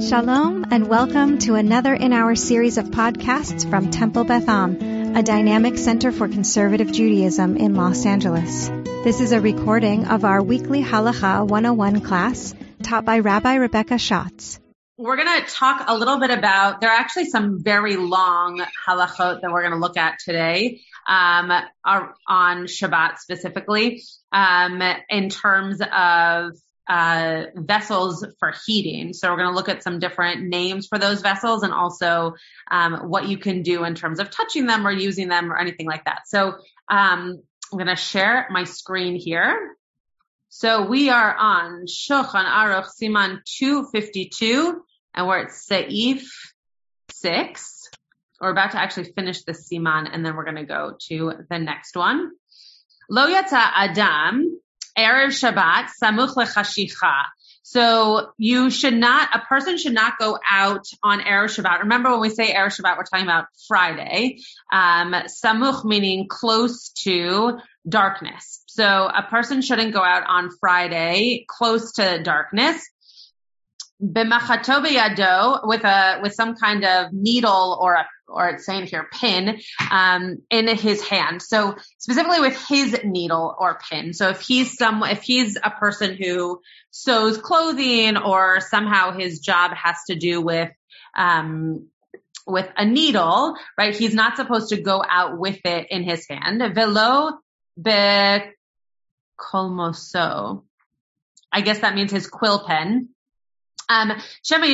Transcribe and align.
Shalom 0.00 0.66
and 0.70 0.88
welcome 0.88 1.38
to 1.38 1.54
another 1.54 1.94
in 1.94 2.12
our 2.12 2.34
series 2.34 2.76
of 2.76 2.86
podcasts 2.86 3.68
from 3.68 3.90
Temple 3.90 4.24
Beth 4.24 4.46
Am, 4.46 5.16
a 5.16 5.22
dynamic 5.22 5.78
center 5.78 6.12
for 6.12 6.28
conservative 6.28 6.92
Judaism 6.92 7.56
in 7.56 7.74
Los 7.74 8.04
Angeles. 8.04 8.68
This 9.04 9.20
is 9.20 9.32
a 9.32 9.40
recording 9.40 10.04
of 10.04 10.26
our 10.26 10.42
weekly 10.42 10.82
Halacha 10.82 11.46
101 11.48 12.02
class 12.02 12.54
taught 12.82 13.06
by 13.06 13.20
Rabbi 13.20 13.54
Rebecca 13.54 13.96
Schatz. 13.96 14.60
We're 14.98 15.16
going 15.16 15.42
to 15.42 15.46
talk 15.50 15.84
a 15.88 15.96
little 15.96 16.20
bit 16.20 16.30
about, 16.30 16.82
there 16.82 16.90
are 16.90 16.98
actually 16.98 17.30
some 17.30 17.62
very 17.64 17.96
long 17.96 18.62
halachot 18.86 19.40
that 19.40 19.50
we're 19.50 19.62
going 19.62 19.72
to 19.72 19.78
look 19.78 19.96
at 19.96 20.18
today, 20.22 20.82
um, 21.08 21.50
on 21.84 22.66
Shabbat 22.66 23.16
specifically, 23.18 24.02
um, 24.30 24.82
in 25.08 25.30
terms 25.30 25.80
of 25.80 26.52
uh, 26.88 27.44
vessels 27.54 28.24
for 28.38 28.54
heating. 28.66 29.12
So 29.12 29.30
we're 29.30 29.38
going 29.38 29.50
to 29.50 29.54
look 29.54 29.68
at 29.68 29.82
some 29.82 29.98
different 29.98 30.44
names 30.44 30.86
for 30.86 30.98
those 30.98 31.20
vessels 31.20 31.62
and 31.62 31.72
also 31.72 32.34
um, 32.70 33.08
what 33.08 33.28
you 33.28 33.38
can 33.38 33.62
do 33.62 33.84
in 33.84 33.94
terms 33.94 34.20
of 34.20 34.30
touching 34.30 34.66
them 34.66 34.86
or 34.86 34.92
using 34.92 35.28
them 35.28 35.52
or 35.52 35.58
anything 35.58 35.86
like 35.86 36.04
that. 36.04 36.22
So 36.26 36.54
um, 36.88 37.42
I'm 37.72 37.78
going 37.78 37.86
to 37.88 37.96
share 37.96 38.46
my 38.50 38.64
screen 38.64 39.16
here. 39.16 39.76
So 40.48 40.86
we 40.86 41.10
are 41.10 41.36
on 41.36 41.86
Shulchan 41.86 42.46
Aruch 42.46 42.88
Siman 43.00 43.40
252 43.44 44.80
and 45.14 45.26
we're 45.26 45.40
at 45.40 45.48
Seif 45.48 46.22
6. 47.10 47.82
We're 48.40 48.50
about 48.50 48.72
to 48.72 48.78
actually 48.78 49.12
finish 49.12 49.42
the 49.42 49.52
Siman 49.52 50.08
and 50.10 50.24
then 50.24 50.36
we're 50.36 50.44
going 50.44 50.56
to 50.56 50.64
go 50.64 50.96
to 51.08 51.32
the 51.50 51.58
next 51.58 51.96
one. 51.96 52.30
Lo 53.10 53.26
Yatza 53.28 53.70
Adam 53.74 54.60
Erev 54.98 55.28
Shabbat, 55.28 55.88
Samuch 56.02 56.34
Lechashicha. 56.34 57.24
So 57.62 58.30
you 58.38 58.70
should 58.70 58.94
not, 58.94 59.28
a 59.34 59.40
person 59.40 59.76
should 59.76 59.92
not 59.92 60.18
go 60.18 60.38
out 60.48 60.86
on 61.02 61.20
Erev 61.20 61.46
Shabbat. 61.46 61.80
Remember 61.80 62.12
when 62.12 62.20
we 62.20 62.30
say 62.30 62.52
Erev 62.54 62.68
Shabbat, 62.68 62.96
we're 62.96 63.04
talking 63.04 63.26
about 63.26 63.46
Friday. 63.66 64.38
Um, 64.72 65.12
Samuch 65.12 65.84
meaning 65.84 66.28
close 66.28 66.90
to 67.02 67.58
darkness. 67.88 68.62
So 68.68 68.84
a 68.84 69.22
person 69.22 69.62
shouldn't 69.62 69.92
go 69.92 70.02
out 70.02 70.24
on 70.28 70.50
Friday 70.60 71.44
close 71.48 71.94
to 71.94 72.22
darkness. 72.22 72.88
B'machato 74.02 75.66
with 75.66 75.84
a, 75.84 76.20
with 76.22 76.34
some 76.34 76.54
kind 76.56 76.84
of 76.84 77.12
needle 77.12 77.78
or 77.80 77.94
a 77.94 78.06
or 78.28 78.48
it's 78.48 78.66
saying 78.66 78.86
here 78.86 79.08
pin 79.12 79.60
um, 79.90 80.38
in 80.50 80.68
his 80.68 81.00
hand. 81.06 81.42
So 81.42 81.76
specifically 81.98 82.40
with 82.40 82.60
his 82.68 82.98
needle 83.04 83.54
or 83.58 83.78
pin. 83.88 84.12
So 84.12 84.30
if 84.30 84.40
he's 84.40 84.76
some, 84.76 85.02
if 85.02 85.22
he's 85.22 85.56
a 85.62 85.70
person 85.70 86.16
who 86.16 86.60
sews 86.90 87.38
clothing 87.38 88.16
or 88.16 88.60
somehow 88.60 89.16
his 89.16 89.40
job 89.40 89.72
has 89.74 89.96
to 90.08 90.16
do 90.16 90.40
with 90.40 90.70
um, 91.16 91.88
with 92.46 92.70
a 92.76 92.84
needle, 92.84 93.56
right? 93.76 93.96
He's 93.96 94.14
not 94.14 94.36
supposed 94.36 94.68
to 94.68 94.80
go 94.80 95.02
out 95.08 95.38
with 95.38 95.58
it 95.64 95.88
in 95.90 96.04
his 96.04 96.26
hand. 96.28 96.62
Velo 96.74 97.38
be 97.80 98.38
colmoso. 99.38 100.62
I 101.50 101.60
guess 101.62 101.80
that 101.80 101.94
means 101.94 102.12
his 102.12 102.28
quill 102.28 102.64
pen. 102.64 103.08
Um, 103.88 104.12
Shema 104.42 104.66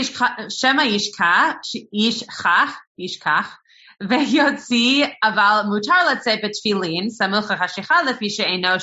Shema 0.49 0.83
Ishka, 0.83 1.57
Ishka, 1.95 2.73
Yishkach, 3.01 3.49
Veyotzi 4.03 5.09
aval 5.23 5.67
mutar 5.67 6.05
letzei 6.07 6.43
betfilin 6.43 7.11
samuch 7.11 7.57
hashicha 7.57 8.05
lefi 8.05 8.31
she'eno 8.31 8.79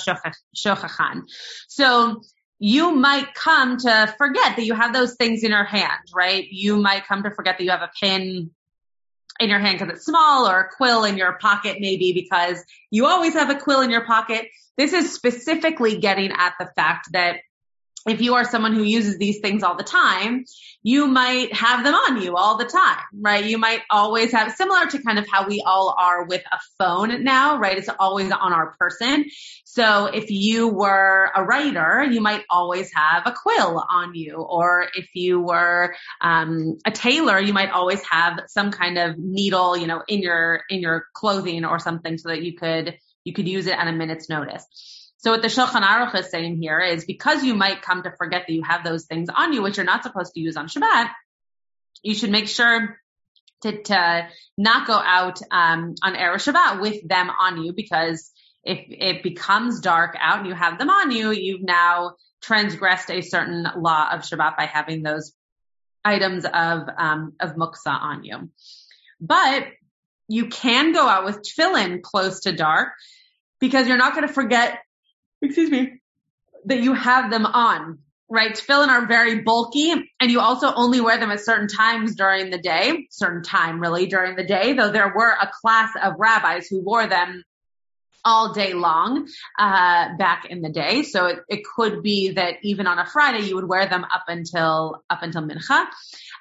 shochachan. 0.55 1.23
So 1.67 2.21
you 2.59 2.91
might 2.91 3.33
come 3.33 3.77
to 3.77 4.13
forget 4.17 4.55
that 4.58 4.66
you 4.66 4.73
have 4.75 4.94
those 4.94 5.16
things 5.16 5.44
in 5.44 5.52
your 5.52 5.63
hand, 5.63 6.02
right? 6.13 6.45
You 6.49 6.77
might 6.77 7.08
come 7.08 7.23
to 7.23 7.31
forget 7.31 7.58
that 7.58 7.64
you 7.64 7.71
have 7.71 7.81
a 7.81 7.91
pin 7.99 8.52
in 9.39 9.49
your 9.49 9.59
hand 9.59 9.80
because 9.80 9.95
it's 9.95 10.05
small 10.05 10.47
or 10.47 10.59
a 10.61 10.69
quill 10.69 11.05
in 11.05 11.17
your 11.17 11.33
pocket 11.39 11.77
maybe 11.80 12.11
because 12.11 12.61
you 12.91 13.05
always 13.05 13.33
have 13.33 13.49
a 13.49 13.55
quill 13.55 13.81
in 13.81 13.89
your 13.89 14.05
pocket. 14.05 14.48
This 14.77 14.92
is 14.93 15.14
specifically 15.14 15.98
getting 15.98 16.31
at 16.31 16.55
the 16.59 16.70
fact 16.75 17.09
that 17.14 17.37
if 18.08 18.21
you 18.21 18.36
are 18.36 18.45
someone 18.45 18.73
who 18.73 18.83
uses 18.83 19.17
these 19.17 19.39
things 19.39 19.64
all 19.64 19.76
the 19.76 19.83
time, 19.83 20.45
you 20.82 21.08
might 21.08 21.54
have 21.54 21.83
them 21.83 21.93
on 21.93 22.21
you 22.21 22.36
all 22.36 22.58
the 22.58 22.65
time, 22.65 23.04
right? 23.20 23.43
You 23.43 23.58
might 23.58 23.82
always 23.89 24.32
have 24.32 24.54
similar 24.54 24.86
to 24.87 25.04
kind 25.04 25.20
of 25.20 25.27
how 25.27 25.48
we 25.48 25.61
all 25.65 25.93
are 25.98 26.23
with 26.26 26.42
a 26.52 26.58
phone 26.77 27.23
now, 27.23 27.58
right? 27.58 27.77
It's 27.77 27.89
always 27.99 28.32
on 28.32 28.54
our 28.54 28.76
person. 28.80 29.26
So 29.65 30.05
if 30.05 30.32
you 30.32 30.70
were 30.70 31.32
a 31.36 31.43
writer, 31.43 32.04
you 32.04 32.21
might 32.21 32.43
always 32.49 32.89
have 32.93 33.23
a 33.26 33.33
quill 33.33 33.83
on 33.89 34.16
you, 34.16 34.36
or 34.36 34.87
if 34.95 35.10
you 35.14 35.42
were 35.42 35.95
um, 36.21 36.77
a 36.86 36.92
tailor, 36.92 37.39
you 37.39 37.54
might 37.54 37.71
always 37.71 38.02
have 38.10 38.39
some 38.48 38.71
kind 38.71 38.98
of 38.98 39.17
needle, 39.17 39.77
you 39.77 39.87
know, 39.87 40.02
in 40.08 40.21
your 40.21 40.64
in 40.70 40.80
your 40.80 41.05
clothing 41.14 41.66
or 41.66 41.80
something, 41.80 42.17
so 42.17 42.30
that 42.30 42.42
you 42.42 42.55
could 42.55 42.98
you 43.26 43.33
could 43.33 43.48
use 43.48 43.67
it 43.67 43.77
at 43.77 43.87
a 43.87 43.92
minute's 43.92 44.30
notice. 44.30 44.66
So 45.19 45.31
what 45.31 45.41
the 45.41 45.49
Shulchan 45.49 45.81
Aruch 45.81 46.15
is 46.15 46.31
saying 46.31 46.61
here 46.61 46.80
is 46.80 47.03
because 47.03 47.43
you 47.43 47.53
might 47.53 47.81
come 47.81 48.03
to 48.03 48.11
forget 48.11 48.45
that 48.47 48.53
you 48.53 48.63
have 48.63 48.85
those 48.85 49.05
things 49.05 49.27
on 49.33 49.52
you, 49.52 49.61
which 49.61 49.75
you're 49.75 49.85
not 49.85 50.03
supposed 50.03 50.33
to 50.33 50.39
use 50.39 50.55
on 50.55 50.67
Shabbat, 50.67 51.09
you 52.02 52.15
should 52.15 52.31
make 52.31 52.47
sure 52.47 52.97
to, 53.63 53.83
to 53.83 54.27
not 54.57 54.87
go 54.87 54.93
out 54.93 55.41
um, 55.52 55.95
on 56.02 56.15
Erev 56.15 56.35
Shabbat 56.35 56.80
with 56.80 57.05
them 57.05 57.30
on 57.30 57.61
you 57.61 57.73
because 57.73 58.31
if 58.63 58.85
it 58.87 59.21
becomes 59.21 59.81
dark 59.81 60.15
out 60.17 60.39
and 60.39 60.47
you 60.47 60.53
have 60.53 60.80
them 60.80 60.89
on 60.89 61.11
you, 61.11 61.31
you've 61.31 61.63
now 61.63 62.15
transgressed 62.41 63.11
a 63.11 63.19
certain 63.19 63.67
law 63.75 64.09
of 64.13 64.21
Shabbat 64.21 64.55
by 64.55 64.67
having 64.67 65.03
those 65.03 65.33
items 66.05 66.45
of 66.45 66.87
um, 66.97 67.33
of 67.41 67.55
muksa 67.55 67.87
on 67.87 68.23
you. 68.23 68.49
But 69.19 69.67
you 70.30 70.47
can 70.47 70.93
go 70.93 71.05
out 71.05 71.25
with 71.25 71.41
tefillin 71.41 72.01
close 72.01 72.41
to 72.41 72.53
dark 72.53 72.93
because 73.59 73.86
you're 73.86 73.97
not 73.97 74.15
going 74.15 74.25
to 74.25 74.33
forget 74.33 74.80
excuse 75.42 75.70
me, 75.70 76.02
that 76.66 76.82
you 76.82 76.94
have 76.94 77.32
them 77.32 77.45
on, 77.45 78.00
right? 78.30 78.54
Tefillin 78.54 78.89
are 78.89 79.08
very 79.08 79.42
bulky 79.42 79.92
and 79.92 80.32
you 80.32 80.39
also 80.39 80.73
only 80.73 81.02
wear 81.02 81.17
them 81.17 81.32
at 81.32 81.39
certain 81.39 81.67
times 81.67 82.16
during 82.16 82.50
the 82.50 82.58
day, 82.58 83.08
certain 83.10 83.44
time 83.44 83.80
really 83.80 84.08
during 84.08 84.36
the 84.36 84.44
day, 84.44 84.73
though 84.73 84.92
there 84.92 85.14
were 85.16 85.32
a 85.32 85.49
class 85.61 85.92
of 86.02 86.14
rabbis 86.17 86.67
who 86.67 86.82
wore 86.82 87.08
them 87.08 87.44
all 88.26 88.54
day 88.54 88.73
long 88.73 89.28
uh, 89.58 90.17
back 90.17 90.45
in 90.49 90.61
the 90.61 90.70
day. 90.70 91.04
So 91.04 91.28
it, 91.28 91.39
it, 91.48 91.64
could 91.64 92.04
be 92.04 92.32
that 92.32 92.55
even 92.64 92.86
on 92.86 92.99
a 92.99 93.05
Friday 93.05 93.45
you 93.45 93.55
would 93.55 93.67
wear 93.67 93.88
them 93.88 94.04
up 94.04 94.26
until 94.28 95.04
up 95.10 95.23
until 95.23 95.44
mincha. 95.44 95.86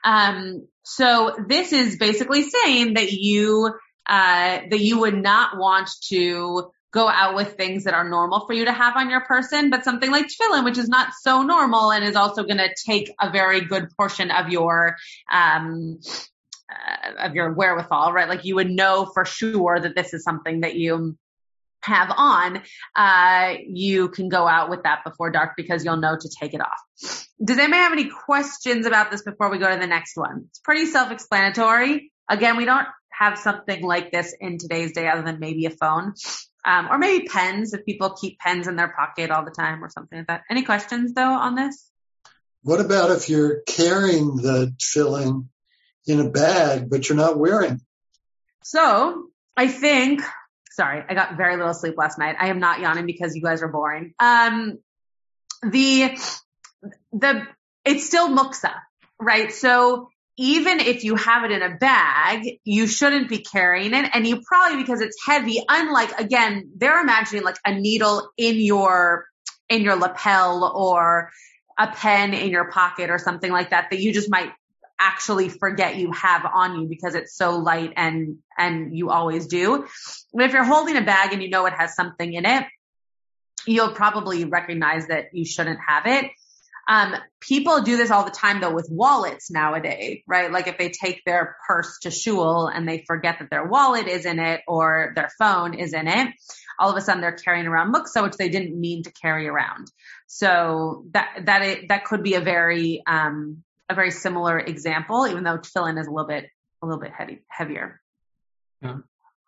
Um, 0.04 0.66
so 0.82 1.36
this 1.48 1.72
is 1.72 1.96
basically 1.96 2.42
saying 2.42 2.94
that 2.94 3.12
you 3.12 3.72
uh, 4.08 4.60
that 4.70 4.80
you 4.80 5.00
would 5.00 5.16
not 5.16 5.56
want 5.56 5.90
to 6.08 6.72
go 6.92 7.08
out 7.08 7.34
with 7.34 7.54
things 7.54 7.84
that 7.84 7.94
are 7.94 8.08
normal 8.08 8.46
for 8.46 8.54
you 8.54 8.64
to 8.64 8.72
have 8.72 8.96
on 8.96 9.10
your 9.10 9.20
person, 9.20 9.70
but 9.70 9.84
something 9.84 10.10
like 10.10 10.26
tefillin, 10.26 10.64
which 10.64 10.78
is 10.78 10.88
not 10.88 11.08
so 11.20 11.42
normal 11.42 11.92
and 11.92 12.04
is 12.04 12.16
also 12.16 12.42
going 12.44 12.58
to 12.58 12.74
take 12.86 13.12
a 13.20 13.30
very 13.30 13.60
good 13.60 13.88
portion 13.96 14.30
of 14.30 14.48
your, 14.48 14.96
um, 15.30 15.98
uh, 16.70 17.26
of 17.26 17.34
your 17.34 17.52
wherewithal, 17.52 18.12
right? 18.12 18.28
Like 18.28 18.44
you 18.44 18.54
would 18.54 18.70
know 18.70 19.10
for 19.12 19.24
sure 19.24 19.78
that 19.78 19.94
this 19.94 20.14
is 20.14 20.24
something 20.24 20.62
that 20.62 20.76
you 20.76 21.16
have 21.82 22.12
on, 22.16 22.62
uh, 22.96 23.54
you 23.66 24.08
can 24.08 24.28
go 24.28 24.48
out 24.48 24.68
with 24.70 24.82
that 24.82 25.04
before 25.04 25.30
dark 25.30 25.52
because 25.56 25.84
you'll 25.84 25.96
know 25.96 26.16
to 26.18 26.28
take 26.40 26.54
it 26.54 26.60
off. 26.60 27.28
Does 27.42 27.58
anybody 27.58 27.82
have 27.82 27.92
any 27.92 28.08
questions 28.08 28.86
about 28.86 29.10
this 29.10 29.22
before 29.22 29.50
we 29.50 29.58
go 29.58 29.72
to 29.72 29.78
the 29.78 29.86
next 29.86 30.16
one? 30.16 30.46
It's 30.48 30.58
pretty 30.58 30.86
self-explanatory. 30.86 32.10
Again, 32.28 32.56
we 32.56 32.64
don't 32.64 32.86
have 33.10 33.38
something 33.38 33.82
like 33.82 34.10
this 34.10 34.34
in 34.38 34.58
today's 34.58 34.92
day 34.92 35.08
other 35.08 35.22
than 35.22 35.38
maybe 35.38 35.66
a 35.66 35.70
phone. 35.70 36.14
Um, 36.68 36.88
or 36.90 36.98
maybe 36.98 37.26
pens 37.26 37.72
if 37.72 37.86
people 37.86 38.10
keep 38.10 38.38
pens 38.38 38.68
in 38.68 38.76
their 38.76 38.88
pocket 38.88 39.30
all 39.30 39.42
the 39.42 39.50
time 39.50 39.82
or 39.82 39.88
something 39.88 40.18
like 40.18 40.26
that. 40.26 40.42
Any 40.50 40.64
questions 40.64 41.14
though 41.14 41.32
on 41.32 41.54
this? 41.54 41.90
What 42.62 42.80
about 42.80 43.10
if 43.10 43.30
you're 43.30 43.62
carrying 43.66 44.36
the 44.36 44.74
tefillin 44.76 45.46
in 46.06 46.20
a 46.20 46.28
bag, 46.28 46.90
but 46.90 47.08
you're 47.08 47.16
not 47.16 47.38
wearing? 47.38 47.80
So 48.62 49.28
I 49.56 49.68
think, 49.68 50.20
sorry, 50.70 51.02
I 51.08 51.14
got 51.14 51.38
very 51.38 51.56
little 51.56 51.72
sleep 51.72 51.94
last 51.96 52.18
night. 52.18 52.36
I 52.38 52.48
am 52.48 52.60
not 52.60 52.80
yawning 52.80 53.06
because 53.06 53.34
you 53.34 53.40
guys 53.40 53.62
are 53.62 53.68
boring. 53.68 54.12
Um, 54.20 54.78
the, 55.62 56.18
the, 57.12 57.46
it's 57.86 58.06
still 58.06 58.28
muksa, 58.28 58.74
right? 59.18 59.50
So 59.52 60.10
even 60.38 60.78
if 60.78 61.02
you 61.02 61.16
have 61.16 61.42
it 61.42 61.50
in 61.50 61.62
a 61.62 61.76
bag, 61.76 62.60
you 62.64 62.86
shouldn't 62.86 63.28
be 63.28 63.38
carrying 63.38 63.92
it. 63.92 64.08
And 64.14 64.24
you 64.24 64.40
probably, 64.46 64.80
because 64.80 65.00
it's 65.00 65.18
heavy, 65.26 65.60
unlike, 65.68 66.12
again, 66.18 66.70
they're 66.76 67.00
imagining 67.00 67.42
like 67.42 67.58
a 67.66 67.74
needle 67.74 68.30
in 68.36 68.56
your, 68.56 69.26
in 69.68 69.82
your 69.82 69.96
lapel 69.96 70.64
or 70.64 71.30
a 71.76 71.88
pen 71.88 72.34
in 72.34 72.50
your 72.50 72.70
pocket 72.70 73.10
or 73.10 73.18
something 73.18 73.50
like 73.50 73.70
that, 73.70 73.90
that 73.90 73.98
you 73.98 74.12
just 74.12 74.30
might 74.30 74.52
actually 75.00 75.48
forget 75.48 75.96
you 75.96 76.12
have 76.12 76.44
on 76.44 76.80
you 76.80 76.88
because 76.88 77.16
it's 77.16 77.36
so 77.36 77.58
light 77.58 77.92
and, 77.96 78.38
and 78.56 78.96
you 78.96 79.10
always 79.10 79.48
do. 79.48 79.86
But 80.32 80.44
if 80.44 80.52
you're 80.52 80.64
holding 80.64 80.96
a 80.96 81.02
bag 81.02 81.32
and 81.32 81.42
you 81.42 81.50
know 81.50 81.66
it 81.66 81.72
has 81.72 81.96
something 81.96 82.32
in 82.32 82.46
it, 82.46 82.64
you'll 83.66 83.92
probably 83.92 84.44
recognize 84.44 85.08
that 85.08 85.26
you 85.32 85.44
shouldn't 85.44 85.80
have 85.84 86.06
it. 86.06 86.30
Um, 86.88 87.14
people 87.40 87.82
do 87.82 87.98
this 87.98 88.10
all 88.10 88.24
the 88.24 88.30
time 88.30 88.62
though 88.62 88.72
with 88.72 88.88
wallets 88.90 89.50
nowadays, 89.50 90.22
right? 90.26 90.50
Like 90.50 90.68
if 90.68 90.78
they 90.78 90.88
take 90.88 91.22
their 91.26 91.56
purse 91.66 91.98
to 92.00 92.10
shul 92.10 92.66
and 92.66 92.88
they 92.88 93.04
forget 93.06 93.36
that 93.40 93.50
their 93.50 93.66
wallet 93.66 94.08
is 94.08 94.24
in 94.24 94.38
it 94.38 94.62
or 94.66 95.12
their 95.14 95.30
phone 95.38 95.74
is 95.74 95.92
in 95.92 96.08
it, 96.08 96.32
all 96.78 96.90
of 96.90 96.96
a 96.96 97.02
sudden 97.02 97.20
they're 97.20 97.32
carrying 97.32 97.66
around 97.66 97.92
muksa, 97.92 98.22
which 98.22 98.38
they 98.38 98.48
didn't 98.48 98.78
mean 98.78 99.02
to 99.02 99.12
carry 99.12 99.46
around. 99.46 99.88
So 100.28 101.04
that, 101.10 101.40
that, 101.44 101.62
it, 101.62 101.88
that 101.88 102.06
could 102.06 102.22
be 102.22 102.34
a 102.34 102.40
very, 102.40 103.02
um, 103.06 103.62
a 103.90 103.94
very 103.94 104.10
similar 104.10 104.58
example, 104.58 105.26
even 105.28 105.44
though 105.44 105.58
tefillin 105.58 106.00
is 106.00 106.06
a 106.06 106.10
little 106.10 106.26
bit, 106.26 106.48
a 106.82 106.86
little 106.86 107.00
bit 107.00 107.12
heavy, 107.12 107.42
heavier. 107.48 108.00
Yeah. 108.80 108.98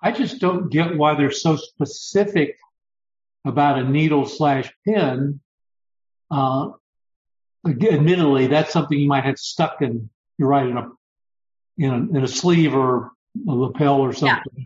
I 0.02 0.12
just 0.12 0.40
don't 0.40 0.70
get 0.70 0.96
why 0.96 1.14
they're 1.14 1.30
so 1.30 1.56
specific 1.56 2.56
about 3.46 3.78
a 3.78 3.88
needle 3.88 4.26
slash 4.26 4.70
pin. 4.84 5.40
Uh, 6.30 6.70
admittedly, 7.66 8.46
that's 8.46 8.72
something 8.72 8.98
you 8.98 9.08
might 9.08 9.24
have 9.24 9.38
stuck 9.38 9.82
in, 9.82 10.10
you're 10.38 10.48
right, 10.48 10.66
in 10.66 10.76
a, 10.76 10.90
in 11.78 11.90
a, 11.90 12.18
in 12.18 12.24
a 12.24 12.28
sleeve 12.28 12.74
or 12.74 13.12
a 13.48 13.52
lapel 13.52 14.00
or 14.00 14.12
something. 14.12 14.52
Yeah. 14.56 14.64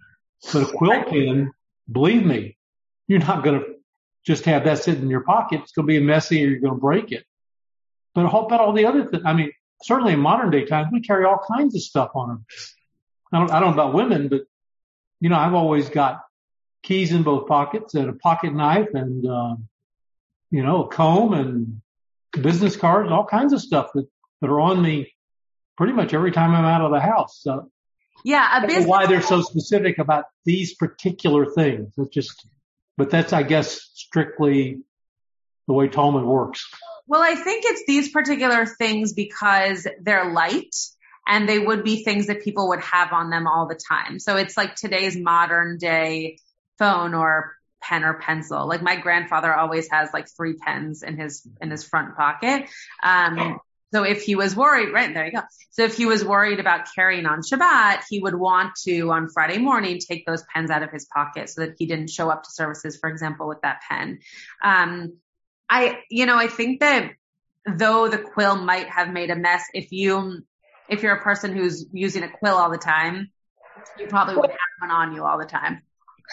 But 0.53 0.63
a 0.63 0.73
quill 0.73 1.03
pen, 1.05 1.53
believe 1.91 2.25
me, 2.25 2.57
you're 3.09 3.21
not 3.21 3.45
going 3.45 3.61
to 3.61 3.67
just 4.25 4.45
have 4.45 4.65
that 4.65 4.79
sitting 4.79 5.03
in 5.03 5.11
your 5.11 5.21
pocket. 5.21 5.61
It's 5.63 5.73
going 5.73 5.87
to 5.87 5.93
be 5.93 6.01
messy 6.01 6.45
or 6.45 6.49
you're 6.49 6.61
going 6.61 6.75
to 6.75 6.81
break 6.81 7.13
it. 7.13 7.25
But 8.15 8.29
how 8.29 8.47
about 8.47 8.61
all 8.61 8.73
the 8.73 8.87
other 8.87 9.07
things? 9.07 9.23
I 9.27 9.33
mean, 9.33 9.53
certainly 9.83 10.13
in 10.13 10.21
modern 10.21 10.51
day 10.51 10.65
times, 10.65 10.89
we 10.93 11.01
carry 11.01 11.25
all 11.25 11.45
kinds 11.51 11.75
of 11.75 11.83
stuff 11.83 12.11
on 12.15 12.29
them. 12.29 12.47
I 13.33 13.39
don't, 13.39 13.51
I 13.51 13.61
don't 13.61 13.77
know 13.77 13.83
about 13.83 13.95
women, 13.95 14.29
but 14.29 14.43
you 15.21 15.29
know, 15.29 15.37
I've 15.37 15.55
always 15.55 15.89
got 15.89 16.21
keys 16.83 17.13
in 17.13 17.23
both 17.23 17.49
pockets 17.49 17.95
and 17.95 18.11
a 18.11 18.13
pocket 18.13 18.55
knife 18.55 18.91
and, 18.95 19.27
uh, 19.27 19.57
you 20.51 20.63
know, 20.63 20.85
a 20.85 20.89
comb 20.89 21.33
and 21.33 21.81
business 22.43 22.77
cards, 22.77 23.11
all 23.11 23.25
kinds 23.25 23.53
of 23.53 23.61
stuff 23.61 23.91
that, 23.95 24.07
that 24.41 24.51
are 24.51 24.61
on 24.61 24.83
me 24.83 25.13
pretty 25.77 25.93
much 25.93 26.15
every 26.15 26.33
time 26.33 26.55
I'm 26.55 26.65
out 26.65 26.83
of 26.83 26.91
the 26.91 27.01
house. 27.01 27.41
So 27.43 27.71
yeah, 28.25 28.63
a 28.63 28.67
business. 28.67 28.87
Why 28.87 29.07
they're 29.07 29.23
so 29.23 29.43
specific 29.43 29.99
about 29.99 30.25
these 30.45 30.75
particular 30.75 31.47
things. 31.47 31.93
It's 31.97 32.15
just, 32.15 32.47
but 32.97 33.11
that's, 33.11 33.33
I 33.33 33.43
guess, 33.43 33.91
strictly 33.95 34.79
the 35.67 35.73
way 35.73 35.89
Talmud 35.89 36.25
works. 36.25 36.67
Well, 37.07 37.23
I 37.23 37.35
think 37.35 37.65
it's 37.67 37.85
these 37.87 38.11
particular 38.11 38.67
things 38.67 39.13
because 39.13 39.87
they're 40.01 40.33
light 40.33 40.75
and 41.27 41.49
they 41.49 41.59
would 41.59 41.85
be 41.85 42.05
things 42.05 42.29
that 42.29 42.43
people 42.43 42.69
would 42.69 42.81
have 42.81 43.13
on 43.13 43.31
them 43.31 43.47
all 43.47 43.67
the 43.67 43.79
time. 43.89 44.19
So 44.19 44.37
it's 44.37 44.57
like 44.57 44.75
today's 44.75 45.17
modern 45.17 45.79
day 45.79 46.39
phone 46.79 47.15
or 47.15 47.57
pen 47.89 48.05
or 48.05 48.15
pencil. 48.15 48.67
Like 48.67 48.83
my 48.83 48.97
grandfather 48.97 49.55
always 49.55 49.89
has 49.91 50.11
like 50.13 50.27
three 50.37 50.55
pens 50.55 51.03
in 51.03 51.19
his, 51.19 51.47
in 51.61 51.71
his 51.71 51.85
front 51.85 52.17
pocket. 52.17 52.69
Um, 53.03 53.61
so 53.95 54.03
if 54.03 54.23
he 54.23 54.35
was 54.35 54.57
worried, 54.57 54.93
right, 54.93 55.15
there 55.15 55.25
you 55.25 55.31
go. 55.31 55.43
So 55.71 55.85
if 55.85 55.97
he 55.97 56.05
was 56.05 56.25
worried 56.25 56.59
about 56.59 56.89
carrying 56.97 57.27
on 57.27 57.43
Shabbat, 57.43 58.03
he 58.11 58.19
would 58.19 58.35
want 58.35 58.75
to 58.87 59.13
on 59.13 59.29
Friday 59.29 59.59
morning 59.59 60.01
take 60.01 60.27
those 60.27 60.43
pens 60.53 60.71
out 60.71 60.83
of 60.83 60.91
his 60.91 61.05
pocket 61.05 61.49
so 61.49 61.61
that 61.61 61.77
he 61.79 61.87
didn't 61.87 62.11
show 62.11 62.29
up 62.29 62.43
to 62.43 62.51
services, 62.51 62.97
for 62.97 63.09
example, 63.09 63.47
with 63.47 63.61
that 63.63 63.83
pen. 63.89 64.19
Um, 64.65 65.19
I, 65.71 66.01
you 66.11 66.27
know, 66.27 66.37
I 66.37 66.49
think 66.49 66.81
that 66.81 67.13
though 67.67 68.09
the 68.09 68.19
quill 68.19 68.57
might 68.57 68.89
have 68.89 69.13
made 69.13 69.31
a 69.31 69.37
mess, 69.37 69.63
if 69.73 69.93
you, 69.93 70.43
if 70.89 71.05
you're 71.05 71.15
a 71.15 71.23
person 71.23 71.55
who's 71.55 71.87
using 71.93 72.25
a 72.25 72.29
quill 72.29 72.57
all 72.57 72.71
the 72.71 72.79
time, 72.79 73.31
you 73.97 74.09
probably 74.09 74.35
would 74.35 74.51
have 74.51 74.59
one 74.81 74.91
on 74.91 75.15
you 75.15 75.25
all 75.25 75.39
the 75.39 75.47
time 75.47 75.83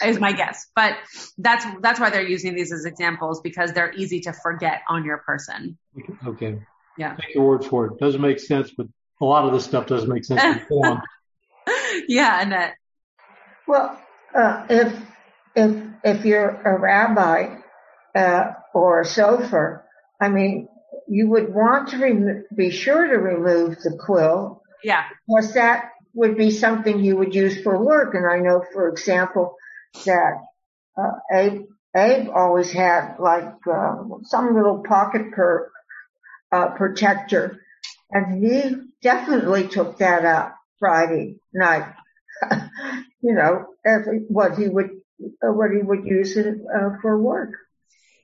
is 0.04 0.18
my 0.18 0.32
guess. 0.32 0.66
But 0.74 0.96
that's 1.38 1.64
that's 1.80 2.00
why 2.00 2.10
they're 2.10 2.26
using 2.26 2.54
these 2.54 2.72
as 2.72 2.84
examples 2.84 3.40
because 3.40 3.72
they're 3.72 3.92
easy 3.92 4.20
to 4.22 4.32
forget 4.32 4.82
on 4.88 5.04
your 5.04 5.18
person. 5.18 5.78
Okay. 6.26 6.58
Yeah. 6.98 7.16
Take 7.16 7.34
your 7.34 7.46
word 7.46 7.64
for 7.64 7.86
it. 7.86 7.98
Doesn't 7.98 8.20
make 8.20 8.38
sense, 8.38 8.70
but 8.76 8.86
a 9.20 9.24
lot 9.24 9.44
of 9.44 9.52
this 9.52 9.64
stuff 9.64 9.86
doesn't 9.86 10.08
make 10.08 10.24
sense. 10.24 10.62
yeah, 12.08 12.42
Annette. 12.42 12.74
Well, 13.66 14.00
uh, 14.34 14.66
if 14.68 14.94
if 15.54 15.82
if 16.04 16.24
you're 16.24 16.48
a 16.48 16.78
rabbi 16.78 17.56
uh, 18.14 18.52
or 18.74 19.00
a 19.00 19.04
sofer, 19.04 19.82
I 20.20 20.28
mean, 20.28 20.68
you 21.08 21.28
would 21.30 21.52
want 21.52 21.88
to 21.90 21.98
rem- 21.98 22.44
be 22.54 22.70
sure 22.70 23.06
to 23.06 23.16
remove 23.16 23.76
the 23.82 23.96
quill. 23.98 24.62
Yeah. 24.82 25.04
Because 25.26 25.54
that 25.54 25.90
would 26.14 26.36
be 26.36 26.50
something 26.50 27.00
you 27.00 27.16
would 27.16 27.34
use 27.34 27.62
for 27.62 27.82
work. 27.82 28.14
And 28.14 28.26
I 28.26 28.38
know, 28.38 28.64
for 28.72 28.88
example, 28.88 29.56
that 30.04 30.38
uh, 30.96 31.12
Abe, 31.32 31.62
Abe 31.96 32.28
always 32.34 32.70
had 32.70 33.16
like 33.18 33.52
uh, 33.70 33.96
some 34.24 34.54
little 34.54 34.82
pocket 34.82 35.32
per, 35.32 35.70
uh, 36.50 36.68
protector, 36.70 37.60
and 38.10 38.44
he 38.44 38.74
definitely 39.02 39.68
took 39.68 39.98
that 39.98 40.24
out 40.24 40.52
Friday 40.78 41.36
night. 41.52 41.92
you 43.22 43.34
know, 43.34 43.66
every, 43.84 44.20
what 44.28 44.56
he 44.58 44.68
would 44.68 44.90
what 45.40 45.70
he 45.70 45.82
would 45.82 46.04
use 46.04 46.36
it 46.36 46.56
uh, 46.74 46.90
for 47.00 47.20
work. 47.20 47.50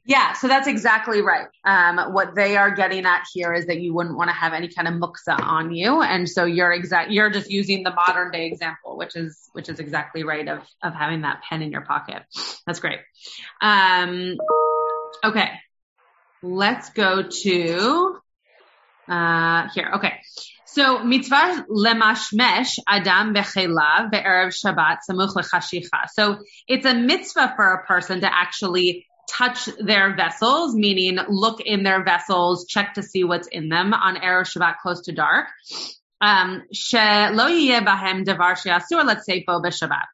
Yeah, 0.08 0.32
so 0.32 0.48
that's 0.48 0.66
exactly 0.66 1.20
right. 1.20 1.48
Um, 1.66 2.14
what 2.14 2.34
they 2.34 2.56
are 2.56 2.70
getting 2.70 3.04
at 3.04 3.24
here 3.30 3.52
is 3.52 3.66
that 3.66 3.78
you 3.78 3.92
wouldn't 3.92 4.16
want 4.16 4.30
to 4.30 4.34
have 4.34 4.54
any 4.54 4.68
kind 4.68 4.88
of 4.88 4.94
muksa 4.94 5.38
on 5.38 5.74
you, 5.74 6.00
and 6.00 6.26
so 6.26 6.46
you're 6.46 6.72
exact. 6.72 7.10
You're 7.10 7.28
just 7.28 7.50
using 7.50 7.82
the 7.82 7.92
modern 7.92 8.30
day 8.30 8.46
example, 8.46 8.96
which 8.96 9.14
is 9.16 9.50
which 9.52 9.68
is 9.68 9.80
exactly 9.80 10.24
right 10.24 10.48
of 10.48 10.66
of 10.82 10.94
having 10.94 11.20
that 11.22 11.42
pen 11.42 11.60
in 11.60 11.70
your 11.70 11.82
pocket. 11.82 12.22
That's 12.66 12.80
great. 12.80 13.00
Um, 13.60 14.38
okay, 15.22 15.50
let's 16.42 16.88
go 16.88 17.24
to 17.24 18.18
uh, 19.08 19.68
here. 19.74 19.90
Okay. 19.96 20.14
So 20.64 21.04
mitzvah 21.04 21.66
lemashmesh 21.70 22.78
adam 22.86 23.34
bechelav 23.34 24.10
be'erev 24.10 24.54
Shabbat 24.54 24.98
samuch 25.10 25.34
lechashicha. 25.34 26.08
So 26.14 26.38
it's 26.66 26.86
a 26.86 26.94
mitzvah 26.94 27.52
for 27.56 27.72
a 27.74 27.86
person 27.86 28.22
to 28.22 28.34
actually 28.34 29.04
touch 29.28 29.66
their 29.78 30.16
vessels, 30.16 30.74
meaning 30.74 31.18
look 31.28 31.60
in 31.60 31.82
their 31.82 32.02
vessels, 32.02 32.66
check 32.66 32.94
to 32.94 33.02
see 33.02 33.24
what's 33.24 33.48
in 33.48 33.68
them 33.68 33.92
on 33.92 34.16
Erev 34.16 34.50
Shabbat 34.50 34.76
close 34.82 35.02
to 35.02 35.12
dark. 35.12 35.48
Um, 36.20 36.64
let's 36.70 36.90
say 36.90 37.30
bo 39.46 39.60
Shabbat. 39.60 40.06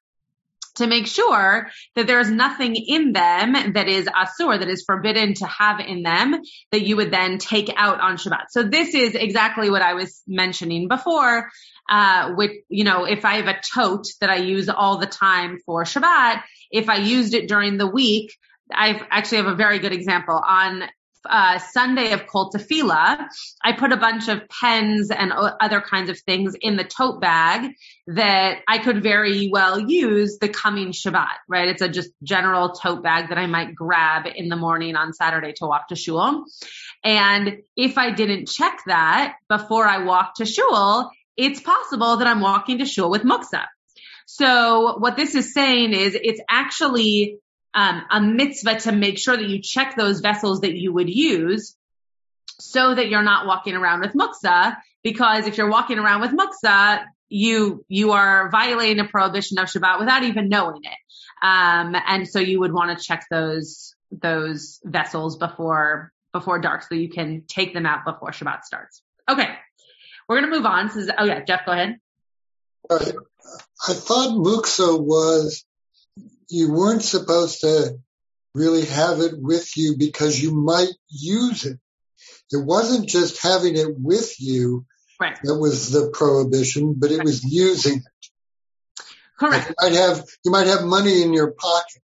To 0.79 0.89
make 0.89 1.07
sure 1.07 1.69
that 1.95 2.09
there's 2.09 2.29
nothing 2.29 2.75
in 2.75 3.13
them 3.13 3.75
that 3.75 3.87
is 3.87 4.07
asur, 4.07 4.59
that 4.59 4.69
is 4.69 4.83
forbidden 4.85 5.35
to 5.35 5.47
have 5.47 5.79
in 5.79 6.03
them, 6.03 6.43
that 6.73 6.83
you 6.83 6.97
would 6.97 7.13
then 7.13 7.39
take 7.39 7.73
out 7.77 8.01
on 8.01 8.17
Shabbat. 8.17 8.47
So 8.51 8.65
this 8.65 8.93
is 8.93 9.15
exactly 9.15 9.71
what 9.71 9.83
I 9.83 9.95
was 9.95 10.21
mentioning 10.27 10.89
before, 10.89 11.49
uh, 11.89 12.33
with, 12.37 12.51
you 12.69 12.83
know, 12.83 13.05
if 13.05 13.25
I 13.25 13.37
have 13.37 13.47
a 13.47 13.61
tote 13.75 14.09
that 14.21 14.31
I 14.31 14.37
use 14.37 14.69
all 14.69 14.99
the 14.99 15.07
time 15.07 15.61
for 15.65 15.85
Shabbat, 15.85 16.43
if 16.73 16.89
I 16.89 16.97
used 16.97 17.35
it 17.35 17.47
during 17.47 17.77
the 17.77 17.87
week, 17.87 18.37
I 18.73 19.01
actually 19.11 19.39
have 19.39 19.47
a 19.47 19.55
very 19.55 19.79
good 19.79 19.93
example 19.93 20.41
on 20.45 20.85
uh, 21.29 21.59
Sunday 21.59 22.13
of 22.13 22.27
Kol 22.27 22.53
I 23.63 23.73
put 23.73 23.93
a 23.93 23.97
bunch 23.97 24.29
of 24.29 24.43
pens 24.49 25.11
and 25.11 25.33
other 25.33 25.81
kinds 25.81 26.11
of 26.11 26.19
things 26.21 26.55
in 26.61 26.77
the 26.77 26.85
tote 26.85 27.21
bag 27.21 27.73
that 28.09 28.59
I 28.69 28.79
could 28.79 29.03
very 29.03 29.49
well 29.51 29.79
use 29.79 30.39
the 30.39 30.49
coming 30.49 30.93
Shabbat, 30.93 31.37
right? 31.49 31.69
It's 31.69 31.83
a 31.83 31.89
just 31.89 32.11
general 32.23 32.73
tote 32.73 33.03
bag 33.03 33.31
that 33.31 33.39
I 33.39 33.47
might 33.47 33.75
grab 33.75 34.27
in 34.35 34.49
the 34.49 34.57
morning 34.57 34.97
on 34.97 35.13
Saturday 35.13 35.53
to 35.59 35.67
walk 35.67 35.89
to 35.89 35.97
shul. 35.97 36.45
And 37.03 37.59
if 37.77 37.99
I 37.99 38.11
didn't 38.11 38.49
check 38.49 38.81
that 38.87 39.37
before 39.49 39.87
I 39.87 40.05
walk 40.05 40.35
to 40.37 40.47
shul, 40.47 41.11
it's 41.37 41.61
possible 41.61 42.19
that 42.19 42.27
I'm 42.27 42.41
walking 42.41 42.79
to 42.79 42.87
shul 42.87 43.11
with 43.11 43.23
muksa. 43.23 43.65
So 44.27 44.97
what 44.99 45.17
this 45.17 45.35
is 45.35 45.53
saying 45.53 45.93
is 45.93 46.15
it's 46.15 46.41
actually 46.49 47.39
um, 47.75 48.03
a 48.11 48.21
mitzvah 48.21 48.81
to 48.81 48.93
make 48.93 49.19
sure 49.19 49.37
that 49.37 49.49
you 49.49 49.61
check 49.61 49.97
those 49.97 50.21
vessels 50.21 50.61
that 50.61 50.75
you 50.75 50.93
would 50.93 51.11
use 51.11 51.77
so 52.61 52.95
that 52.95 53.09
you're 53.09 53.23
not 53.23 53.47
walking 53.47 53.75
around 53.75 54.01
with 54.01 54.13
muksa. 54.13 54.77
Because 55.03 55.47
if 55.47 55.59
you're 55.59 55.71
walking 55.71 55.99
around 55.99 56.21
with 56.21 56.31
muksa, 56.31 57.05
you 57.29 57.85
you 57.89 58.13
are 58.13 58.49
violating 58.51 59.01
a 59.01 59.09
prohibition 59.09 59.59
of 59.59 59.67
Shabbat 59.67 59.99
without 59.99 60.23
even 60.23 60.49
knowing 60.49 60.81
it. 60.85 60.99
Um, 61.43 61.95
and 62.07 62.29
so 62.29 62.39
you 62.39 62.61
would 62.61 62.73
want 62.73 62.97
to 62.97 63.05
check 63.05 63.27
those 63.31 63.95
those 64.11 64.81
vessels 64.85 65.37
before 65.37 66.13
before 66.33 66.59
dark 66.59 66.83
so 66.83 66.95
you 66.95 67.09
can 67.09 67.43
take 67.47 67.75
them 67.75 67.87
out 67.87 68.05
before 68.05 68.31
Shabbat 68.31 68.63
starts. 68.63 69.03
Okay, 69.29 69.49
we're 70.29 70.41
gonna 70.41 70.55
move 70.55 70.67
on. 70.67 70.87
This 70.87 70.97
is, 70.97 71.11
oh 71.17 71.25
yeah, 71.25 71.43
Jeff, 71.45 71.67
go 71.67 71.73
ahead. 71.73 71.99
I 72.91 73.93
thought 73.93 74.31
muksa 74.31 75.01
was 75.01 75.65
you 76.49 76.73
weren't 76.73 77.03
supposed 77.03 77.61
to 77.61 77.99
really 78.55 78.85
have 78.85 79.21
it 79.21 79.35
with 79.37 79.77
you 79.77 79.97
because 79.99 80.41
you 80.41 80.55
might 80.55 80.93
use 81.09 81.65
it. 81.65 81.79
It 82.53 82.65
wasn't 82.65 83.09
just 83.09 83.43
having 83.43 83.77
it 83.77 83.99
with 83.99 84.41
you 84.41 84.87
right. 85.21 85.39
that 85.43 85.59
was 85.59 85.91
the 85.91 86.11
prohibition, 86.13 86.95
but 86.97 87.11
it 87.11 87.25
was 87.25 87.43
using 87.43 87.99
it. 87.99 88.31
Correct. 89.39 89.69
you 89.69 89.75
might 89.81 89.97
have 89.97 90.25
you 90.45 90.51
might 90.53 90.67
have 90.69 90.85
money 90.85 91.23
in 91.23 91.33
your 91.33 91.51
pocket, 91.51 92.03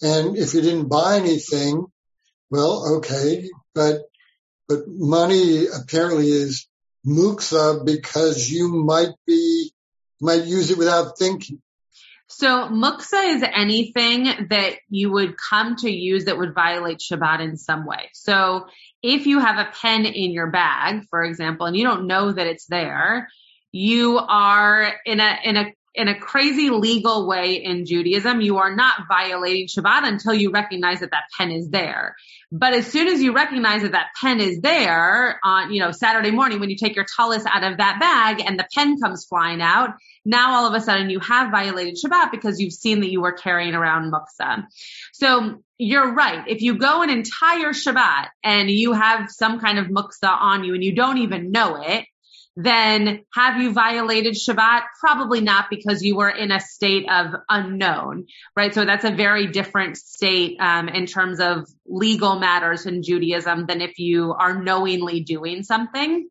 and 0.00 0.36
if 0.38 0.54
you 0.54 0.62
didn't 0.62 0.88
buy 0.88 1.16
anything, 1.16 1.84
well, 2.50 2.96
okay, 2.96 3.50
but 3.74 4.02
but 4.68 4.88
money 4.88 5.66
apparently 5.66 6.28
is 6.28 6.66
muksa 7.06 7.84
because 7.84 8.50
you 8.50 8.68
might 8.68 9.14
be, 9.26 9.72
might 10.20 10.44
use 10.44 10.70
it 10.70 10.78
without 10.78 11.18
thinking. 11.18 11.62
So 12.38 12.68
muksa 12.68 13.34
is 13.34 13.42
anything 13.42 14.48
that 14.50 14.74
you 14.90 15.10
would 15.10 15.36
come 15.38 15.74
to 15.76 15.90
use 15.90 16.26
that 16.26 16.36
would 16.36 16.54
violate 16.54 16.98
Shabbat 16.98 17.40
in 17.40 17.56
some 17.56 17.86
way. 17.86 18.10
So 18.12 18.66
if 19.02 19.26
you 19.26 19.38
have 19.38 19.56
a 19.56 19.70
pen 19.80 20.04
in 20.04 20.32
your 20.32 20.50
bag, 20.50 21.04
for 21.08 21.24
example, 21.24 21.64
and 21.64 21.74
you 21.74 21.84
don't 21.84 22.06
know 22.06 22.32
that 22.32 22.46
it's 22.46 22.66
there, 22.66 23.28
you 23.72 24.18
are 24.18 24.92
in 25.06 25.18
a, 25.18 25.38
in 25.44 25.56
a 25.56 25.72
in 25.96 26.08
a 26.08 26.18
crazy 26.18 26.68
legal 26.68 27.26
way 27.26 27.54
in 27.54 27.86
Judaism, 27.86 28.42
you 28.42 28.58
are 28.58 28.76
not 28.76 29.08
violating 29.08 29.66
Shabbat 29.66 30.06
until 30.06 30.34
you 30.34 30.50
recognize 30.50 31.00
that 31.00 31.10
that 31.10 31.24
pen 31.36 31.50
is 31.50 31.70
there. 31.70 32.14
But 32.52 32.74
as 32.74 32.86
soon 32.86 33.08
as 33.08 33.22
you 33.22 33.34
recognize 33.34 33.82
that 33.82 33.92
that 33.92 34.08
pen 34.20 34.38
is 34.38 34.60
there 34.60 35.40
on, 35.42 35.72
you 35.72 35.80
know, 35.80 35.90
Saturday 35.92 36.30
morning 36.30 36.60
when 36.60 36.68
you 36.68 36.76
take 36.76 36.94
your 36.94 37.06
tallis 37.16 37.44
out 37.46 37.64
of 37.64 37.78
that 37.78 37.98
bag 37.98 38.44
and 38.46 38.58
the 38.58 38.68
pen 38.74 39.00
comes 39.00 39.24
flying 39.26 39.62
out, 39.62 39.94
now 40.24 40.56
all 40.56 40.66
of 40.66 40.74
a 40.74 40.84
sudden 40.84 41.08
you 41.08 41.18
have 41.20 41.50
violated 41.50 41.96
Shabbat 41.96 42.30
because 42.30 42.60
you've 42.60 42.74
seen 42.74 43.00
that 43.00 43.10
you 43.10 43.22
were 43.22 43.32
carrying 43.32 43.74
around 43.74 44.12
muksa. 44.12 44.64
So 45.14 45.62
you're 45.78 46.14
right. 46.14 46.46
If 46.46 46.60
you 46.60 46.78
go 46.78 47.02
an 47.02 47.10
entire 47.10 47.72
Shabbat 47.72 48.28
and 48.44 48.70
you 48.70 48.92
have 48.92 49.30
some 49.30 49.60
kind 49.60 49.78
of 49.78 49.86
muksa 49.86 50.28
on 50.28 50.62
you 50.62 50.74
and 50.74 50.84
you 50.84 50.94
don't 50.94 51.18
even 51.18 51.52
know 51.52 51.82
it, 51.82 52.04
then 52.56 53.24
have 53.34 53.60
you 53.60 53.72
violated 53.72 54.34
Shabbat? 54.34 54.84
Probably 54.98 55.42
not 55.42 55.66
because 55.68 56.02
you 56.02 56.16
were 56.16 56.30
in 56.30 56.50
a 56.50 56.58
state 56.58 57.06
of 57.10 57.34
unknown, 57.50 58.26
right? 58.56 58.72
So 58.72 58.86
that's 58.86 59.04
a 59.04 59.10
very 59.10 59.46
different 59.46 59.98
state 59.98 60.56
um, 60.58 60.88
in 60.88 61.04
terms 61.04 61.38
of 61.38 61.68
legal 61.84 62.38
matters 62.38 62.86
in 62.86 63.02
Judaism 63.02 63.66
than 63.66 63.82
if 63.82 63.98
you 63.98 64.32
are 64.32 64.62
knowingly 64.62 65.20
doing 65.20 65.64
something. 65.64 66.28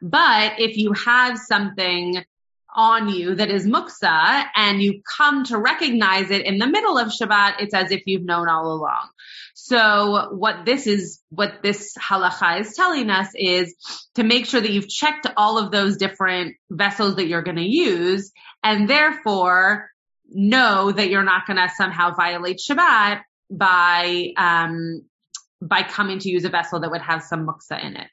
But 0.00 0.60
if 0.60 0.76
you 0.76 0.92
have 0.92 1.36
something 1.36 2.24
on 2.74 3.08
you 3.08 3.34
that 3.34 3.50
is 3.50 3.66
muksa 3.66 4.44
and 4.54 4.80
you 4.80 5.02
come 5.16 5.44
to 5.44 5.58
recognize 5.58 6.30
it 6.30 6.46
in 6.46 6.58
the 6.58 6.66
middle 6.68 6.96
of 6.96 7.08
Shabbat, 7.08 7.56
it's 7.60 7.74
as 7.74 7.90
if 7.90 8.02
you've 8.06 8.22
known 8.24 8.48
all 8.48 8.72
along. 8.72 9.08
So 9.62 10.28
what 10.32 10.64
this 10.64 10.86
is, 10.86 11.20
what 11.28 11.62
this 11.62 11.94
halacha 11.96 12.60
is 12.60 12.74
telling 12.74 13.10
us 13.10 13.28
is 13.34 13.74
to 14.14 14.22
make 14.22 14.46
sure 14.46 14.60
that 14.60 14.70
you've 14.70 14.88
checked 14.88 15.26
all 15.36 15.58
of 15.58 15.70
those 15.70 15.98
different 15.98 16.56
vessels 16.70 17.16
that 17.16 17.26
you're 17.26 17.42
going 17.42 17.56
to 17.56 17.68
use 17.68 18.32
and 18.64 18.88
therefore 18.88 19.90
know 20.28 20.90
that 20.90 21.10
you're 21.10 21.24
not 21.24 21.46
going 21.46 21.58
to 21.58 21.68
somehow 21.76 22.14
violate 22.14 22.58
Shabbat 22.58 23.20
by, 23.50 24.32
um, 24.36 25.02
by 25.60 25.82
coming 25.82 26.20
to 26.20 26.30
use 26.30 26.44
a 26.44 26.48
vessel 26.48 26.80
that 26.80 26.90
would 26.90 27.02
have 27.02 27.22
some 27.22 27.46
muksa 27.46 27.84
in 27.84 27.96
it. 27.96 28.08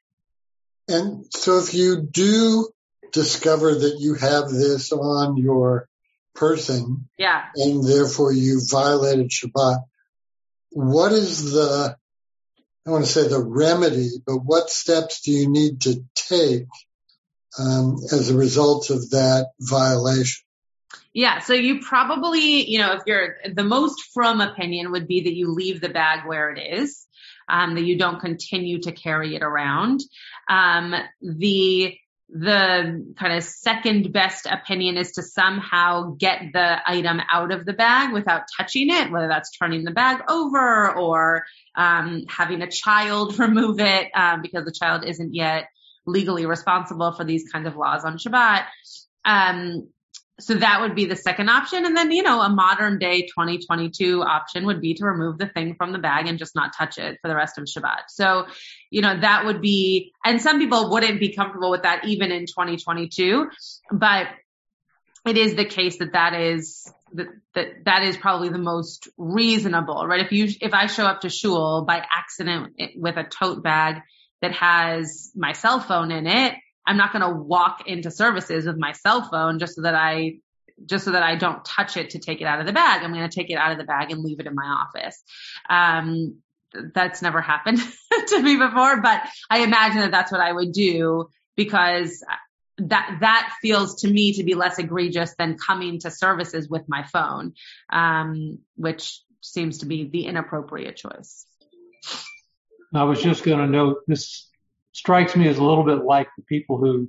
And 0.89 1.25
so 1.29 1.59
if 1.59 1.73
you 1.73 2.01
do 2.01 2.69
discover 3.13 3.73
that 3.73 3.97
you 3.99 4.15
have 4.15 4.49
this 4.49 4.91
on 4.91 5.37
your 5.37 5.87
person. 6.35 7.07
Yeah. 7.17 7.45
And 7.55 7.87
therefore 7.87 8.33
you 8.33 8.61
violated 8.69 9.31
Shabbat. 9.31 9.79
What 10.77 11.11
is 11.11 11.53
the, 11.53 11.97
I 12.85 12.89
want 12.91 13.03
to 13.03 13.11
say 13.11 13.27
the 13.27 13.43
remedy, 13.43 14.11
but 14.23 14.37
what 14.37 14.69
steps 14.69 15.21
do 15.21 15.31
you 15.31 15.49
need 15.49 15.81
to 15.81 16.03
take 16.13 16.67
um, 17.57 17.95
as 18.11 18.29
a 18.29 18.37
result 18.37 18.91
of 18.91 19.09
that 19.09 19.47
violation? 19.59 20.43
Yeah, 21.15 21.39
so 21.39 21.53
you 21.53 21.79
probably, 21.79 22.69
you 22.69 22.77
know, 22.77 22.93
if 22.93 23.01
you're 23.07 23.37
the 23.51 23.63
most 23.63 24.03
frum 24.13 24.39
opinion 24.39 24.91
would 24.91 25.07
be 25.07 25.21
that 25.21 25.33
you 25.33 25.51
leave 25.51 25.81
the 25.81 25.89
bag 25.89 26.27
where 26.27 26.51
it 26.51 26.59
is, 26.59 27.07
um, 27.49 27.73
that 27.73 27.83
you 27.83 27.97
don't 27.97 28.19
continue 28.19 28.79
to 28.81 28.91
carry 28.91 29.35
it 29.35 29.41
around. 29.41 30.01
Um, 30.47 30.93
the 31.21 31.97
the 32.29 33.13
kind 33.17 33.33
of 33.37 33.43
second 33.43 34.11
best 34.11 34.47
opinion 34.47 34.97
is 34.97 35.13
to 35.13 35.23
somehow 35.23 36.15
get 36.19 36.41
the 36.53 36.77
item 36.85 37.21
out 37.31 37.51
of 37.51 37.65
the 37.65 37.73
bag 37.73 38.11
without 38.11 38.43
touching 38.57 38.89
it, 38.89 39.11
whether 39.11 39.29
that's 39.29 39.57
turning 39.57 39.85
the 39.85 39.91
bag 39.91 40.21
over 40.27 40.93
or 40.93 41.45
um, 41.75 42.25
having 42.27 42.61
a 42.61 42.69
child 42.69 43.39
remove 43.39 43.79
it 43.79 44.09
um, 44.13 44.41
because 44.41 44.65
the 44.65 44.73
child 44.77 45.05
isn't 45.05 45.33
yet 45.33 45.69
legally 46.05 46.45
responsible 46.45 47.13
for 47.13 47.23
these 47.23 47.49
kinds 47.51 47.67
of 47.67 47.77
laws 47.77 48.03
on 48.03 48.17
Shabbat. 48.17 48.65
Um, 49.23 49.89
so 50.39 50.53
that 50.53 50.81
would 50.81 50.93
be 50.93 51.05
the 51.05 51.15
second 51.15 51.49
option. 51.49 51.85
And 51.85 51.97
then, 51.97 52.11
you 52.11 52.21
know, 52.21 52.41
a 52.41 52.49
modern 52.49 52.99
day 52.99 53.23
2022 53.23 54.21
option 54.21 54.67
would 54.67 54.81
be 54.81 54.93
to 54.95 55.05
remove 55.05 55.39
the 55.39 55.47
thing 55.47 55.75
from 55.75 55.91
the 55.91 55.97
bag 55.97 56.27
and 56.27 56.37
just 56.37 56.55
not 56.55 56.75
touch 56.77 56.99
it 56.99 57.17
for 57.21 57.27
the 57.27 57.35
rest 57.35 57.57
of 57.57 57.65
Shabbat. 57.65 58.03
So, 58.09 58.45
you 58.91 59.01
know, 59.01 59.19
that 59.19 59.45
would 59.45 59.61
be, 59.61 60.13
and 60.23 60.39
some 60.39 60.59
people 60.59 60.91
wouldn't 60.91 61.19
be 61.19 61.33
comfortable 61.33 61.71
with 61.71 61.83
that 61.83 62.05
even 62.05 62.31
in 62.31 62.45
2022, 62.45 63.49
but 63.91 64.27
it 65.25 65.37
is 65.37 65.55
the 65.55 65.65
case 65.65 65.97
that 65.97 66.13
that 66.13 66.35
is, 66.35 66.91
that, 67.13 67.27
that, 67.55 67.67
that 67.85 68.03
is 68.03 68.15
probably 68.15 68.49
the 68.49 68.59
most 68.59 69.07
reasonable, 69.17 70.05
right? 70.05 70.23
If 70.23 70.31
you, 70.31 70.49
if 70.61 70.73
I 70.73 70.85
show 70.85 71.05
up 71.05 71.21
to 71.21 71.29
shul 71.29 71.83
by 71.83 71.97
accident 71.97 72.75
with 72.95 73.17
a 73.17 73.23
tote 73.23 73.63
bag 73.63 74.01
that 74.43 74.51
has 74.53 75.31
my 75.35 75.53
cell 75.53 75.79
phone 75.79 76.11
in 76.11 76.27
it, 76.27 76.53
I'm 76.87 76.97
not 76.97 77.11
going 77.11 77.21
to 77.21 77.37
walk 77.37 77.87
into 77.87 78.09
services 78.09 78.65
with 78.65 78.77
my 78.77 78.93
cell 78.93 79.29
phone 79.29 79.59
just 79.59 79.75
so 79.75 79.81
that 79.81 79.93
I 79.93 80.37
just 80.85 81.05
so 81.05 81.11
that 81.11 81.23
I 81.23 81.35
don't 81.35 81.65
touch 81.65 81.97
it 81.97 82.11
to 82.11 82.19
take 82.19 82.39
it 82.39 82.45
out 82.45 82.59
of 82.59 82.65
the 82.65 82.73
bag. 82.73 83.03
I'm 83.03 83.11
going 83.11 83.27
to 83.27 83.35
take 83.35 83.49
it 83.49 83.57
out 83.57 83.71
of 83.71 83.77
the 83.77 83.83
bag 83.83 84.11
and 84.11 84.23
leave 84.23 84.39
it 84.39 84.45
in 84.45 84.55
my 84.55 84.85
office. 84.85 85.21
Um, 85.69 86.37
that's 86.93 87.21
never 87.21 87.41
happened 87.41 87.79
to 88.27 88.41
me 88.41 88.57
before, 88.57 89.01
but 89.01 89.21
I 89.49 89.59
imagine 89.59 90.01
that 90.01 90.11
that's 90.11 90.31
what 90.31 90.41
I 90.41 90.51
would 90.51 90.71
do 90.71 91.29
because 91.55 92.23
that 92.77 93.17
that 93.21 93.53
feels 93.61 94.01
to 94.01 94.07
me 94.07 94.33
to 94.33 94.43
be 94.43 94.53
less 94.53 94.77
egregious 94.77 95.33
than 95.37 95.57
coming 95.57 95.99
to 96.01 96.11
services 96.11 96.69
with 96.69 96.83
my 96.87 97.03
phone, 97.03 97.53
um, 97.91 98.59
which 98.75 99.19
seems 99.41 99.79
to 99.79 99.85
be 99.85 100.07
the 100.07 100.25
inappropriate 100.25 100.95
choice. 100.95 101.45
I 102.93 103.03
was 103.03 103.21
just 103.21 103.43
going 103.43 103.59
to 103.59 103.67
note 103.67 103.97
this 104.07 104.47
strikes 104.97 105.35
me 105.35 105.47
as 105.47 105.59
a 105.59 105.63
little 105.63 105.83
bit 105.83 106.03
like 106.03 106.27
the 106.35 106.43
people 106.43 106.77
who 106.77 107.07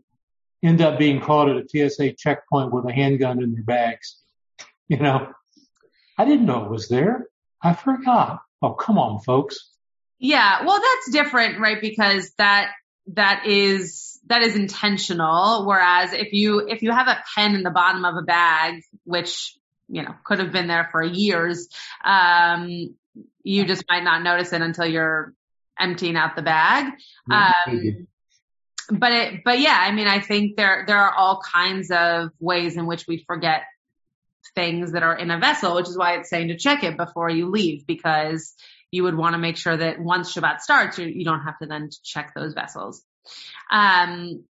end 0.63 0.83
up 0.83 0.99
being 0.99 1.23
caught 1.23 1.49
at 1.49 1.57
a 1.57 1.89
TSA 1.89 2.13
checkpoint 2.13 2.71
with 2.71 2.85
a 2.85 2.93
handgun 2.93 3.43
in 3.43 3.53
their 3.53 3.65
bags. 3.65 4.17
You 4.91 4.97
know, 4.97 5.29
I 6.17 6.25
didn't 6.25 6.47
know 6.47 6.65
it 6.65 6.71
was 6.71 6.89
there. 6.89 7.27
I 7.63 7.75
forgot. 7.75 8.41
Oh, 8.63 8.73
come 8.73 8.97
on, 8.97 9.21
folks. 9.21 9.71
Yeah, 10.19 10.65
well, 10.65 10.81
that's 10.81 11.13
different, 11.13 11.61
right? 11.61 11.79
Because 11.79 12.33
that 12.39 12.71
that 13.09 13.45
is 13.45 14.19
that 14.29 14.41
is 14.41 14.57
intentional. 14.57 15.67
Whereas 15.67 16.15
if 16.15 16.33
you 16.33 16.67
if 16.67 16.81
you 16.81 16.91
have 16.91 17.07
a 17.07 17.23
pen 17.35 17.55
in 17.55 17.63
the 17.63 17.71
bottom 17.71 18.07
of 18.07 18.17
a 18.17 18.23
bag, 18.23 18.81
which 19.05 19.55
you 19.91 20.01
know 20.01 20.15
could 20.25 20.39
have 20.39 20.53
been 20.53 20.69
there 20.69 20.89
for 20.91 21.03
years, 21.03 21.69
um, 22.03 22.95
you 23.43 23.67
just 23.67 23.85
might 23.91 24.05
not 24.05 24.23
notice 24.23 24.55
it 24.55 24.63
until 24.63 24.87
you're 24.87 25.35
emptying 25.79 26.17
out 26.17 26.37
the 26.37 26.43
bag. 26.43 26.93
Um, 27.31 28.07
but 28.91 29.13
it, 29.13 29.41
but 29.45 29.59
yeah, 29.59 29.77
I 29.79 29.93
mean, 29.93 30.07
I 30.07 30.21
think 30.21 30.57
there, 30.57 30.85
there 30.87 30.99
are 30.99 31.13
all 31.13 31.41
kinds 31.41 31.91
of 31.91 32.31
ways 32.41 32.77
in 32.77 32.87
which 32.87 33.07
we 33.07 33.25
forget 33.27 33.63
things 34.55 34.93
that 34.93 35.03
are 35.03 35.17
in 35.17 35.31
a 35.31 35.39
vessel, 35.39 35.75
which 35.75 35.89
is 35.89 35.97
why 35.97 36.15
it's 36.15 36.31
saying 36.31 36.49
to 36.49 36.57
check 36.57 36.83
it 36.85 36.97
before 36.97 37.29
you 37.29 37.51
leave 37.51 37.87
because 37.87 38.55
you 38.91 39.03
would 39.03 39.17
want 39.17 39.35
to 39.35 39.39
make 39.39 39.57
sure 39.57 39.77
that 39.77 39.99
once 39.99 40.35
Shabbat 40.35 40.61
starts, 40.61 40.99
you, 40.99 41.07
you 41.07 41.25
don't 41.25 41.43
have 41.43 41.59
to 41.59 41.67
then 41.67 41.91
check 42.03 42.33
those 42.35 42.55
vessels. 42.55 43.03
Um, 43.71 44.45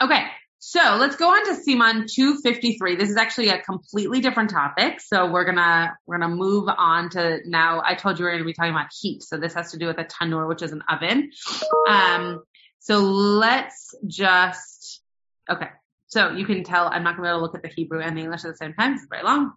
okay. 0.00 0.26
So 0.64 0.96
let's 0.96 1.16
go 1.16 1.28
on 1.28 1.44
to 1.46 1.60
Siman 1.60 2.06
253. 2.06 2.94
This 2.94 3.10
is 3.10 3.16
actually 3.16 3.48
a 3.48 3.60
completely 3.60 4.20
different 4.20 4.48
topic. 4.48 5.00
So 5.00 5.28
we're 5.28 5.44
gonna, 5.44 5.96
we're 6.06 6.20
gonna 6.20 6.36
move 6.36 6.68
on 6.68 7.10
to 7.10 7.40
now, 7.46 7.82
I 7.84 7.96
told 7.96 8.16
you 8.16 8.26
we 8.26 8.30
are 8.30 8.34
gonna 8.34 8.44
be 8.44 8.52
talking 8.52 8.70
about 8.70 8.86
heat. 8.96 9.24
So 9.24 9.38
this 9.38 9.54
has 9.54 9.72
to 9.72 9.76
do 9.76 9.88
with 9.88 9.98
a 9.98 10.04
tanur, 10.04 10.46
which 10.46 10.62
is 10.62 10.70
an 10.70 10.84
oven. 10.88 11.32
Um, 11.88 12.44
so 12.78 13.00
let's 13.00 13.92
just, 14.06 15.02
okay. 15.50 15.66
So 16.06 16.30
you 16.30 16.46
can 16.46 16.62
tell 16.62 16.86
I'm 16.86 17.02
not 17.02 17.16
gonna 17.16 17.26
be 17.26 17.30
able 17.30 17.40
to 17.40 17.42
look 17.42 17.56
at 17.56 17.62
the 17.62 17.68
Hebrew 17.68 18.00
and 18.00 18.16
the 18.16 18.20
English 18.22 18.44
at 18.44 18.52
the 18.52 18.56
same 18.56 18.74
time. 18.74 18.94
It's 18.94 19.06
very 19.10 19.24
long. 19.24 19.54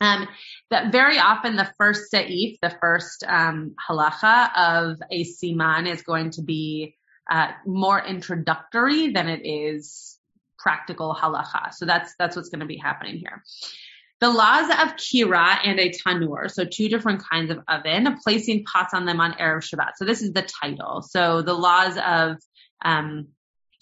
Um, 0.00 0.28
that 0.70 0.92
very 0.92 1.18
often 1.18 1.56
the 1.56 1.68
first 1.78 2.12
seif, 2.12 2.58
the 2.62 2.76
first 2.80 3.24
um, 3.26 3.74
halacha 3.90 4.50
of 4.56 4.98
a 5.10 5.24
siman 5.24 5.90
is 5.90 6.02
going 6.02 6.30
to 6.30 6.42
be 6.42 6.94
uh, 7.30 7.52
more 7.66 8.04
introductory 8.04 9.12
than 9.12 9.28
it 9.28 9.46
is 9.46 10.18
practical 10.58 11.14
halacha. 11.14 11.72
So 11.72 11.86
that's 11.86 12.14
that's 12.18 12.36
what's 12.36 12.48
going 12.48 12.60
to 12.60 12.66
be 12.66 12.76
happening 12.76 13.16
here. 13.18 13.42
The 14.18 14.30
laws 14.30 14.70
of 14.70 14.96
kira 14.96 15.58
and 15.62 15.78
a 15.78 15.90
tanur, 15.90 16.50
so 16.50 16.64
two 16.64 16.88
different 16.88 17.22
kinds 17.28 17.50
of 17.50 17.58
oven, 17.68 18.16
placing 18.24 18.64
pots 18.64 18.94
on 18.94 19.04
them 19.04 19.20
on 19.20 19.32
erev 19.34 19.62
Shabbat. 19.62 19.92
So 19.96 20.06
this 20.06 20.22
is 20.22 20.32
the 20.32 20.42
title. 20.42 21.02
So 21.02 21.42
the 21.42 21.52
laws 21.52 21.98
of 21.98 22.38
um, 22.82 23.28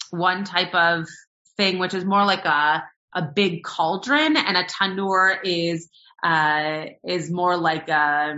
one 0.09 0.43
type 0.43 0.75
of 0.75 1.07
thing, 1.55 1.79
which 1.79 1.93
is 1.93 2.03
more 2.03 2.25
like 2.25 2.45
a 2.45 2.83
a 3.13 3.21
big 3.21 3.63
cauldron, 3.63 4.35
and 4.35 4.57
a 4.57 4.65
tanur 4.65 5.37
is 5.43 5.89
uh, 6.23 6.85
is 7.07 7.31
more 7.31 7.55
like 7.55 7.87
a 7.87 8.35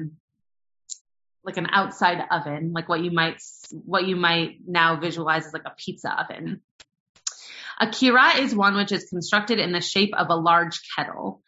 like 1.44 1.58
an 1.58 1.68
outside 1.72 2.24
oven, 2.30 2.74
like 2.74 2.90
what 2.90 3.02
you 3.02 3.10
might, 3.10 3.42
what 3.72 4.08
you 4.08 4.16
might 4.16 4.58
now 4.66 5.00
visualize 5.00 5.46
as 5.46 5.54
like 5.54 5.66
a 5.66 5.74
pizza 5.78 6.12
oven. 6.20 6.62
A 7.80 7.88
kira 7.88 8.40
is 8.40 8.56
one 8.56 8.76
which 8.76 8.92
is 8.92 9.10
constructed 9.10 9.60
in 9.60 9.72
the 9.72 9.82
shape 9.82 10.14
of 10.18 10.30
a 10.30 10.36
large 10.36 10.80
kettle. 10.96 11.42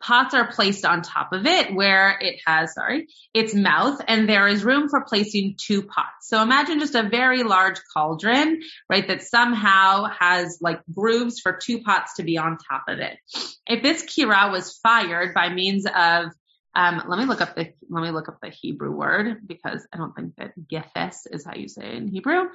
Pots 0.00 0.32
are 0.32 0.50
placed 0.52 0.84
on 0.84 1.02
top 1.02 1.32
of 1.32 1.44
it 1.44 1.74
where 1.74 2.16
it 2.20 2.40
has, 2.46 2.74
sorry, 2.74 3.08
its 3.34 3.52
mouth 3.52 4.00
and 4.06 4.28
there 4.28 4.46
is 4.46 4.64
room 4.64 4.88
for 4.88 5.04
placing 5.04 5.56
two 5.56 5.82
pots. 5.82 6.28
So 6.28 6.40
imagine 6.40 6.78
just 6.78 6.94
a 6.94 7.08
very 7.08 7.42
large 7.42 7.80
cauldron, 7.92 8.60
right, 8.88 9.06
that 9.08 9.22
somehow 9.22 10.04
has 10.18 10.58
like 10.60 10.80
grooves 10.94 11.40
for 11.40 11.58
two 11.60 11.82
pots 11.82 12.14
to 12.14 12.22
be 12.22 12.38
on 12.38 12.58
top 12.58 12.84
of 12.86 13.00
it. 13.00 13.18
If 13.66 13.82
this 13.82 14.04
kira 14.04 14.52
was 14.52 14.78
fired 14.82 15.34
by 15.34 15.48
means 15.52 15.84
of 15.84 16.32
um, 16.74 17.02
let 17.08 17.18
me 17.18 17.24
look 17.24 17.40
up 17.40 17.54
the 17.54 17.72
let 17.88 18.02
me 18.02 18.10
look 18.10 18.28
up 18.28 18.38
the 18.40 18.50
Hebrew 18.50 18.90
word 18.92 19.46
because 19.46 19.86
I 19.92 19.96
don't 19.96 20.14
think 20.14 20.36
that 20.36 20.52
gefes 20.70 21.26
is 21.30 21.44
how 21.44 21.54
you 21.54 21.68
say 21.68 21.86
it 21.86 21.94
in 21.94 22.08
Hebrew. 22.08 22.48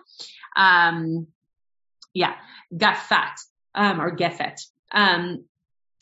Um, 0.56 1.28
yeah, 2.14 2.36
gafat 2.74 3.36
um, 3.76 4.00
or 4.00 4.16
gefet. 4.16 4.62
Um, 4.92 5.46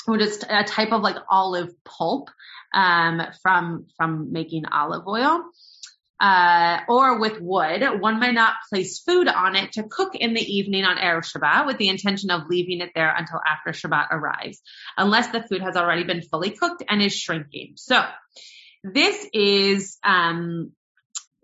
or 0.07 0.17
just 0.17 0.43
a 0.49 0.63
type 0.63 0.91
of 0.91 1.01
like 1.01 1.17
olive 1.29 1.71
pulp 1.85 2.29
um, 2.73 3.21
from 3.41 3.87
from 3.97 4.31
making 4.31 4.65
olive 4.65 5.07
oil. 5.07 5.43
Uh, 6.21 6.81
or 6.87 7.19
with 7.19 7.41
wood, 7.41 7.81
one 7.99 8.19
may 8.19 8.31
not 8.31 8.53
place 8.69 8.99
food 8.99 9.27
on 9.27 9.55
it 9.55 9.71
to 9.71 9.81
cook 9.81 10.13
in 10.13 10.35
the 10.35 10.41
evening 10.41 10.83
on 10.85 10.97
Erev 10.97 11.25
Shabbat 11.25 11.65
with 11.65 11.79
the 11.79 11.89
intention 11.89 12.29
of 12.29 12.43
leaving 12.47 12.79
it 12.81 12.91
there 12.93 13.11
until 13.17 13.39
after 13.43 13.71
Shabbat 13.71 14.11
arrives, 14.11 14.61
unless 14.95 15.31
the 15.31 15.41
food 15.41 15.63
has 15.63 15.75
already 15.75 16.03
been 16.03 16.21
fully 16.21 16.51
cooked 16.51 16.83
and 16.87 17.01
is 17.01 17.15
shrinking. 17.15 17.73
So 17.77 18.05
this 18.83 19.27
is, 19.33 19.97
um, 20.03 20.73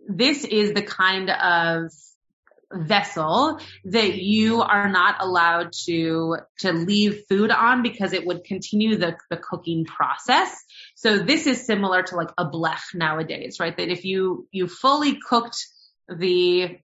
this 0.08 0.44
is 0.44 0.74
the 0.74 0.84
kind 0.84 1.32
of 1.32 1.92
vessel 2.72 3.60
that 3.86 4.16
you 4.16 4.62
are 4.62 4.90
not 4.90 5.16
allowed 5.20 5.72
to 5.86 6.38
to 6.60 6.74
leave 6.74 7.24
food 7.30 7.50
on 7.50 7.82
because 7.82 8.14
it 8.14 8.26
would 8.26 8.44
continue 8.44 8.98
the 8.98 9.16
the 9.30 9.38
cooking 9.38 9.86
process. 9.86 10.52
So 10.98 11.20
this 11.20 11.46
is 11.46 11.64
similar 11.64 12.02
to 12.02 12.16
like 12.16 12.32
a 12.40 12.46
blech 12.50 12.96
nowadays, 12.96 13.60
right? 13.60 13.76
That 13.78 13.90
if 13.90 14.04
you 14.04 14.48
you 14.52 14.68
fully 14.68 15.20
cooked 15.20 15.64
the 16.10 16.80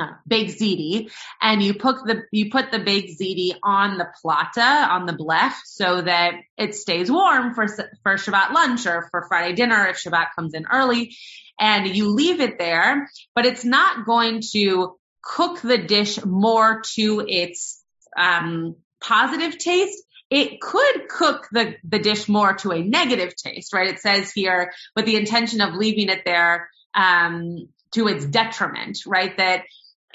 uh, 0.00 0.06
baked 0.26 0.58
ziti 0.58 1.12
and 1.40 1.62
you 1.62 1.74
put 1.74 2.04
the 2.04 2.22
you 2.32 2.50
put 2.50 2.72
the 2.72 2.80
baked 2.80 3.20
ziti 3.20 3.52
on 3.62 3.98
the 3.98 4.08
plata 4.20 4.60
on 4.60 5.06
the 5.06 5.12
blech 5.12 5.54
so 5.64 6.02
that 6.02 6.34
it 6.58 6.74
stays 6.74 7.08
warm 7.08 7.54
for 7.54 7.68
for 8.02 8.14
Shabbat 8.16 8.52
lunch 8.52 8.86
or 8.86 9.06
for 9.12 9.26
Friday 9.28 9.54
dinner 9.54 9.86
if 9.86 10.02
Shabbat 10.02 10.28
comes 10.34 10.54
in 10.54 10.66
early 10.66 11.14
and 11.60 11.86
you 11.86 12.08
leave 12.08 12.40
it 12.40 12.58
there, 12.58 13.08
but 13.36 13.46
it's 13.46 13.64
not 13.64 14.06
going 14.06 14.42
to 14.54 14.96
cook 15.22 15.60
the 15.60 15.78
dish 15.78 16.24
more 16.24 16.82
to 16.96 17.24
its 17.28 17.80
um, 18.16 18.74
positive 19.00 19.56
taste. 19.56 20.02
It 20.30 20.60
could 20.60 21.08
cook 21.08 21.48
the, 21.50 21.74
the 21.82 21.98
dish 21.98 22.28
more 22.28 22.54
to 22.54 22.70
a 22.70 22.82
negative 22.82 23.34
taste, 23.34 23.72
right? 23.72 23.88
It 23.88 23.98
says 23.98 24.30
here 24.30 24.72
with 24.94 25.04
the 25.04 25.16
intention 25.16 25.60
of 25.60 25.74
leaving 25.74 26.08
it 26.08 26.22
there 26.24 26.70
um, 26.94 27.68
to 27.92 28.06
its 28.06 28.24
detriment, 28.24 28.98
right? 29.06 29.36
That 29.36 29.64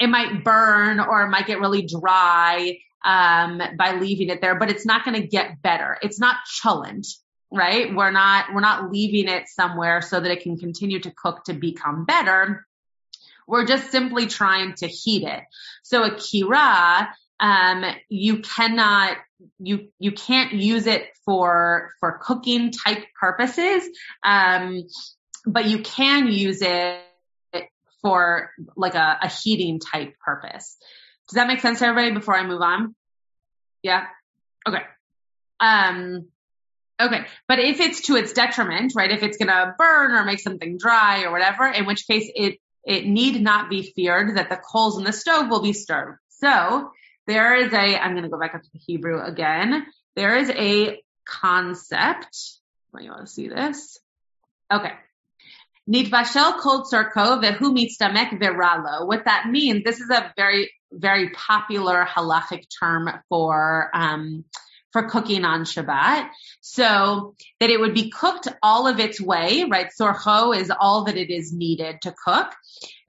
it 0.00 0.08
might 0.08 0.42
burn 0.42 1.00
or 1.00 1.22
it 1.22 1.28
might 1.28 1.46
get 1.46 1.60
really 1.60 1.86
dry 1.86 2.78
um, 3.04 3.60
by 3.78 3.92
leaving 3.92 4.30
it 4.30 4.40
there, 4.40 4.58
but 4.58 4.70
it's 4.70 4.86
not 4.86 5.04
going 5.04 5.20
to 5.20 5.26
get 5.26 5.60
better. 5.62 5.98
It's 6.02 6.18
not 6.18 6.36
cholent, 6.62 7.06
right? 7.50 7.94
We're 7.94 8.10
not, 8.10 8.46
we're 8.54 8.60
not 8.60 8.90
leaving 8.90 9.28
it 9.28 9.48
somewhere 9.48 10.00
so 10.00 10.18
that 10.18 10.30
it 10.30 10.42
can 10.42 10.58
continue 10.58 11.00
to 11.00 11.10
cook 11.10 11.44
to 11.44 11.52
become 11.52 12.04
better. 12.04 12.66
We're 13.46 13.66
just 13.66 13.92
simply 13.92 14.26
trying 14.26 14.74
to 14.76 14.88
heat 14.88 15.22
it. 15.22 15.44
So 15.82 16.02
a 16.02 16.10
kira, 16.10 17.08
um, 17.40 17.84
you 18.08 18.38
cannot, 18.38 19.16
you, 19.58 19.88
you 19.98 20.12
can't 20.12 20.52
use 20.52 20.86
it 20.86 21.08
for, 21.24 21.90
for 22.00 22.18
cooking 22.22 22.72
type 22.72 23.04
purposes. 23.20 23.88
Um, 24.22 24.84
but 25.46 25.66
you 25.66 25.80
can 25.80 26.28
use 26.28 26.62
it 26.62 27.00
for 28.02 28.50
like 28.76 28.94
a, 28.94 29.18
a 29.22 29.28
heating 29.28 29.80
type 29.80 30.14
purpose. 30.24 30.76
Does 31.28 31.34
that 31.34 31.48
make 31.48 31.60
sense 31.60 31.80
to 31.80 31.86
everybody 31.86 32.14
before 32.14 32.36
I 32.36 32.46
move 32.46 32.62
on? 32.62 32.94
Yeah. 33.82 34.06
Okay. 34.66 34.82
Um, 35.60 36.28
okay. 37.00 37.26
But 37.48 37.58
if 37.58 37.80
it's 37.80 38.02
to 38.02 38.16
its 38.16 38.32
detriment, 38.32 38.92
right? 38.94 39.10
If 39.10 39.22
it's 39.22 39.36
going 39.36 39.48
to 39.48 39.74
burn 39.76 40.12
or 40.12 40.24
make 40.24 40.40
something 40.40 40.78
dry 40.78 41.24
or 41.24 41.32
whatever, 41.32 41.66
in 41.66 41.86
which 41.86 42.06
case 42.06 42.30
it, 42.34 42.58
it 42.84 43.06
need 43.06 43.40
not 43.40 43.70
be 43.70 43.82
feared 43.82 44.36
that 44.36 44.50
the 44.50 44.56
coals 44.56 44.98
in 44.98 45.04
the 45.04 45.12
stove 45.12 45.48
will 45.50 45.62
be 45.62 45.72
stirred. 45.72 46.18
So 46.28 46.92
there 47.26 47.56
is 47.56 47.72
a, 47.72 47.96
I'm 47.96 48.12
going 48.12 48.24
to 48.24 48.28
go 48.28 48.38
back 48.38 48.54
up 48.54 48.62
to 48.62 48.70
the 48.72 48.78
Hebrew 48.78 49.20
again. 49.20 49.86
There 50.14 50.36
is 50.36 50.50
a 50.50 51.02
concept. 51.26 52.38
When 52.90 53.04
you 53.04 53.10
want 53.10 53.26
to 53.26 53.32
see 53.32 53.48
this? 53.48 53.98
Okay. 54.72 54.92
Nitvashel 55.88 56.58
kol 56.58 56.84
tzarko 56.84 57.42
vehu 57.42 57.76
mitzdamek 57.76 58.40
veralo. 58.40 59.06
What 59.06 59.24
that 59.26 59.48
means, 59.48 59.84
this 59.84 60.00
is 60.00 60.10
a 60.10 60.32
very, 60.36 60.72
very 60.92 61.30
popular 61.30 62.04
halachic 62.04 62.64
term 62.80 63.08
for, 63.28 63.90
um, 63.94 64.44
for 64.96 65.10
cooking 65.10 65.44
on 65.44 65.64
Shabbat. 65.64 66.30
So 66.62 67.34
that 67.60 67.68
it 67.68 67.78
would 67.78 67.92
be 67.92 68.08
cooked 68.10 68.48
all 68.62 68.86
of 68.86 68.98
its 68.98 69.20
way, 69.20 69.66
right? 69.70 69.88
Sorcho 70.00 70.56
is 70.56 70.72
all 70.72 71.04
that 71.04 71.18
it 71.18 71.30
is 71.30 71.52
needed 71.52 72.00
to 72.02 72.14
cook. 72.24 72.50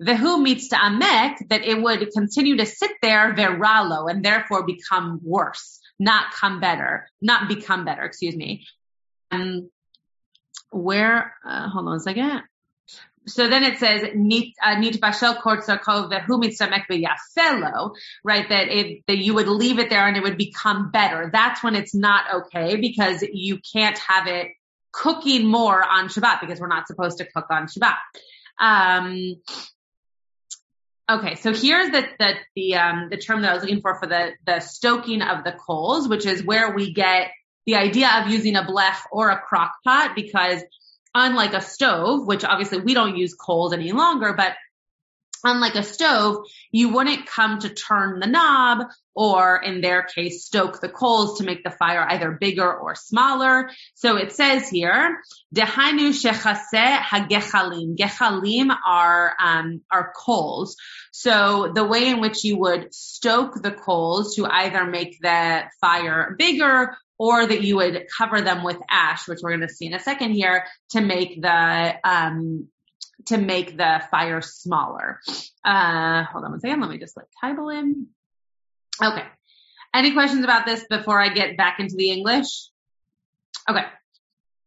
Vehu 0.04 0.46
mitzdamek, 0.46 1.48
that 1.50 1.64
it 1.64 1.82
would 1.82 2.12
continue 2.12 2.58
to 2.58 2.66
sit 2.66 2.92
there 3.02 3.34
viralo 3.34 4.12
and 4.12 4.24
therefore 4.24 4.66
become 4.66 5.22
worse, 5.24 5.80
not 5.98 6.34
come 6.34 6.60
better, 6.60 7.08
not 7.22 7.48
become 7.48 7.86
better, 7.86 8.04
excuse 8.04 8.36
me. 8.36 8.66
Um, 9.32 9.70
where, 10.72 11.36
uh, 11.48 11.70
hold 11.70 11.88
on 11.88 11.96
a 11.96 12.00
second 12.02 12.44
so 13.28 13.50
then 13.50 13.64
it 13.64 13.78
says 13.78 14.04
uh, 14.04 14.08
mitzamek 14.16 14.96
right? 18.24 18.50
That 18.50 18.68
it 18.70 19.04
that 19.08 19.18
you 19.18 19.34
would 19.34 19.48
leave 19.48 19.80
it 19.80 19.90
there 19.90 20.08
and 20.08 20.16
it 20.16 20.24
would 20.24 20.38
become 20.38 20.92
better. 20.92 21.30
That's 21.32 21.64
when 21.64 21.76
it's 21.76 21.94
not 21.94 22.26
okay 22.34 22.78
because 22.78 23.24
you 23.32 23.60
can't 23.74 23.98
have 23.98 24.28
it 24.28 24.48
cooking 24.94 25.46
more 25.46 25.84
on 25.84 26.08
Shabbat 26.08 26.42
because 26.42 26.60
we're 26.60 26.68
not 26.68 26.88
supposed 26.88 27.18
to 27.18 27.26
cook 27.26 27.48
on 27.50 27.68
Shabbat. 27.68 27.98
Um, 28.60 29.36
okay, 31.12 31.36
so 31.36 31.54
here's 31.54 31.92
the 31.92 32.08
the 32.18 32.34
the 32.56 32.76
um 32.76 33.10
the 33.10 33.18
term 33.18 33.42
that 33.42 33.52
I 33.52 33.54
was 33.56 33.64
looking 33.64 33.82
for 33.82 34.00
for 34.00 34.08
the 34.08 34.32
the 34.46 34.62
stoking 34.62 35.22
of 35.22 35.44
the 35.44 35.52
coals, 35.52 36.08
which 36.08 36.26
is 36.26 36.44
where 36.44 36.74
we 36.74 36.94
get 36.94 37.32
the 37.66 37.76
idea 37.76 38.10
of 38.22 38.32
using 38.32 38.56
a 38.56 38.64
blech 38.64 39.00
or 39.12 39.30
a 39.30 39.40
crock 39.40 39.74
pot 39.84 40.16
because 40.16 40.62
unlike 41.16 41.54
a 41.54 41.62
stove, 41.62 42.28
which 42.28 42.44
obviously 42.44 42.80
we 42.80 42.94
don't 42.94 43.18
use 43.18 43.34
coals 43.34 43.74
any 43.74 43.92
longer, 43.92 44.34
but 44.34 44.54
unlike 45.44 45.76
a 45.76 45.84
stove, 45.84 46.46
you 46.72 46.90
wouldn't 46.90 47.28
come 47.28 47.60
to 47.60 47.70
turn 47.70 48.20
the 48.20 48.28
knob 48.28 48.88
or 49.18 49.58
in 49.58 49.82
their 49.82 50.04
case, 50.04 50.46
stoke 50.46 50.80
the 50.80 50.90
coals 50.90 51.40
to 51.40 51.44
make 51.44 51.64
the 51.64 51.72
fire 51.72 52.06
either 52.08 52.38
bigger 52.40 52.72
or 52.72 52.94
smaller. 52.94 53.68
So 53.96 54.16
it 54.16 54.32
says 54.32 54.70
here, 54.70 55.18
Dehainu 55.56 56.12
shechase 56.12 57.00
hagechalim. 57.00 57.98
Gechalim 57.98 58.76
are, 58.86 59.34
um, 59.44 59.82
are 59.92 60.14
coals. 60.16 60.76
So 61.12 61.72
the 61.74 61.84
way 61.84 62.10
in 62.10 62.22
which 62.22 62.44
you 62.44 62.60
would 62.60 62.94
stoke 62.94 63.60
the 63.60 63.72
coals 63.72 64.36
to 64.36 64.46
either 64.46 64.86
make 64.86 65.20
the 65.20 65.64
fire 65.82 66.36
bigger 66.38 66.96
or 67.18 67.44
that 67.44 67.64
you 67.64 67.78
would 67.78 68.06
cover 68.16 68.42
them 68.42 68.64
with 68.64 68.78
ash, 68.88 69.28
which 69.28 69.40
we're 69.42 69.58
going 69.58 69.68
to 69.68 69.74
see 69.74 69.88
in 69.88 69.96
a 69.96 70.00
second 70.00 70.34
here, 70.34 70.66
to 70.92 71.02
make 71.02 71.42
the 71.42 71.96
um, 72.04 72.68
to 73.28 73.38
make 73.38 73.78
the 73.78 74.02
fire 74.10 74.42
smaller. 74.42 75.20
Uh, 75.64 76.24
hold 76.24 76.46
on 76.46 76.52
one 76.52 76.60
second. 76.60 76.82
Let 76.82 76.90
me 76.90 76.98
just 76.98 77.16
let 77.18 77.28
title 77.40 77.70
in. 77.70 78.08
Okay. 79.02 79.24
Any 79.94 80.14
questions 80.14 80.44
about 80.44 80.66
this 80.66 80.86
before 80.90 81.20
I 81.22 81.30
get 81.30 81.58
back 81.58 81.80
into 81.80 81.96
the 81.96 82.12
English? 82.12 82.70
Okay. 83.70 83.84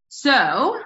So 0.09 0.79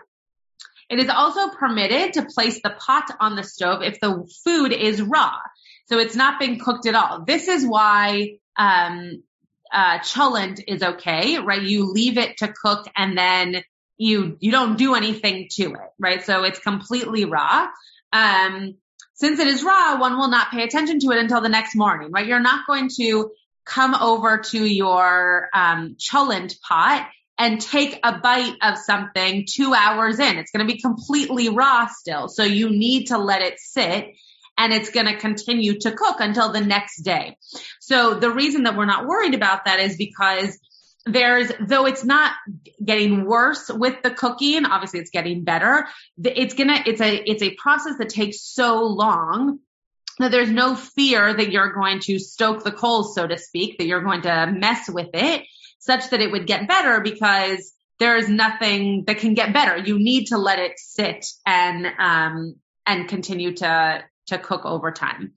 it 0.88 0.98
is 0.98 1.08
also 1.08 1.48
permitted 1.50 2.14
to 2.14 2.26
place 2.26 2.60
the 2.62 2.70
pot 2.70 3.04
on 3.20 3.37
the 3.37 3.42
stove 3.42 3.82
if 3.82 4.00
the 4.00 4.28
food 4.44 4.72
is 4.72 5.00
raw. 5.02 5.38
So 5.87 5.98
it's 5.98 6.16
not 6.16 6.38
been 6.38 6.58
cooked 6.58 6.87
at 6.87 6.94
all. 6.94 7.24
This 7.24 7.48
is 7.48 7.66
why 7.66 8.38
um, 8.56 9.22
uh, 9.72 9.98
cholent 9.98 10.62
is 10.66 10.82
okay, 10.82 11.38
right? 11.38 11.62
You 11.62 11.90
leave 11.90 12.18
it 12.18 12.38
to 12.38 12.52
cook 12.52 12.87
and 12.96 13.16
then 13.16 13.62
you, 13.96 14.37
you 14.40 14.50
don't 14.50 14.76
do 14.76 14.94
anything 14.94 15.48
to 15.52 15.72
it, 15.72 15.90
right? 15.98 16.24
So 16.24 16.44
it's 16.44 16.59
completely 16.59 17.24
raw. 17.24 17.68
Um, 18.12 18.74
since 19.14 19.38
it 19.38 19.46
is 19.46 19.62
raw, 19.62 19.98
one 19.98 20.18
will 20.18 20.28
not 20.28 20.50
pay 20.50 20.64
attention 20.64 20.98
to 21.00 21.11
it 21.11 21.18
until 21.18 21.40
the 21.40 21.48
next 21.48 21.76
morning, 21.76 22.11
right? 22.11 22.26
You're 22.26 22.40
not 22.40 22.66
going 22.66 22.90
to 22.96 23.30
come 23.64 23.94
over 23.94 24.38
to 24.38 24.64
your, 24.64 25.48
um, 25.54 25.96
cholent 25.98 26.61
pot 26.61 27.09
and 27.38 27.61
take 27.61 27.98
a 28.02 28.18
bite 28.18 28.57
of 28.62 28.78
something 28.78 29.46
two 29.48 29.74
hours 29.74 30.18
in. 30.20 30.38
It's 30.38 30.50
going 30.50 30.66
to 30.66 30.72
be 30.72 30.80
completely 30.80 31.48
raw 31.48 31.87
still. 31.87 32.28
So 32.28 32.44
you 32.44 32.70
need 32.70 33.07
to 33.07 33.18
let 33.18 33.42
it 33.42 33.59
sit 33.59 34.14
and 34.57 34.72
it's 34.72 34.90
going 34.90 35.07
to 35.07 35.16
continue 35.16 35.78
to 35.80 35.92
cook 35.92 36.20
until 36.20 36.52
the 36.52 36.61
next 36.61 37.02
day. 37.02 37.37
So 37.80 38.14
the 38.14 38.30
reason 38.30 38.64
that 38.64 38.76
we're 38.76 38.85
not 38.85 39.07
worried 39.07 39.35
about 39.35 39.64
that 39.64 39.80
is 39.80 39.96
because 39.96 40.59
there's, 41.06 41.52
though 41.60 41.86
it's 41.86 42.04
not 42.04 42.32
getting 42.82 43.24
worse 43.24 43.70
with 43.70 44.02
the 44.02 44.10
cooking, 44.10 44.64
obviously 44.64 45.00
it's 45.00 45.10
getting 45.10 45.44
better. 45.44 45.86
It's 46.22 46.54
gonna, 46.54 46.82
it's 46.86 47.00
a, 47.00 47.14
it's 47.30 47.42
a 47.42 47.54
process 47.56 47.98
that 47.98 48.08
takes 48.08 48.40
so 48.40 48.84
long 48.84 49.60
that 50.18 50.30
there's 50.30 50.50
no 50.50 50.76
fear 50.76 51.34
that 51.34 51.50
you're 51.50 51.72
going 51.72 52.00
to 52.00 52.18
stoke 52.18 52.62
the 52.62 52.72
coals, 52.72 53.14
so 53.14 53.26
to 53.26 53.36
speak, 53.36 53.78
that 53.78 53.86
you're 53.86 54.02
going 54.02 54.22
to 54.22 54.46
mess 54.56 54.88
with 54.88 55.10
it 55.12 55.42
such 55.78 56.10
that 56.10 56.20
it 56.20 56.32
would 56.32 56.46
get 56.46 56.66
better 56.66 57.00
because 57.00 57.74
there 57.98 58.16
is 58.16 58.28
nothing 58.28 59.04
that 59.06 59.18
can 59.18 59.34
get 59.34 59.52
better. 59.52 59.76
You 59.76 59.98
need 59.98 60.26
to 60.26 60.38
let 60.38 60.58
it 60.58 60.78
sit 60.78 61.26
and, 61.44 61.86
um, 61.98 62.56
and 62.86 63.08
continue 63.08 63.54
to, 63.56 64.04
to 64.28 64.38
cook 64.38 64.64
over 64.64 64.92
time. 64.92 65.32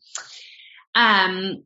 Um, 0.95 1.63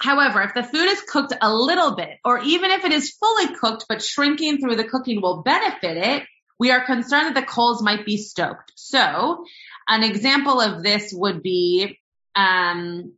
however, 0.00 0.42
if 0.42 0.54
the 0.54 0.62
food 0.62 0.86
is 0.86 1.02
cooked 1.02 1.34
a 1.40 1.54
little 1.54 1.94
bit, 1.94 2.18
or 2.24 2.40
even 2.40 2.70
if 2.70 2.84
it 2.84 2.92
is 2.92 3.10
fully 3.12 3.54
cooked, 3.54 3.86
but 3.88 4.02
shrinking 4.02 4.58
through 4.58 4.76
the 4.76 4.84
cooking 4.84 5.20
will 5.20 5.42
benefit 5.42 5.96
it, 5.96 6.24
we 6.58 6.70
are 6.70 6.84
concerned 6.84 7.26
that 7.26 7.40
the 7.40 7.46
coals 7.46 7.82
might 7.82 8.04
be 8.04 8.16
stoked. 8.16 8.72
So 8.74 9.44
an 9.88 10.02
example 10.02 10.60
of 10.60 10.82
this 10.82 11.12
would 11.12 11.42
be, 11.42 11.98
um, 12.34 13.12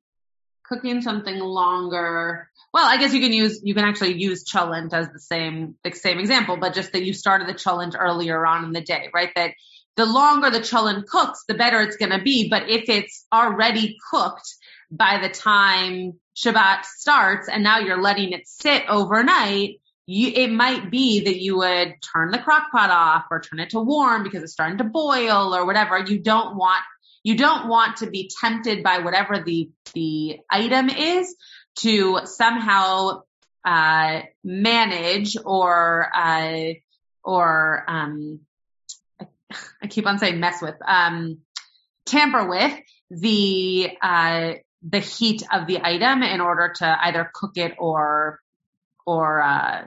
cooking 0.64 1.02
something 1.02 1.38
longer. 1.38 2.48
Well, 2.72 2.86
I 2.86 2.96
guess 2.96 3.12
you 3.12 3.20
can 3.20 3.32
use, 3.32 3.60
you 3.62 3.74
can 3.74 3.84
actually 3.84 4.14
use 4.14 4.44
cholent 4.44 4.92
as 4.92 5.08
the 5.10 5.18
same, 5.18 5.74
the 5.84 5.92
same 5.92 6.18
example, 6.18 6.56
but 6.56 6.72
just 6.72 6.92
that 6.92 7.04
you 7.04 7.12
started 7.12 7.46
the 7.48 7.54
cholent 7.54 7.94
earlier 7.98 8.46
on 8.46 8.64
in 8.64 8.72
the 8.72 8.80
day, 8.80 9.10
right? 9.12 9.30
That 9.34 9.52
the 9.96 10.06
longer 10.06 10.50
the 10.50 10.60
cholent 10.60 11.06
cooks, 11.06 11.44
the 11.46 11.54
better 11.54 11.82
it's 11.82 11.96
going 11.96 12.12
to 12.12 12.22
be. 12.22 12.48
But 12.48 12.70
if 12.70 12.88
it's 12.88 13.26
already 13.32 13.98
cooked 14.10 14.54
by 14.90 15.18
the 15.20 15.28
time 15.28 16.14
Shabbat 16.36 16.84
starts 16.84 17.48
and 17.48 17.62
now 17.62 17.78
you're 17.78 18.00
letting 18.00 18.32
it 18.32 18.46
sit 18.46 18.84
overnight, 18.88 19.80
you, 20.06 20.32
it 20.34 20.50
might 20.50 20.90
be 20.90 21.24
that 21.24 21.40
you 21.40 21.58
would 21.58 21.94
turn 22.12 22.30
the 22.30 22.38
crock 22.38 22.72
pot 22.72 22.90
off 22.90 23.24
or 23.30 23.40
turn 23.40 23.60
it 23.60 23.70
to 23.70 23.80
warm 23.80 24.24
because 24.24 24.42
it's 24.42 24.52
starting 24.52 24.78
to 24.78 24.84
boil 24.84 25.54
or 25.54 25.64
whatever. 25.64 25.98
You 25.98 26.18
don't 26.18 26.56
want, 26.56 26.82
you 27.22 27.36
don't 27.36 27.68
want 27.68 27.98
to 27.98 28.10
be 28.10 28.30
tempted 28.40 28.82
by 28.82 28.98
whatever 28.98 29.42
the, 29.44 29.70
the 29.94 30.40
item 30.50 30.88
is 30.88 31.34
to 31.76 32.20
somehow, 32.24 33.22
uh, 33.64 34.22
manage 34.42 35.36
or, 35.44 36.10
uh, 36.14 36.72
or, 37.22 37.84
um, 37.86 38.40
I 39.82 39.86
keep 39.86 40.06
on 40.06 40.18
saying 40.18 40.40
mess 40.40 40.60
with, 40.60 40.76
um, 40.84 41.38
tamper 42.06 42.48
with 42.48 42.76
the, 43.10 43.90
uh, 44.02 44.54
the 44.88 44.98
heat 44.98 45.42
of 45.52 45.66
the 45.66 45.80
item 45.84 46.22
in 46.22 46.40
order 46.40 46.72
to 46.78 46.98
either 47.06 47.30
cook 47.32 47.52
it 47.56 47.74
or, 47.78 48.40
or, 49.06 49.40
uh, 49.42 49.86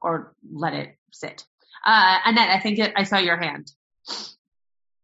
or 0.00 0.34
let 0.52 0.74
it 0.74 0.96
sit. 1.12 1.44
Uh, 1.84 2.18
Annette, 2.24 2.50
I 2.50 2.60
think 2.60 2.78
it, 2.78 2.92
I 2.96 3.04
saw 3.04 3.18
your 3.18 3.36
hand. 3.36 3.70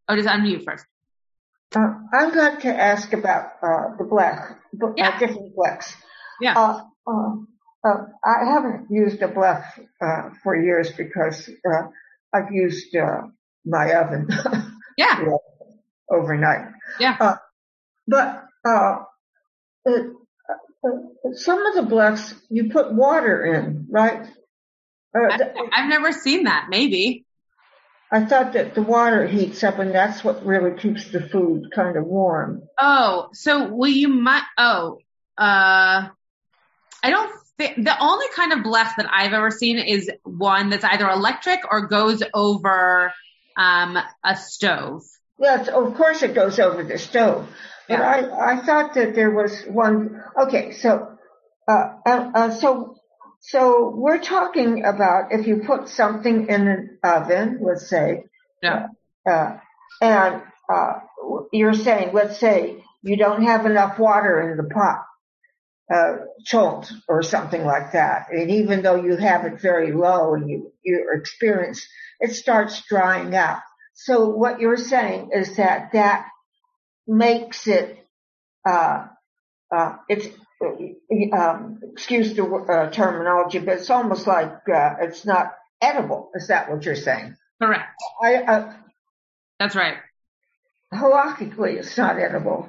Oh, 0.09 0.17
just 0.17 0.29
unmute 0.29 0.65
first. 0.65 0.85
Uh, 1.75 1.95
I'd 2.13 2.35
like 2.37 2.61
to 2.61 2.69
ask 2.69 3.13
about, 3.13 3.53
uh, 3.63 3.97
the 3.99 4.05
blech, 4.05 4.57
uh, 4.83 4.93
yeah. 4.97 5.19
different 5.19 5.55
blechs. 5.55 5.95
Yeah. 6.41 6.55
Uh, 6.57 6.83
uh, 7.85 7.97
I 8.25 8.45
haven't 8.45 8.91
used 8.91 9.23
a 9.23 9.29
blech, 9.29 9.65
uh, 10.01 10.31
for 10.43 10.57
years 10.57 10.93
because, 10.93 11.49
uh, 11.49 11.89
I've 12.33 12.53
used, 12.53 12.95
uh, 12.95 13.23
my 13.65 13.93
oven. 13.95 14.29
Yeah. 14.99 15.25
overnight. 16.11 16.69
Yeah. 17.01 17.17
Uh, 17.19 17.37
but, 18.07 18.45
uh, 18.65 18.99
it, 19.85 20.13
uh, 20.85 21.33
some 21.35 21.65
of 21.67 21.75
the 21.75 21.83
blechs 21.83 22.35
you 22.51 22.71
put 22.71 22.93
water 22.93 23.45
in, 23.45 23.87
right? 23.91 24.27
Uh, 25.15 25.39
I've 25.73 25.89
never 25.89 26.13
seen 26.13 26.45
that. 26.45 26.67
Maybe. 26.71 27.27
I 28.11 28.27
thought 28.27 28.53
that 28.53 28.75
the 28.75 28.83
water 28.83 29.27
heats 29.27 29.65
up 29.65 29.79
and 29.79 29.95
that's 29.95 30.23
what 30.23 30.45
really 30.45 30.79
keeps 30.79 31.11
the 31.11 31.21
food 31.21 31.73
kind 31.75 31.97
of 31.97 32.05
warm. 32.05 32.63
Oh, 32.79 33.31
so 33.33 33.69
will 33.69 33.89
you 33.89 34.09
might, 34.09 34.45
oh, 34.59 34.99
uh, 35.39 36.09
I 37.03 37.11
don't 37.11 37.33
think, 37.57 37.83
the 37.83 37.99
only 37.99 38.27
kind 38.37 38.53
of 38.53 38.59
blech 38.59 38.97
that 38.97 39.09
I've 39.11 39.33
ever 39.33 39.51
seen 39.51 39.79
is 39.79 40.11
one 40.25 40.69
that's 40.69 40.85
either 40.85 41.09
electric 41.09 41.61
or 41.71 41.87
goes 41.87 42.23
over 42.35 43.15
um, 43.57 43.97
a 44.23 44.37
stove. 44.37 45.05
Yes, 45.39 45.69
of 45.69 45.95
course 45.95 46.23
it 46.23 46.35
goes 46.35 46.59
over 46.59 46.85
the 46.85 46.99
stove. 46.99 47.49
But 47.93 47.99
yeah. 47.99 48.37
I, 48.39 48.53
I 48.53 48.65
thought 48.65 48.95
that 48.95 49.15
there 49.15 49.31
was 49.31 49.65
one. 49.65 50.23
Okay, 50.45 50.73
so, 50.73 51.19
uh, 51.69 51.89
uh, 52.07 52.31
uh, 52.35 52.51
so, 52.51 52.97
so 53.41 53.93
we're 53.95 54.21
talking 54.21 54.85
about 54.87 55.33
if 55.33 55.47
you 55.47 55.63
put 55.67 55.91
something 55.91 56.49
in 56.49 56.69
an 56.69 56.99
oven, 57.05 57.61
let's 57.61 57.91
say, 57.91 58.25
yeah, 58.63 58.87
uh, 59.31 59.59
and 60.01 60.43
uh, 60.73 60.93
you're 61.53 61.75
saying, 61.75 62.15
let's 62.15 62.39
say 62.39 62.83
you 63.03 63.19
don't 63.19 63.43
have 63.43 63.67
enough 63.67 63.99
water 63.99 64.51
in 64.51 64.57
the 64.57 64.73
pot, 64.73 65.05
uh, 65.93 66.25
cholent 66.51 66.91
or 67.09 67.23
something 67.23 67.67
like 67.67 67.93
that, 67.93 68.29
and 68.31 68.51
even 68.51 68.81
though 68.81 68.97
you 68.97 69.17
have 69.17 69.45
it 69.45 69.61
very 69.61 69.93
low 69.93 70.33
and 70.33 70.49
you 70.49 70.73
you 70.83 71.11
experience 71.15 71.87
it 72.21 72.33
starts 72.33 72.81
drying 72.89 73.35
out. 73.35 73.61
So 73.95 74.29
what 74.29 74.61
you're 74.61 74.79
saying 74.79 75.31
is 75.35 75.57
that 75.57 75.91
that 75.93 76.27
makes 77.07 77.67
it, 77.67 78.07
uh, 78.69 79.07
uh, 79.75 79.97
it's, 80.09 80.29
um, 81.33 81.81
excuse 81.93 82.35
the 82.35 82.45
uh, 82.45 82.91
terminology, 82.91 83.59
but 83.59 83.79
it's 83.79 83.91
almost 83.91 84.27
like 84.27 84.53
uh, 84.73 84.95
it's 85.01 85.25
not 85.25 85.55
edible. 85.81 86.31
Is 86.35 86.49
that 86.49 86.71
what 86.71 86.85
you're 86.85 86.95
saying? 86.95 87.37
Correct. 87.61 87.85
I, 88.23 88.35
uh, 88.37 88.73
That's 89.59 89.75
right. 89.75 89.97
Halachically, 90.93 91.79
it's 91.79 91.97
not 91.97 92.19
edible. 92.19 92.69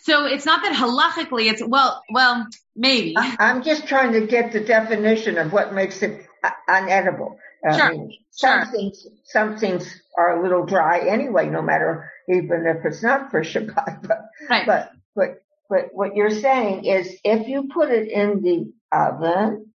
So 0.00 0.26
it's 0.26 0.46
not 0.46 0.62
that 0.62 0.74
halachically, 0.74 1.50
it's 1.50 1.62
well, 1.64 2.02
well, 2.10 2.46
maybe. 2.74 3.14
I'm 3.18 3.62
just 3.62 3.86
trying 3.86 4.12
to 4.12 4.26
get 4.26 4.52
the 4.52 4.60
definition 4.60 5.38
of 5.38 5.52
what 5.52 5.74
makes 5.74 6.02
it 6.02 6.26
unedible. 6.68 7.36
Sure. 7.64 8.08
some 8.30 8.64
sure. 8.64 8.72
things, 8.72 9.06
some 9.24 9.56
things 9.58 10.00
are 10.16 10.38
a 10.38 10.42
little 10.42 10.64
dry 10.64 11.00
anyway, 11.00 11.48
no 11.48 11.62
matter 11.62 12.10
even 12.28 12.66
if 12.66 12.84
it's 12.84 13.02
not 13.02 13.30
for 13.30 13.42
Shabbat. 13.42 14.02
But, 14.08 14.20
right. 14.48 14.66
but, 14.66 14.92
but, 15.14 15.42
but 15.68 15.88
what 15.92 16.14
you're 16.14 16.30
saying 16.30 16.84
is 16.84 17.16
if 17.24 17.48
you 17.48 17.68
put 17.72 17.90
it 17.90 18.08
in 18.08 18.42
the 18.42 18.72
oven, 18.92 19.72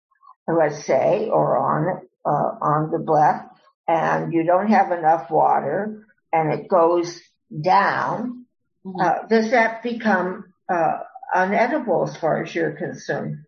let's 0.46 0.84
say, 0.84 1.28
or 1.30 1.56
on, 1.56 2.08
uh, 2.24 2.64
on 2.64 2.90
the 2.90 2.98
blech, 2.98 3.48
and 3.86 4.32
you 4.32 4.44
don't 4.44 4.68
have 4.68 4.92
enough 4.92 5.30
water, 5.30 6.06
and 6.32 6.52
it 6.52 6.68
goes 6.68 7.20
down, 7.62 8.44
mm-hmm. 8.84 9.00
uh, 9.00 9.26
does 9.28 9.50
that 9.52 9.82
become, 9.82 10.52
uh, 10.68 10.98
unedible 11.34 12.08
as 12.08 12.16
far 12.16 12.42
as 12.42 12.54
you're 12.54 12.72
concerned? 12.72 13.44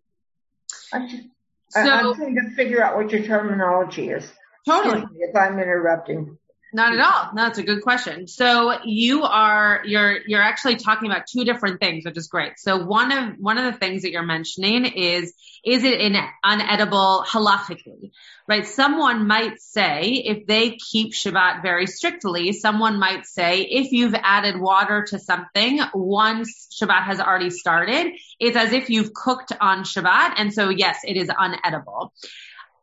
So, 1.71 1.79
I'm 1.79 2.15
trying 2.15 2.35
to 2.35 2.55
figure 2.55 2.83
out 2.83 2.97
what 2.97 3.11
your 3.11 3.23
terminology 3.23 4.09
is. 4.09 4.31
Totally. 4.67 5.03
If 5.19 5.35
I'm 5.35 5.57
interrupting. 5.59 6.37
Not 6.73 6.93
at 6.93 6.99
all. 6.99 7.33
No, 7.33 7.43
that's 7.43 7.57
a 7.57 7.63
good 7.63 7.81
question. 7.81 8.27
So 8.27 8.77
you 8.85 9.23
are, 9.23 9.81
you're, 9.85 10.19
you're 10.25 10.41
actually 10.41 10.77
talking 10.77 11.11
about 11.11 11.27
two 11.27 11.43
different 11.43 11.81
things, 11.81 12.05
which 12.05 12.17
is 12.17 12.27
great. 12.27 12.53
So 12.59 12.85
one 12.85 13.11
of, 13.11 13.35
one 13.39 13.57
of 13.57 13.65
the 13.65 13.77
things 13.77 14.03
that 14.03 14.11
you're 14.11 14.23
mentioning 14.23 14.85
is, 14.85 15.33
is 15.65 15.83
it 15.83 15.99
in 15.99 16.15
unedible 16.45 17.25
halachically, 17.25 18.11
right? 18.47 18.65
Someone 18.65 19.27
might 19.27 19.61
say, 19.61 20.23
if 20.25 20.47
they 20.47 20.77
keep 20.77 21.13
Shabbat 21.13 21.61
very 21.61 21.87
strictly, 21.87 22.53
someone 22.53 22.99
might 22.99 23.25
say, 23.25 23.61
if 23.61 23.91
you've 23.91 24.15
added 24.15 24.57
water 24.57 25.05
to 25.09 25.19
something 25.19 25.81
once 25.93 26.69
Shabbat 26.81 27.03
has 27.03 27.19
already 27.19 27.49
started, 27.49 28.13
it's 28.39 28.55
as 28.55 28.71
if 28.71 28.89
you've 28.89 29.13
cooked 29.13 29.51
on 29.59 29.83
Shabbat. 29.83 30.35
And 30.37 30.53
so 30.53 30.69
yes, 30.69 30.99
it 31.03 31.17
is 31.17 31.27
unedible. 31.27 32.11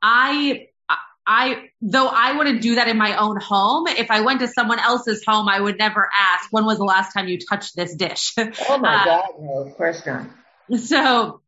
I 0.02 0.66
I, 1.30 1.68
though 1.82 2.08
I 2.08 2.38
wouldn't 2.38 2.62
do 2.62 2.76
that 2.76 2.88
in 2.88 2.96
my 2.96 3.14
own 3.18 3.38
home, 3.38 3.86
if 3.86 4.10
I 4.10 4.22
went 4.22 4.40
to 4.40 4.48
someone 4.48 4.80
else's 4.80 5.22
home, 5.26 5.46
I 5.46 5.60
would 5.60 5.76
never 5.76 6.08
ask, 6.18 6.50
when 6.50 6.64
was 6.64 6.78
the 6.78 6.84
last 6.84 7.12
time 7.12 7.28
you 7.28 7.38
touched 7.38 7.76
this 7.76 7.94
dish? 7.94 8.34
Oh 8.70 8.78
my 8.78 8.94
uh, 8.94 9.04
God, 9.04 9.24
no, 9.38 9.58
of 9.58 9.76
course 9.76 10.04
not. 10.06 10.26
So, 10.78 11.42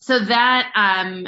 so 0.00 0.18
that, 0.18 0.72
um, 0.74 1.26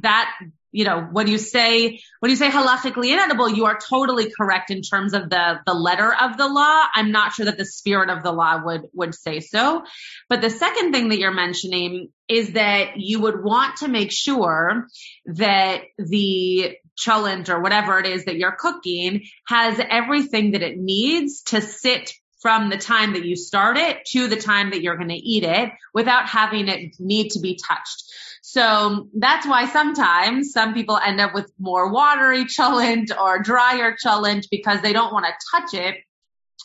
that 0.00 0.34
you 0.72 0.84
know, 0.84 1.02
when 1.12 1.28
you 1.28 1.38
say, 1.38 2.00
when 2.18 2.30
you 2.30 2.36
say 2.36 2.48
halachically 2.48 3.12
inedible, 3.12 3.48
you 3.48 3.66
are 3.66 3.78
totally 3.78 4.32
correct 4.36 4.70
in 4.70 4.82
terms 4.82 5.14
of 5.14 5.30
the, 5.30 5.60
the 5.66 5.74
letter 5.74 6.12
of 6.12 6.36
the 6.36 6.48
law. 6.48 6.84
I'm 6.94 7.12
not 7.12 7.32
sure 7.32 7.46
that 7.46 7.58
the 7.58 7.64
spirit 7.64 8.10
of 8.10 8.24
the 8.24 8.32
law 8.32 8.60
would, 8.64 8.88
would 8.92 9.14
say 9.14 9.38
so. 9.38 9.84
But 10.28 10.40
the 10.40 10.50
second 10.50 10.92
thing 10.92 11.10
that 11.10 11.18
you're 11.18 11.30
mentioning 11.30 12.08
is 12.26 12.54
that 12.54 12.96
you 12.96 13.20
would 13.20 13.44
want 13.44 13.76
to 13.78 13.88
make 13.88 14.10
sure 14.10 14.88
that 15.26 15.82
the 15.96 16.76
cholent 16.98 17.48
or 17.48 17.60
whatever 17.60 17.98
it 17.98 18.06
is 18.06 18.24
that 18.24 18.36
you're 18.36 18.56
cooking 18.56 19.24
has 19.46 19.80
everything 19.90 20.52
that 20.52 20.62
it 20.62 20.78
needs 20.78 21.42
to 21.42 21.60
sit 21.60 22.12
from 22.44 22.68
the 22.68 22.76
time 22.76 23.14
that 23.14 23.24
you 23.24 23.36
start 23.36 23.78
it 23.78 24.04
to 24.04 24.28
the 24.28 24.36
time 24.36 24.70
that 24.70 24.82
you're 24.82 24.98
going 24.98 25.08
to 25.08 25.14
eat 25.14 25.44
it 25.44 25.70
without 25.94 26.28
having 26.28 26.68
it 26.68 26.94
need 26.98 27.30
to 27.30 27.40
be 27.40 27.58
touched. 27.66 28.04
So 28.42 29.08
that's 29.14 29.46
why 29.46 29.66
sometimes 29.66 30.52
some 30.52 30.74
people 30.74 30.98
end 30.98 31.22
up 31.22 31.32
with 31.32 31.50
more 31.58 31.90
watery 31.90 32.44
cholent 32.58 33.10
or 33.18 33.38
drier 33.38 33.96
cholent 33.96 34.48
because 34.50 34.82
they 34.82 34.92
don't 34.92 35.12
want 35.12 35.24
to 35.24 35.32
touch 35.56 35.72
it 35.72 35.96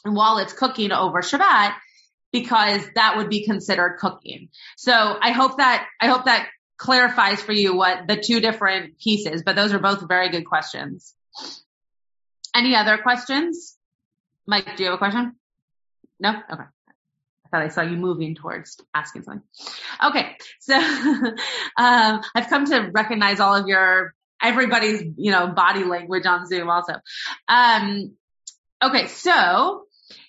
while 0.03 0.37
it's 0.39 0.51
cooking 0.51 0.91
over 0.91 1.21
Shabbat 1.21 1.73
because 2.33 2.81
that 2.95 3.15
would 3.15 3.29
be 3.29 3.45
considered 3.45 3.97
cooking. 3.99 4.49
So 4.75 4.93
I 4.93 5.31
hope 5.31 5.57
that, 5.57 5.87
I 6.01 6.07
hope 6.07 6.25
that 6.25 6.49
clarifies 6.79 7.41
for 7.41 7.51
you 7.51 7.75
what 7.75 8.07
the 8.07 8.15
two 8.15 8.39
different 8.39 8.97
pieces, 8.97 9.43
but 9.45 9.55
those 9.55 9.73
are 9.73 9.79
both 9.79 10.07
very 10.07 10.29
good 10.29 10.45
questions. 10.45 11.13
Any 12.55 12.75
other 12.75 12.97
questions? 12.97 13.77
Mike, 14.47 14.75
do 14.75 14.83
you 14.83 14.89
have 14.89 14.95
a 14.95 14.97
question? 14.97 15.35
No? 16.19 16.29
Okay. 16.29 16.63
I 16.63 17.49
thought 17.51 17.61
I 17.61 17.67
saw 17.67 17.81
you 17.81 17.97
moving 17.97 18.33
towards 18.33 18.79
asking 18.93 19.23
something. 19.23 19.43
Okay. 20.03 20.37
So, 20.59 20.75
um, 21.77 22.21
I've 22.35 22.47
come 22.49 22.65
to 22.65 22.89
recognize 22.93 23.39
all 23.39 23.55
of 23.55 23.67
your, 23.67 24.13
everybody's, 24.41 25.03
you 25.17 25.31
know, 25.31 25.47
body 25.47 25.83
language 25.83 26.25
on 26.25 26.47
Zoom 26.47 26.69
also. 26.69 26.93
Um, 27.47 28.13
okay. 28.81 29.07
So 29.07 29.83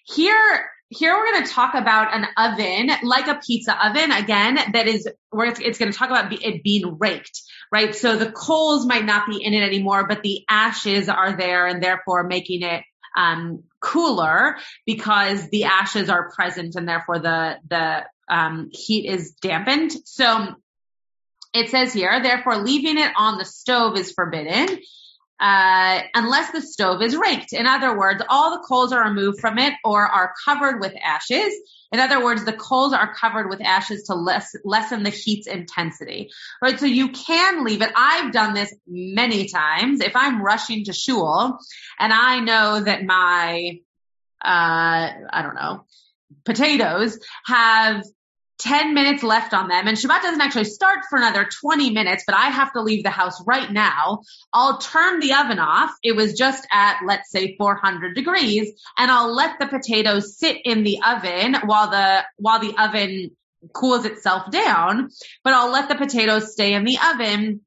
here, 0.04 0.70
here 0.90 1.14
we're 1.14 1.32
going 1.32 1.44
to 1.44 1.50
talk 1.50 1.74
about 1.74 2.12
an 2.12 2.26
oven, 2.36 2.90
like 3.04 3.28
a 3.28 3.40
pizza 3.44 3.86
oven, 3.86 4.10
again, 4.10 4.58
that 4.72 4.88
is 4.88 5.08
where 5.30 5.46
it's, 5.46 5.60
it's 5.60 5.78
going 5.78 5.92
to 5.92 5.96
talk 5.96 6.10
about 6.10 6.32
it 6.32 6.62
being 6.64 6.98
raked, 6.98 7.42
right? 7.70 7.94
So 7.94 8.16
the 8.16 8.30
coals 8.30 8.84
might 8.84 9.04
not 9.04 9.28
be 9.28 9.42
in 9.42 9.54
it 9.54 9.62
anymore, 9.62 10.08
but 10.08 10.22
the 10.22 10.44
ashes 10.48 11.08
are 11.08 11.36
there 11.36 11.68
and 11.68 11.80
therefore 11.80 12.24
making 12.24 12.62
it 12.62 12.82
um, 13.16 13.62
cooler 13.80 14.56
because 14.84 15.48
the 15.50 15.64
ashes 15.64 16.10
are 16.10 16.30
present 16.32 16.74
and 16.74 16.88
therefore 16.88 17.20
the 17.20 17.58
the 17.68 18.04
um, 18.28 18.68
heat 18.72 19.08
is 19.08 19.32
dampened. 19.40 19.92
So 20.04 20.54
it 21.52 21.70
says 21.70 21.92
here, 21.92 22.20
therefore 22.22 22.58
leaving 22.58 22.98
it 22.98 23.12
on 23.16 23.38
the 23.38 23.44
stove 23.44 23.96
is 23.96 24.12
forbidden. 24.12 24.78
Uh, 25.40 26.02
unless 26.14 26.52
the 26.52 26.60
stove 26.60 27.00
is 27.00 27.16
raked. 27.16 27.54
In 27.54 27.66
other 27.66 27.96
words, 27.96 28.22
all 28.28 28.50
the 28.50 28.62
coals 28.62 28.92
are 28.92 29.08
removed 29.08 29.40
from 29.40 29.58
it 29.58 29.72
or 29.84 30.02
are 30.02 30.34
covered 30.44 30.80
with 30.80 30.92
ashes. 31.02 31.54
In 31.92 31.98
other 31.98 32.22
words, 32.22 32.44
the 32.44 32.52
coals 32.52 32.92
are 32.92 33.14
covered 33.14 33.48
with 33.48 33.62
ashes 33.62 34.02
to 34.04 34.14
less, 34.14 34.54
lessen 34.64 35.02
the 35.02 35.08
heat's 35.08 35.46
intensity. 35.46 36.30
Right? 36.62 36.78
So 36.78 36.84
you 36.84 37.08
can 37.08 37.64
leave 37.64 37.80
it. 37.80 37.90
I've 37.96 38.32
done 38.32 38.52
this 38.52 38.74
many 38.86 39.48
times. 39.48 40.00
If 40.00 40.14
I'm 40.14 40.42
rushing 40.42 40.84
to 40.84 40.92
shul 40.92 41.58
and 41.98 42.12
I 42.12 42.40
know 42.40 42.80
that 42.80 43.04
my, 43.04 43.78
uh, 44.44 45.08
I 45.30 45.42
don't 45.42 45.54
know, 45.54 45.84
potatoes 46.44 47.18
have 47.46 48.04
10 48.60 48.94
minutes 48.94 49.22
left 49.22 49.54
on 49.54 49.68
them 49.68 49.88
and 49.88 49.96
Shabbat 49.96 50.22
doesn't 50.22 50.40
actually 50.40 50.64
start 50.64 51.00
for 51.08 51.16
another 51.16 51.48
20 51.60 51.90
minutes, 51.90 52.24
but 52.26 52.36
I 52.36 52.46
have 52.46 52.72
to 52.74 52.82
leave 52.82 53.02
the 53.02 53.10
house 53.10 53.42
right 53.46 53.70
now. 53.70 54.20
I'll 54.52 54.78
turn 54.78 55.20
the 55.20 55.32
oven 55.32 55.58
off. 55.58 55.90
It 56.02 56.12
was 56.12 56.34
just 56.34 56.66
at, 56.70 57.00
let's 57.06 57.30
say 57.30 57.56
400 57.56 58.14
degrees 58.14 58.72
and 58.98 59.10
I'll 59.10 59.34
let 59.34 59.58
the 59.58 59.66
potatoes 59.66 60.38
sit 60.38 60.58
in 60.64 60.84
the 60.84 60.98
oven 61.06 61.56
while 61.64 61.90
the, 61.90 62.24
while 62.36 62.60
the 62.60 62.74
oven 62.78 63.30
cools 63.72 64.04
itself 64.04 64.50
down, 64.50 65.10
but 65.44 65.54
I'll 65.54 65.72
let 65.72 65.88
the 65.88 65.96
potatoes 65.96 66.52
stay 66.52 66.74
in 66.74 66.84
the 66.84 66.98
oven 67.12 67.60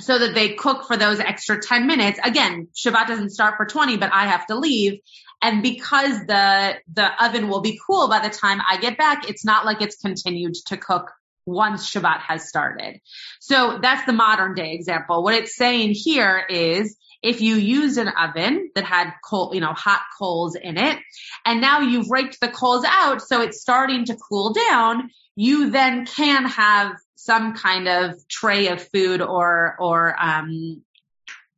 so 0.00 0.18
that 0.18 0.34
they 0.34 0.54
cook 0.54 0.86
for 0.86 0.96
those 0.96 1.20
extra 1.20 1.60
10 1.60 1.86
minutes. 1.86 2.18
Again, 2.22 2.68
Shabbat 2.74 3.06
doesn't 3.06 3.30
start 3.30 3.56
for 3.56 3.66
20, 3.66 3.98
but 3.98 4.12
I 4.12 4.26
have 4.26 4.46
to 4.46 4.56
leave. 4.56 5.00
And 5.42 5.62
because 5.62 6.18
the, 6.26 6.76
the 6.92 7.24
oven 7.24 7.48
will 7.48 7.60
be 7.60 7.80
cool 7.86 8.08
by 8.08 8.20
the 8.20 8.34
time 8.34 8.60
I 8.68 8.76
get 8.76 8.98
back, 8.98 9.28
it's 9.28 9.44
not 9.44 9.64
like 9.64 9.80
it's 9.80 9.96
continued 9.96 10.54
to 10.66 10.76
cook 10.76 11.10
once 11.46 11.90
Shabbat 11.90 12.20
has 12.20 12.48
started. 12.48 13.00
So 13.40 13.78
that's 13.80 14.04
the 14.06 14.12
modern 14.12 14.54
day 14.54 14.74
example. 14.74 15.22
What 15.22 15.34
it's 15.34 15.56
saying 15.56 15.92
here 15.94 16.44
is 16.48 16.96
if 17.22 17.40
you 17.40 17.56
used 17.56 17.98
an 17.98 18.08
oven 18.08 18.70
that 18.74 18.84
had 18.84 19.12
coal, 19.24 19.54
you 19.54 19.60
know, 19.60 19.72
hot 19.72 20.02
coals 20.18 20.54
in 20.54 20.78
it, 20.78 20.98
and 21.44 21.60
now 21.60 21.80
you've 21.80 22.10
raked 22.10 22.40
the 22.40 22.48
coals 22.48 22.84
out, 22.86 23.22
so 23.22 23.42
it's 23.42 23.60
starting 23.60 24.04
to 24.06 24.16
cool 24.16 24.52
down, 24.52 25.10
you 25.36 25.70
then 25.70 26.06
can 26.06 26.46
have 26.46 26.96
some 27.16 27.54
kind 27.54 27.88
of 27.88 28.14
tray 28.28 28.68
of 28.68 28.86
food 28.88 29.20
or, 29.20 29.76
or, 29.78 30.16
um, 30.22 30.82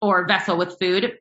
or 0.01 0.27
vessel 0.27 0.57
with 0.57 0.79
food 0.81 1.16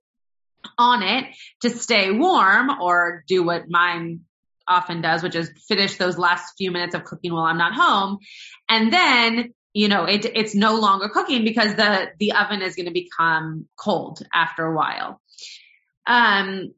on 0.78 1.04
it 1.04 1.26
to 1.62 1.70
stay 1.70 2.12
warm 2.12 2.70
or 2.82 3.24
do 3.28 3.44
what 3.44 3.70
mine 3.70 4.22
often 4.68 5.02
does, 5.02 5.24
which 5.24 5.36
is 5.36 5.52
finish 5.68 5.98
those 5.98 6.18
last 6.18 6.54
few 6.58 6.72
minutes 6.72 6.96
of 6.96 7.04
cooking 7.04 7.34
while 7.34 7.44
I'm 7.44 7.58
not 7.58 7.74
home. 7.74 8.20
And 8.70 8.92
then, 8.92 9.54
you 9.74 9.88
know, 9.88 10.06
it, 10.06 10.26
it's 10.26 10.56
no 10.56 10.76
longer 10.76 11.10
cooking 11.10 11.44
because 11.44 11.76
the, 11.76 12.10
the 12.20 12.34
oven 12.34 12.62
is 12.62 12.76
going 12.76 12.88
to 12.88 12.92
become 12.92 13.68
cold 13.78 14.22
after 14.34 14.66
a 14.66 14.76
while. 14.76 15.22
Um, 16.08 16.74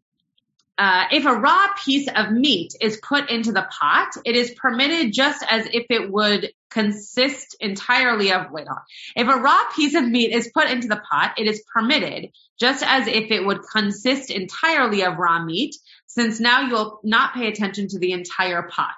uh, 0.78 1.06
if 1.12 1.26
a 1.26 1.34
raw 1.34 1.68
piece 1.86 2.08
of 2.14 2.32
meat 2.32 2.74
is 2.82 3.00
put 3.04 3.30
into 3.30 3.52
the 3.52 3.68
pot, 3.80 4.10
it 4.26 4.36
is 4.36 4.52
permitted 4.52 5.14
just 5.14 5.46
as 5.48 5.68
if 5.72 5.86
it 5.90 6.12
would 6.12 6.52
consist 6.72 7.56
entirely 7.60 8.32
of, 8.32 8.52
wait 8.52 8.68
on. 8.68 8.80
If 9.16 9.28
a 9.28 9.40
raw 9.40 9.60
piece 9.76 9.94
of 9.94 10.08
meat 10.08 10.32
is 10.34 10.50
put 10.52 10.70
into 10.70 10.88
the 10.88 11.02
pot, 11.10 11.36
it 11.38 11.46
is 11.46 11.64
permitted 11.72 12.32
just 12.60 12.84
as 12.84 13.08
if 13.08 13.30
it 13.30 13.46
would 13.46 13.60
consist 13.72 14.32
entirely 14.32 15.04
of 15.04 15.18
raw 15.18 15.44
meat, 15.44 15.76
since 16.08 16.40
now 16.40 16.62
you'll 16.62 17.00
not 17.04 17.36
pay 17.36 17.48
attention 17.48 17.88
to 17.90 18.00
the 18.00 18.14
entire 18.14 18.64
pot. 18.64 18.96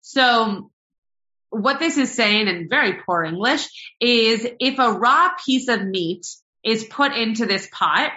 So 0.00 0.70
what 1.50 1.78
this 1.78 1.98
is 1.98 2.12
saying 2.12 2.48
in 2.48 2.68
very 2.70 3.00
poor 3.04 3.22
English 3.22 3.68
is 4.00 4.46
if 4.58 4.78
a 4.78 4.92
raw 4.92 5.30
piece 5.44 5.68
of 5.68 5.84
meat 5.84 6.26
is 6.64 6.84
put 6.84 7.12
into 7.12 7.44
this 7.46 7.68
pot, 7.70 8.12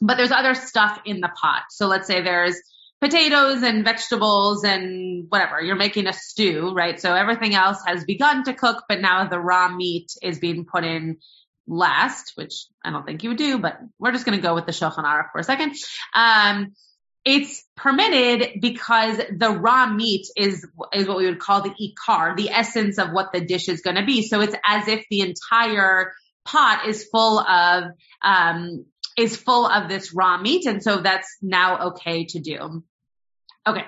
but 0.00 0.16
there's 0.16 0.32
other 0.32 0.54
stuff 0.54 1.00
in 1.04 1.20
the 1.20 1.28
pot. 1.28 1.62
So 1.70 1.86
let's 1.86 2.06
say 2.06 2.22
there's 2.22 2.60
potatoes 3.00 3.62
and 3.62 3.84
vegetables 3.84 4.64
and 4.64 5.26
whatever. 5.28 5.60
You're 5.60 5.76
making 5.76 6.06
a 6.06 6.12
stew, 6.12 6.72
right? 6.74 7.00
So 7.00 7.14
everything 7.14 7.54
else 7.54 7.78
has 7.86 8.04
begun 8.04 8.44
to 8.44 8.54
cook, 8.54 8.84
but 8.88 9.00
now 9.00 9.28
the 9.28 9.38
raw 9.38 9.68
meat 9.68 10.12
is 10.22 10.38
being 10.38 10.64
put 10.64 10.84
in 10.84 11.18
last, 11.66 12.32
which 12.34 12.66
I 12.84 12.90
don't 12.90 13.06
think 13.06 13.22
you 13.22 13.30
would 13.30 13.38
do, 13.38 13.58
but 13.58 13.78
we're 13.98 14.12
just 14.12 14.24
going 14.24 14.38
to 14.38 14.42
go 14.42 14.54
with 14.54 14.66
the 14.66 14.72
Shulchan 14.72 15.04
Aruch 15.04 15.30
for 15.32 15.40
a 15.40 15.44
second. 15.44 15.74
Um, 16.14 16.74
it's 17.24 17.64
permitted 17.76 18.60
because 18.60 19.18
the 19.36 19.50
raw 19.50 19.86
meat 19.86 20.26
is 20.36 20.66
is 20.94 21.06
what 21.06 21.18
we 21.18 21.26
would 21.26 21.40
call 21.40 21.62
the 21.62 21.70
ikar, 21.70 22.36
the 22.36 22.50
essence 22.50 22.98
of 22.98 23.10
what 23.10 23.32
the 23.32 23.40
dish 23.40 23.68
is 23.68 23.82
going 23.82 23.96
to 23.96 24.04
be. 24.04 24.26
So 24.26 24.40
it's 24.40 24.54
as 24.64 24.88
if 24.88 25.04
the 25.10 25.20
entire 25.20 26.12
pot 26.44 26.88
is 26.88 27.06
full 27.12 27.38
of 27.38 27.84
um, 28.22 28.86
is 29.18 29.36
full 29.36 29.66
of 29.66 29.88
this 29.88 30.14
raw 30.14 30.40
meat. 30.40 30.64
And 30.66 30.82
so 30.82 31.00
that's 31.00 31.36
now 31.42 31.88
okay 31.88 32.24
to 32.26 32.38
do. 32.38 32.84
Okay. 33.66 33.84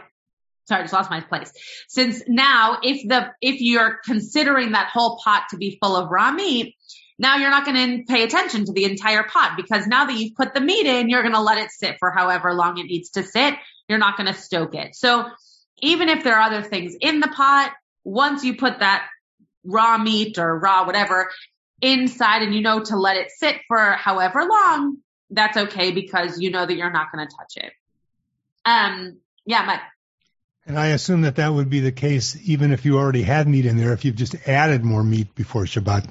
Sorry, 0.66 0.80
I 0.80 0.84
just 0.84 0.92
lost 0.92 1.10
my 1.10 1.20
place. 1.20 1.52
Since 1.88 2.22
now, 2.28 2.78
if 2.82 3.06
the, 3.08 3.30
if 3.40 3.60
you're 3.60 3.98
considering 4.04 4.72
that 4.72 4.90
whole 4.92 5.18
pot 5.22 5.44
to 5.50 5.56
be 5.56 5.78
full 5.82 5.96
of 5.96 6.10
raw 6.10 6.32
meat, 6.32 6.74
now 7.18 7.36
you're 7.36 7.50
not 7.50 7.64
going 7.64 7.98
to 7.98 8.04
pay 8.12 8.22
attention 8.24 8.64
to 8.64 8.72
the 8.72 8.84
entire 8.84 9.22
pot 9.22 9.52
because 9.56 9.86
now 9.86 10.06
that 10.06 10.16
you've 10.16 10.34
put 10.34 10.54
the 10.54 10.60
meat 10.60 10.86
in, 10.86 11.08
you're 11.08 11.22
going 11.22 11.34
to 11.34 11.40
let 11.40 11.58
it 11.58 11.70
sit 11.70 11.96
for 11.98 12.10
however 12.10 12.52
long 12.54 12.78
it 12.78 12.86
needs 12.86 13.10
to 13.10 13.22
sit. 13.22 13.54
You're 13.88 13.98
not 13.98 14.16
going 14.16 14.32
to 14.32 14.38
stoke 14.38 14.74
it. 14.74 14.94
So 14.94 15.26
even 15.78 16.08
if 16.08 16.24
there 16.24 16.36
are 16.36 16.50
other 16.50 16.62
things 16.62 16.96
in 17.00 17.20
the 17.20 17.28
pot, 17.28 17.72
once 18.04 18.42
you 18.42 18.56
put 18.56 18.80
that 18.80 19.06
raw 19.64 19.98
meat 19.98 20.38
or 20.38 20.58
raw 20.58 20.86
whatever 20.86 21.30
inside 21.82 22.42
and 22.42 22.54
you 22.54 22.62
know 22.62 22.80
to 22.80 22.96
let 22.96 23.16
it 23.16 23.30
sit 23.30 23.56
for 23.68 23.92
however 23.92 24.44
long, 24.44 24.98
that's 25.30 25.56
okay 25.56 25.92
because 25.92 26.40
you 26.40 26.50
know 26.50 26.66
that 26.66 26.74
you're 26.74 26.90
not 26.90 27.12
going 27.12 27.26
to 27.26 27.34
touch 27.34 27.56
it. 27.56 27.72
Um, 28.64 29.18
yeah, 29.44 29.66
but. 29.66 29.80
And 30.66 30.78
I 30.78 30.88
assume 30.88 31.22
that 31.22 31.36
that 31.36 31.52
would 31.52 31.70
be 31.70 31.80
the 31.80 31.92
case 31.92 32.36
even 32.44 32.72
if 32.72 32.84
you 32.84 32.98
already 32.98 33.22
had 33.22 33.48
meat 33.48 33.66
in 33.66 33.76
there, 33.76 33.92
if 33.92 34.04
you've 34.04 34.16
just 34.16 34.36
added 34.46 34.84
more 34.84 35.02
meat 35.02 35.34
before 35.34 35.64
Shabbat. 35.64 36.08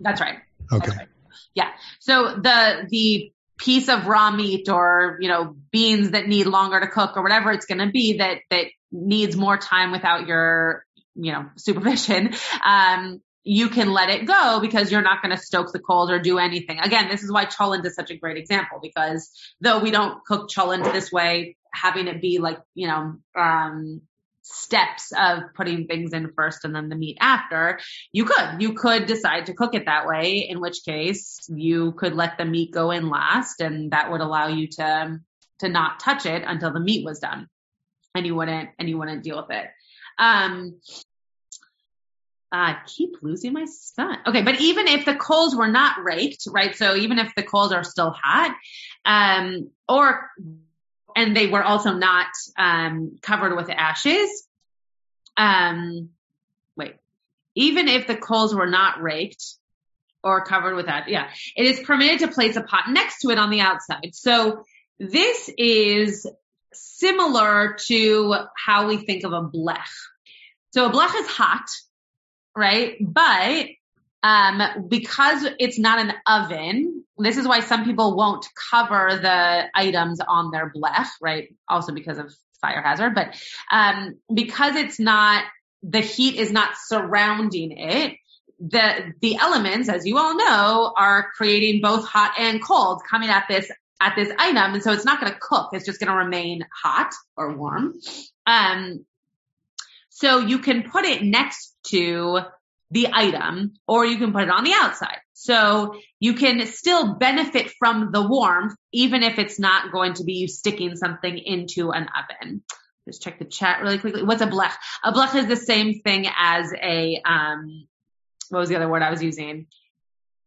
That's 0.00 0.20
right. 0.20 0.38
Okay. 0.72 0.86
That's 0.86 0.98
right. 0.98 1.08
Yeah. 1.54 1.70
So 2.00 2.36
the, 2.36 2.86
the 2.88 3.32
piece 3.58 3.88
of 3.88 4.06
raw 4.06 4.30
meat 4.30 4.68
or, 4.68 5.18
you 5.20 5.28
know, 5.28 5.56
beans 5.70 6.10
that 6.10 6.26
need 6.26 6.46
longer 6.46 6.80
to 6.80 6.88
cook 6.88 7.16
or 7.16 7.22
whatever 7.22 7.52
it's 7.52 7.66
going 7.66 7.78
to 7.78 7.90
be 7.90 8.18
that, 8.18 8.38
that 8.50 8.66
needs 8.90 9.36
more 9.36 9.56
time 9.56 9.92
without 9.92 10.26
your, 10.26 10.84
you 11.14 11.32
know, 11.32 11.46
supervision, 11.56 12.34
um, 12.64 13.20
you 13.42 13.68
can 13.68 13.90
let 13.92 14.10
it 14.10 14.26
go 14.26 14.60
because 14.60 14.92
you're 14.92 15.02
not 15.02 15.22
going 15.22 15.34
to 15.34 15.42
stoke 15.42 15.72
the 15.72 15.78
coals 15.78 16.10
or 16.10 16.18
do 16.18 16.38
anything. 16.38 16.78
Again, 16.78 17.08
this 17.08 17.22
is 17.22 17.32
why 17.32 17.46
cholent 17.46 17.84
is 17.86 17.94
such 17.94 18.10
a 18.10 18.16
great 18.16 18.36
example 18.36 18.78
because 18.82 19.30
though 19.60 19.78
we 19.80 19.90
don't 19.90 20.24
cook 20.26 20.50
cholent 20.50 20.92
this 20.92 21.10
way, 21.10 21.56
having 21.72 22.06
it 22.06 22.20
be 22.20 22.38
like, 22.38 22.58
you 22.74 22.86
know, 22.86 23.16
um, 23.34 24.02
steps 24.42 25.12
of 25.16 25.54
putting 25.54 25.86
things 25.86 26.12
in 26.12 26.32
first 26.32 26.64
and 26.64 26.74
then 26.74 26.88
the 26.88 26.96
meat 26.96 27.18
after, 27.20 27.78
you 28.12 28.24
could. 28.24 28.60
You 28.60 28.74
could 28.74 29.06
decide 29.06 29.46
to 29.46 29.54
cook 29.54 29.74
it 29.74 29.86
that 29.86 30.06
way, 30.06 30.46
in 30.48 30.60
which 30.60 30.84
case 30.84 31.38
you 31.48 31.92
could 31.92 32.14
let 32.14 32.36
the 32.36 32.44
meat 32.44 32.72
go 32.72 32.90
in 32.90 33.08
last 33.08 33.60
and 33.60 33.92
that 33.92 34.10
would 34.10 34.20
allow 34.20 34.48
you 34.48 34.68
to 34.68 35.18
to 35.60 35.68
not 35.68 36.00
touch 36.00 36.24
it 36.24 36.42
until 36.46 36.72
the 36.72 36.80
meat 36.80 37.04
was 37.04 37.20
done. 37.20 37.46
And 38.14 38.26
you 38.26 38.34
wouldn't 38.34 38.70
and 38.78 38.88
you 38.88 38.98
wouldn't 38.98 39.22
deal 39.22 39.36
with 39.36 39.56
it. 39.56 39.66
Um 40.18 40.80
I 42.52 42.78
keep 42.86 43.16
losing 43.22 43.52
my 43.52 43.64
spot. 43.66 44.18
Okay, 44.26 44.42
but 44.42 44.60
even 44.60 44.88
if 44.88 45.04
the 45.04 45.14
coals 45.14 45.54
were 45.54 45.68
not 45.68 46.02
raked, 46.02 46.48
right? 46.50 46.74
So 46.74 46.96
even 46.96 47.18
if 47.18 47.34
the 47.34 47.44
coals 47.44 47.72
are 47.72 47.84
still 47.84 48.10
hot, 48.10 48.54
um, 49.04 49.70
or 49.88 50.30
and 51.16 51.36
they 51.36 51.46
were 51.46 51.62
also 51.62 51.92
not 51.92 52.26
um, 52.58 53.18
covered 53.22 53.56
with 53.56 53.70
ashes. 53.70 54.46
Um, 55.36 56.10
wait, 56.76 56.94
even 57.54 57.88
if 57.88 58.06
the 58.06 58.16
coals 58.16 58.54
were 58.54 58.66
not 58.66 59.00
raked 59.00 59.44
or 60.22 60.44
covered 60.44 60.74
with 60.74 60.86
that, 60.86 61.08
yeah, 61.08 61.28
it 61.56 61.66
is 61.66 61.80
permitted 61.80 62.20
to 62.20 62.28
place 62.28 62.56
a 62.56 62.62
pot 62.62 62.84
next 62.90 63.20
to 63.20 63.30
it 63.30 63.38
on 63.38 63.50
the 63.50 63.60
outside. 63.60 64.14
So 64.14 64.64
this 64.98 65.50
is 65.56 66.26
similar 66.72 67.76
to 67.86 68.34
how 68.56 68.88
we 68.88 68.98
think 68.98 69.24
of 69.24 69.32
a 69.32 69.42
blech. 69.42 69.78
So 70.72 70.86
a 70.86 70.90
blech 70.90 71.14
is 71.14 71.26
hot, 71.26 71.66
right? 72.56 72.96
But 73.00 73.66
um, 74.22 74.88
because 74.88 75.46
it's 75.58 75.78
not 75.78 75.98
an 75.98 76.12
oven, 76.26 77.04
this 77.18 77.36
is 77.36 77.46
why 77.46 77.60
some 77.60 77.84
people 77.84 78.16
won't 78.16 78.46
cover 78.70 79.18
the 79.20 79.64
items 79.74 80.20
on 80.20 80.50
their 80.50 80.72
blech, 80.74 81.08
right? 81.20 81.54
Also 81.68 81.92
because 81.92 82.18
of 82.18 82.32
fire 82.60 82.82
hazard, 82.82 83.14
but 83.14 83.40
um, 83.70 84.18
because 84.32 84.76
it's 84.76 85.00
not 85.00 85.44
the 85.82 86.00
heat 86.00 86.36
is 86.36 86.52
not 86.52 86.70
surrounding 86.76 87.72
it. 87.76 88.16
The 88.58 89.14
the 89.22 89.36
elements, 89.36 89.88
as 89.88 90.06
you 90.06 90.18
all 90.18 90.36
know, 90.36 90.92
are 90.94 91.30
creating 91.34 91.80
both 91.80 92.06
hot 92.06 92.32
and 92.38 92.62
cold 92.62 93.00
coming 93.10 93.30
at 93.30 93.46
this 93.48 93.70
at 94.00 94.14
this 94.16 94.30
item, 94.38 94.74
and 94.74 94.82
so 94.82 94.92
it's 94.92 95.04
not 95.04 95.20
going 95.20 95.32
to 95.32 95.38
cook. 95.40 95.70
It's 95.72 95.86
just 95.86 95.98
going 95.98 96.10
to 96.10 96.16
remain 96.16 96.66
hot 96.82 97.12
or 97.36 97.56
warm. 97.56 97.94
Um, 98.46 99.04
so 100.20 100.40
you 100.40 100.58
can 100.58 100.82
put 100.82 101.06
it 101.06 101.22
next 101.22 101.74
to 101.84 102.40
the 102.90 103.08
item 103.10 103.72
or 103.88 104.04
you 104.04 104.18
can 104.18 104.32
put 104.32 104.42
it 104.42 104.50
on 104.50 104.64
the 104.64 104.74
outside. 104.74 105.16
So 105.32 105.98
you 106.18 106.34
can 106.34 106.66
still 106.66 107.14
benefit 107.14 107.72
from 107.78 108.10
the 108.12 108.20
warmth 108.20 108.74
even 108.92 109.22
if 109.22 109.38
it's 109.38 109.58
not 109.58 109.92
going 109.92 110.14
to 110.14 110.24
be 110.24 110.34
you 110.34 110.48
sticking 110.48 110.94
something 110.96 111.38
into 111.38 111.90
an 111.92 112.06
oven. 112.14 112.62
Just 113.08 113.22
check 113.22 113.38
the 113.38 113.46
chat 113.46 113.80
really 113.80 113.96
quickly. 113.96 114.22
What's 114.22 114.42
a 114.42 114.46
blech? 114.46 114.74
A 115.02 115.10
blech 115.10 115.34
is 115.34 115.46
the 115.46 115.56
same 115.56 116.00
thing 116.00 116.26
as 116.36 116.70
a, 116.74 117.22
um, 117.24 117.86
what 118.50 118.58
was 118.58 118.68
the 118.68 118.76
other 118.76 118.90
word 118.90 119.02
I 119.02 119.10
was 119.10 119.22
using? 119.22 119.68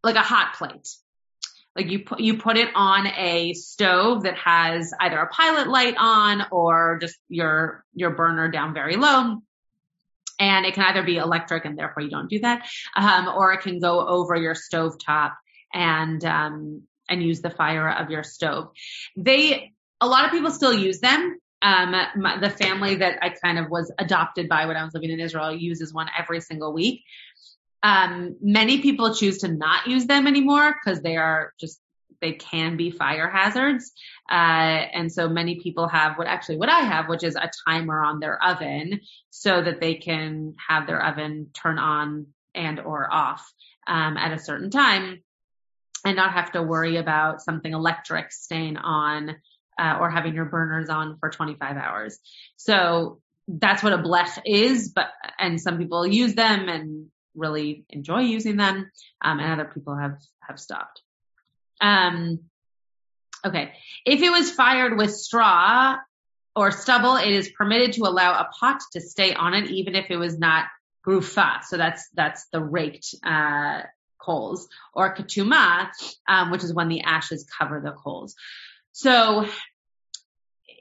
Like 0.04 0.18
a 0.18 0.22
hot 0.22 0.54
plate. 0.56 0.88
Like 1.76 1.90
you 1.90 2.04
put, 2.04 2.20
you 2.20 2.38
put 2.38 2.58
it 2.58 2.70
on 2.76 3.08
a 3.08 3.54
stove 3.54 4.24
that 4.24 4.38
has 4.38 4.94
either 5.00 5.18
a 5.18 5.30
pilot 5.30 5.68
light 5.68 5.96
on 5.98 6.46
or 6.52 7.00
just 7.02 7.18
your, 7.28 7.84
your 7.96 8.12
burner 8.12 8.52
down 8.52 8.76
very 8.76 8.98
low 8.98 9.42
and 10.40 10.66
it 10.66 10.74
can 10.74 10.84
either 10.86 11.04
be 11.04 11.18
electric 11.18 11.66
and 11.66 11.78
therefore 11.78 12.04
you 12.04 12.10
don't 12.10 12.30
do 12.30 12.40
that, 12.40 12.68
um, 12.96 13.28
or 13.28 13.54
it 13.54 13.62
can 13.62 13.80
go 13.80 14.08
over 14.08 14.36
your 14.36 14.56
stove 14.56 14.98
top 15.04 15.38
and 15.74 16.24
um, 16.26 16.84
and 17.10 17.22
use 17.22 17.42
the 17.42 17.50
fire 17.50 17.90
of 17.90 18.10
your 18.10 18.24
stove. 18.24 18.70
They 19.16 19.74
a 20.02 20.08
lot 20.08 20.26
of 20.26 20.32
people 20.32 20.52
still 20.52 20.74
use 20.74 21.00
them. 21.00 21.38
Um, 21.62 21.96
my, 22.18 22.40
the 22.40 22.50
family 22.50 22.96
that 22.96 23.20
I 23.22 23.30
kind 23.30 23.58
of 23.58 23.70
was 23.70 23.92
adopted 23.98 24.50
by 24.50 24.66
when 24.66 24.76
I 24.76 24.84
was 24.84 24.94
living 24.94 25.12
in 25.12 25.20
Israel 25.22 25.56
uses 25.56 25.94
one 25.94 26.10
every 26.18 26.42
single 26.42 26.74
week. 26.74 27.04
Um, 27.82 28.36
many 28.42 28.82
people 28.82 29.14
choose 29.14 29.40
to 29.40 29.48
not 29.48 29.88
use 29.88 30.06
them 30.06 30.28
anymore 30.28 30.74
because 30.74 31.02
they 31.02 31.16
are 31.16 31.54
just 31.60 31.80
they 32.24 32.32
can 32.32 32.78
be 32.78 32.90
fire 32.90 33.30
hazards. 33.30 33.92
Uh, 34.32 34.34
and 34.34 35.12
so 35.12 35.28
many 35.28 35.60
people 35.60 35.88
have 35.88 36.18
what 36.18 36.26
actually 36.26 36.58
what 36.58 36.70
I 36.70 36.80
have, 36.80 37.10
which 37.10 37.24
is 37.24 37.36
a 37.36 37.52
timer 37.68 38.02
on 38.02 38.20
their 38.20 38.42
oven 38.42 39.02
so 39.30 39.62
that 39.62 39.82
they 39.82 39.96
can 39.96 40.56
have 40.70 40.88
their 40.88 41.06
oven 41.06 41.50
turn 41.54 41.78
on 41.78 42.28
and 42.56 42.80
or 42.80 43.14
off, 43.14 43.46
um, 43.86 44.16
at 44.16 44.32
a 44.32 44.40
certain 44.40 44.70
time 44.70 45.22
and 46.06 46.16
not 46.16 46.34
have 46.34 46.52
to 46.54 46.64
worry 46.64 46.98
about 46.98 47.42
something 47.42 47.74
electric 47.74 48.32
staying 48.32 48.78
on, 48.78 49.36
uh, 49.78 49.98
or 50.00 50.10
having 50.10 50.34
your 50.34 50.46
burners 50.46 50.90
on 50.90 51.18
for 51.20 51.30
25 51.30 51.78
hours. 51.78 52.20
So 52.58 53.22
that's 53.48 53.84
what 53.84 53.94
a 53.94 53.98
blech 53.98 54.42
is, 54.46 54.90
but, 54.90 55.10
and 55.38 55.60
some 55.60 55.78
people 55.78 56.06
use 56.06 56.36
them 56.36 56.70
and 56.70 57.08
really 57.36 57.86
enjoy 57.90 58.22
using 58.22 58.58
them, 58.58 58.90
um, 59.22 59.40
and 59.40 59.60
other 59.60 59.70
people 59.74 59.96
have, 59.98 60.18
have 60.42 60.60
stopped. 60.60 61.02
Um, 61.84 62.40
okay. 63.46 63.74
If 64.06 64.22
it 64.22 64.32
was 64.32 64.50
fired 64.50 64.98
with 64.98 65.14
straw 65.14 65.98
or 66.56 66.72
stubble, 66.72 67.18
it 67.18 67.32
is 67.32 67.50
permitted 67.50 67.94
to 67.94 68.04
allow 68.04 68.40
a 68.40 68.50
pot 68.60 68.82
to 68.94 69.02
stay 69.02 69.34
on 69.34 69.54
it, 69.54 69.70
even 69.70 69.96
if 69.96 70.10
it 70.10 70.18
was 70.18 70.40
not 70.40 70.66
grufa. 71.06 71.64
So 71.64 71.78
that's, 71.78 72.08
that's 72.14 72.48
the 72.52 72.62
raked, 72.62 73.14
uh, 73.24 73.82
coals 74.18 74.70
or 74.94 75.14
katuma, 75.14 75.90
um, 76.28 76.50
which 76.50 76.64
is 76.64 76.74
when 76.74 76.88
the 76.88 77.02
ashes 77.02 77.46
cover 77.60 77.82
the 77.84 77.92
coals. 77.92 78.36
So 78.94 79.46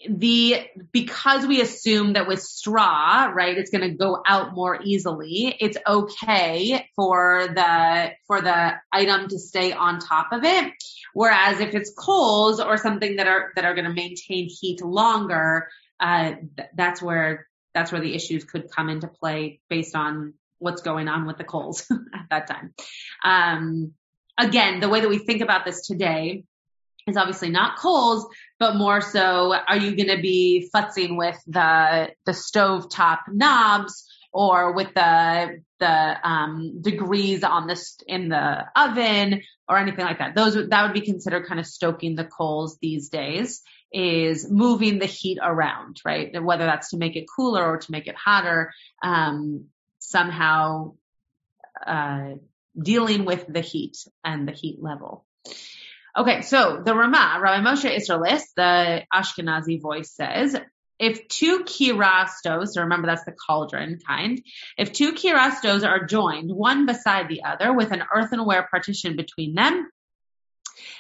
the 0.09 0.67
because 0.93 1.47
we 1.47 1.61
assume 1.61 2.15
that 2.15 2.27
with 2.27 2.43
straw, 2.43 3.31
right, 3.35 3.57
it's 3.57 3.71
going 3.71 3.89
to 3.89 3.97
go 3.97 4.23
out 4.27 4.55
more 4.55 4.81
easily. 4.83 5.57
It's 5.61 5.77
okay 5.87 6.89
for 6.97 7.49
the 7.55 8.13
for 8.27 8.41
the 8.41 8.75
item 8.93 9.29
to 9.29 9.39
stay 9.39 9.73
on 9.73 9.99
top 9.99 10.33
of 10.33 10.45
it. 10.45 10.73
Whereas 11.15 11.61
if 11.61 11.75
it's 11.75 11.93
coals 11.97 12.61
or 12.61 12.77
something 12.77 13.17
that 13.17 13.27
are 13.27 13.53
that 13.57 13.65
are 13.65 13.75
going 13.75 13.87
to 13.87 13.93
maintain 13.93 14.49
heat 14.49 14.83
longer, 14.83 15.69
uh, 16.01 16.33
th- 16.57 16.69
that's 16.75 17.03
where 17.03 17.47
that's 17.75 17.93
where 17.93 18.01
the 18.01 18.15
issues 18.15 18.45
could 18.45 18.71
come 18.71 18.89
into 18.89 19.09
play 19.09 19.61
based 19.69 19.95
on 19.95 20.35
what's 20.59 20.83
going 20.83 21.09
on 21.09 21.27
with 21.27 21.39
the 21.39 21.45
coals 21.45 21.91
at 22.15 22.27
that 22.31 22.47
time. 22.47 22.75
Um, 23.25 23.93
again, 24.39 24.81
the 24.81 24.89
way 24.89 25.01
that 25.01 25.09
we 25.09 25.19
think 25.19 25.43
about 25.43 25.65
this 25.65 25.87
today 25.87 26.45
is 27.07 27.17
obviously 27.17 27.51
not 27.51 27.79
coals, 27.79 28.27
but 28.63 28.77
more 28.77 29.01
so, 29.01 29.53
are 29.53 29.77
you 29.77 29.97
going 29.97 30.17
to 30.17 30.23
be 30.23 30.71
futzing 30.73 31.17
with 31.17 31.37
the 31.49 32.11
the 32.27 32.33
stove 32.33 32.89
top 32.89 33.25
knobs 33.27 34.09
or 34.33 34.73
with 34.73 34.95
the 34.95 35.63
the 35.81 36.29
um, 36.29 36.81
degrees 36.81 37.43
on 37.43 37.67
this 37.67 37.97
in 38.07 38.29
the 38.29 38.65
oven 38.77 39.43
or 39.69 39.79
anything 39.79 40.05
like 40.05 40.21
that? 40.21 40.37
Those 40.37 40.55
that 40.55 40.83
would 40.85 40.93
be 40.93 41.01
considered 41.01 41.49
kind 41.49 41.59
of 41.59 41.67
stoking 41.67 42.15
the 42.15 42.25
coals 42.25 42.79
these 42.81 43.09
days. 43.09 43.63
Is 43.93 44.49
moving 44.49 45.01
the 45.01 45.07
heat 45.07 45.39
around, 45.43 46.01
right? 46.05 46.31
Whether 46.41 46.65
that's 46.65 46.91
to 46.91 46.97
make 46.97 47.17
it 47.17 47.27
cooler 47.35 47.69
or 47.69 47.79
to 47.79 47.91
make 47.91 48.07
it 48.07 48.15
hotter, 48.15 48.73
um, 49.03 49.65
somehow 49.99 50.95
uh, 51.85 52.35
dealing 52.81 53.25
with 53.25 53.45
the 53.49 53.61
heat 53.61 53.97
and 54.25 54.47
the 54.47 54.53
heat 54.53 54.79
level. 54.81 55.27
Okay, 56.15 56.43
so 56.43 56.83
the 56.85 56.95
Rama, 56.95 57.39
Rabbi 57.41 57.67
Moshe 57.67 57.91
Isserles, 57.91 58.43
the 58.55 59.03
Ashkenazi 59.11 59.81
voice 59.81 60.11
says, 60.15 60.55
if 60.99 61.27
two 61.29 61.61
kira 61.65 62.29
stoves, 62.29 62.75
so 62.75 62.83
remember 62.83 63.07
that's 63.07 63.25
the 63.25 63.33
cauldron 63.33 63.99
kind, 64.07 64.39
if 64.77 64.93
two 64.93 65.15
kira 65.15 65.53
stoves 65.53 65.85
are 65.85 66.05
joined 66.05 66.53
one 66.53 66.85
beside 66.85 67.29
the 67.29 67.45
other 67.45 67.73
with 67.73 67.93
an 67.93 68.03
earthenware 68.15 68.69
partition 68.71 69.17
between 69.17 69.55
them, 69.55 69.91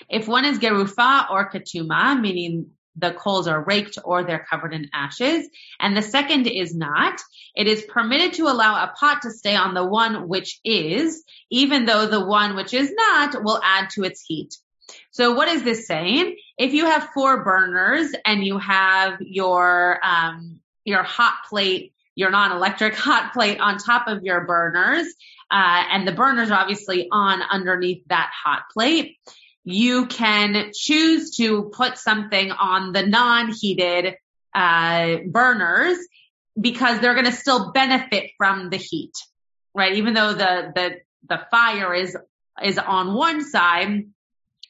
if 0.09 0.27
one 0.27 0.46
is 0.46 0.59
gerufa 0.59 1.31
or 1.31 1.51
katuma, 1.51 2.18
meaning 2.18 2.70
the 2.96 3.12
coals 3.12 3.46
are 3.46 3.62
raked 3.62 3.98
or 4.03 4.25
they're 4.25 4.46
covered 4.48 4.72
in 4.72 4.88
ashes, 4.94 5.46
and 5.79 5.94
the 5.94 6.03
second 6.03 6.46
is 6.46 6.75
not, 6.75 7.20
it 7.55 7.66
is 7.66 7.83
permitted 7.83 8.33
to 8.35 8.44
allow 8.44 8.83
a 8.83 8.94
pot 8.98 9.20
to 9.22 9.31
stay 9.31 9.57
on 9.57 9.75
the 9.75 9.85
one 9.85 10.27
which 10.27 10.59
is, 10.64 11.22
even 11.51 11.85
though 11.85 12.07
the 12.07 12.25
one 12.25 12.57
which 12.57 12.72
is 12.72 12.90
not 12.90 13.44
will 13.44 13.61
add 13.62 13.90
to 13.90 14.05
its 14.05 14.25
heat. 14.27 14.55
So 15.11 15.35
what 15.35 15.48
is 15.48 15.62
this 15.62 15.87
saying? 15.87 16.37
If 16.59 16.72
you 16.74 16.87
have 16.87 17.11
four 17.14 17.44
burners 17.44 18.12
and 18.24 18.44
you 18.44 18.59
have 18.59 19.20
your, 19.20 19.98
um, 20.05 20.60
your 20.85 21.02
hot 21.02 21.35
plate, 21.48 21.92
your 22.14 22.31
non-electric 22.31 22.94
hot 22.96 23.33
plate 23.33 23.60
on 23.60 23.79
top 23.79 24.08
of 24.08 24.23
your 24.23 24.46
burners, 24.46 25.06
uh, 25.50 25.85
and 25.90 26.08
the 26.08 26.12
burners 26.12 26.50
are 26.50 26.60
obviously 26.60 27.08
on 27.10 27.42
underneath 27.42 28.02
that 28.08 28.31
hot 28.33 28.62
plate, 28.73 29.17
you 29.64 30.06
can 30.06 30.73
choose 30.75 31.37
to 31.37 31.71
put 31.73 31.98
something 31.98 32.50
on 32.50 32.92
the 32.92 33.06
non-heated, 33.06 34.17
uh, 34.54 35.17
burners 35.27 35.98
because 36.60 37.00
they're 37.00 37.14
going 37.14 37.27
to 37.27 37.33
still 37.33 37.73
benefit 37.73 38.31
from 38.37 38.71
the 38.71 38.77
heat, 38.77 39.12
right? 39.75 39.94
Even 39.94 40.14
though 40.14 40.35
the, 40.35 40.73
the, 40.75 40.90
the 41.29 41.40
fire 41.50 41.94
is, 41.94 42.17
is 42.62 42.79
on 42.79 43.14
one 43.14 43.42
side, 43.42 44.04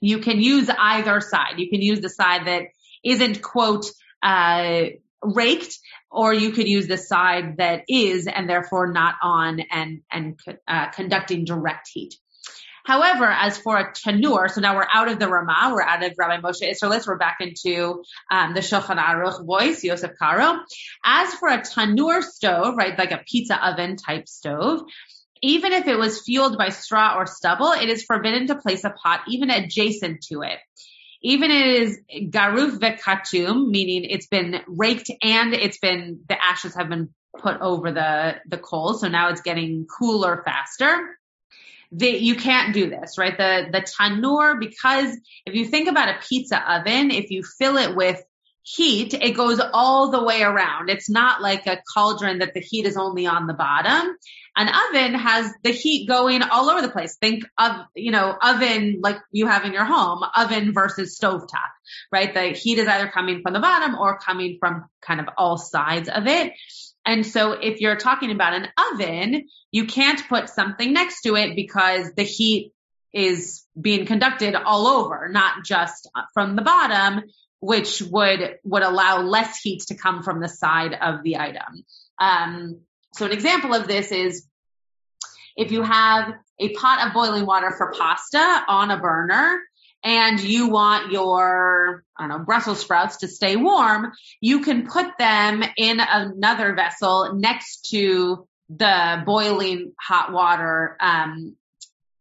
you 0.03 0.19
can 0.19 0.41
use 0.41 0.69
either 0.69 1.21
side. 1.21 1.59
You 1.59 1.71
can 1.71 1.81
use 1.81 2.01
the 2.01 2.11
side 2.11 2.47
that 2.47 2.65
isn't 3.05 3.41
quote, 3.41 3.87
uh, 4.23 4.87
raked 5.23 5.79
or 6.11 6.35
you 6.35 6.51
could 6.51 6.69
use 6.69 6.89
the 6.89 6.99
side 6.99 7.59
that 7.59 7.85
is 7.89 8.27
and 8.27 8.51
therefore 8.51 8.93
not 8.93 9.15
on 9.23 9.61
and, 9.61 10.01
and 10.11 10.39
uh, 10.67 10.91
conducting 10.91 11.45
direct 11.45 11.89
heat. 11.93 12.17
However, 12.85 13.27
as 13.27 13.59
for 13.59 13.77
a 13.79 13.93
tanur, 13.93 14.51
so 14.51 14.61
now 14.61 14.75
we're 14.75 14.89
out 14.93 15.09
of 15.09 15.21
the 15.21 15.29
Ramah, 15.29 15.71
we're 15.73 15.83
out 15.83 16.03
of 16.03 16.15
Rabbi 16.19 16.41
Moshe 16.41 16.69
Isserles, 16.69 17.07
we're 17.07 17.17
back 17.17 17.37
into 17.39 18.03
um, 18.29 18.55
the 18.55 18.61
Shulchan 18.61 18.99
Aruch 18.99 19.47
voice, 19.47 19.85
Yosef 19.85 20.11
Karo. 20.19 20.59
As 21.05 21.33
for 21.35 21.49
a 21.49 21.61
tanur 21.61 22.25
stove, 22.25 22.75
right, 22.77 22.99
like 22.99 23.13
a 23.13 23.23
pizza 23.25 23.65
oven 23.65 23.95
type 23.95 24.29
stove, 24.29 24.81
even 25.43 25.73
if 25.73 25.87
it 25.87 25.99
was 25.99 26.23
fueled 26.23 26.57
by 26.57 26.71
straw 26.71 27.17
or 27.17 27.27
stubble, 27.27 27.73
it 27.73 27.89
is 27.89 28.05
forbidden 28.05 28.47
to 28.47 28.57
place 28.57 28.85
a 28.85 28.91
pot 28.91 29.23
even 29.29 29.51
adjacent 29.51 30.23
to 30.31 30.43
it. 30.43 30.59
Even 31.23 31.51
it 31.51 31.67
is 31.83 32.01
garuf 32.31 32.79
vekatum, 32.79 33.69
meaning 33.69 34.05
it's 34.05 34.27
been 34.27 34.61
raked 34.67 35.11
and 35.23 35.55
it's 35.55 35.79
been, 35.79 36.21
the 36.29 36.43
ashes 36.43 36.75
have 36.75 36.89
been 36.89 37.11
put 37.39 37.61
over 37.61 37.93
the, 37.93 38.37
the 38.49 38.59
coals. 38.59 39.01
So 39.03 39.09
now 39.09 39.29
it's 39.29 39.43
getting 39.43 39.87
cooler 39.87 40.43
faster 40.45 41.17
the, 41.93 42.09
you 42.09 42.37
can't 42.37 42.73
do 42.73 42.89
this, 42.89 43.19
right? 43.19 43.37
The, 43.37 43.67
the 43.71 43.83
tanur, 43.83 44.59
because 44.59 45.15
if 45.45 45.55
you 45.55 45.67
think 45.67 45.89
about 45.89 46.09
a 46.09 46.19
pizza 46.27 46.59
oven, 46.73 47.11
if 47.11 47.31
you 47.31 47.43
fill 47.43 47.77
it 47.77 47.95
with 47.95 48.23
heat, 48.63 49.13
it 49.13 49.33
goes 49.33 49.61
all 49.61 50.11
the 50.11 50.23
way 50.23 50.43
around. 50.43 50.89
It's 50.89 51.11
not 51.11 51.43
like 51.43 51.67
a 51.67 51.83
cauldron 51.93 52.39
that 52.39 52.55
the 52.55 52.61
heat 52.61 52.87
is 52.87 52.97
only 52.97 53.27
on 53.27 53.47
the 53.47 53.55
bottom. 53.55 54.17
An 54.55 54.69
oven 54.69 55.15
has 55.15 55.51
the 55.63 55.71
heat 55.71 56.07
going 56.07 56.43
all 56.43 56.69
over 56.69 56.83
the 56.83 56.91
place. 56.91 57.17
Think 57.17 57.45
of, 57.57 57.73
you 57.95 58.11
know, 58.11 58.37
oven 58.41 59.01
like 59.03 59.19
you 59.31 59.47
have 59.47 59.65
in 59.65 59.73
your 59.73 59.87
home, 59.87 60.23
oven 60.37 60.75
versus 60.75 61.19
stovetop, 61.19 61.71
right? 62.11 62.35
The 62.35 62.49
heat 62.49 62.79
is 62.79 62.87
either 62.87 63.09
coming 63.09 63.41
from 63.43 63.55
the 63.55 63.61
bottom 63.61 63.95
or 63.95 64.19
coming 64.19 64.59
from 64.61 64.85
kind 65.01 65.21
of 65.21 65.29
all 65.39 65.57
sides 65.57 66.11
of 66.11 66.27
it. 66.27 66.53
And 67.07 67.27
so 67.27 67.53
if 67.53 67.81
you're 67.81 67.97
talking 67.97 68.31
about 68.31 68.55
an 68.55 68.69
oven, 68.93 69.49
you 69.71 69.87
can't 69.87 70.23
put 70.29 70.51
something 70.51 70.93
next 70.93 71.23
to 71.23 71.35
it 71.37 71.57
because 71.57 72.13
the 72.15 72.23
heat 72.23 72.73
is 73.13 73.65
being 73.79 74.07
conducted 74.07 74.55
all 74.55 74.87
over, 74.87 75.29
not 75.31 75.65
just 75.65 76.09
from 76.35 76.57
the 76.57 76.63
bottom, 76.63 77.23
which 77.61 78.03
would, 78.03 78.57
would 78.65 78.83
allow 78.83 79.23
less 79.23 79.61
heat 79.61 79.83
to 79.89 79.95
come 79.95 80.23
from 80.23 80.41
the 80.41 80.49
side 80.49 80.95
of 80.95 81.23
the 81.23 81.39
item. 81.39 81.85
Um, 82.19 82.81
so 83.15 83.27
an 83.27 83.33
example 83.33 83.75
of 83.75 83.87
this 83.87 84.11
is 84.11 84.47
if 85.57 85.71
you 85.71 85.83
have 85.83 86.35
a 86.59 86.73
pot 86.75 87.07
of 87.07 87.13
boiling 87.13 87.47
water 87.47 87.73
for 87.77 87.93
pasta 87.93 88.65
on 88.69 88.91
a 88.91 88.99
burner, 88.99 89.61
and 90.05 90.41
you 90.41 90.69
want 90.69 91.13
your, 91.13 92.05
I 92.17 92.27
don't 92.27 92.39
know, 92.39 92.45
Brussels 92.45 92.81
sprouts 92.81 93.19
to 93.19 93.29
stay 93.29 93.57
warm, 93.57 94.13
you 94.41 94.61
can 94.61 94.87
put 94.87 95.07
them 95.19 95.63
in 95.77 96.01
another 96.01 96.75
vessel 96.75 97.35
next 97.35 97.91
to 97.91 98.47
the 98.69 99.23
boiling 99.25 99.93
hot 100.01 100.33
water, 100.33 100.97
um, 101.01 101.57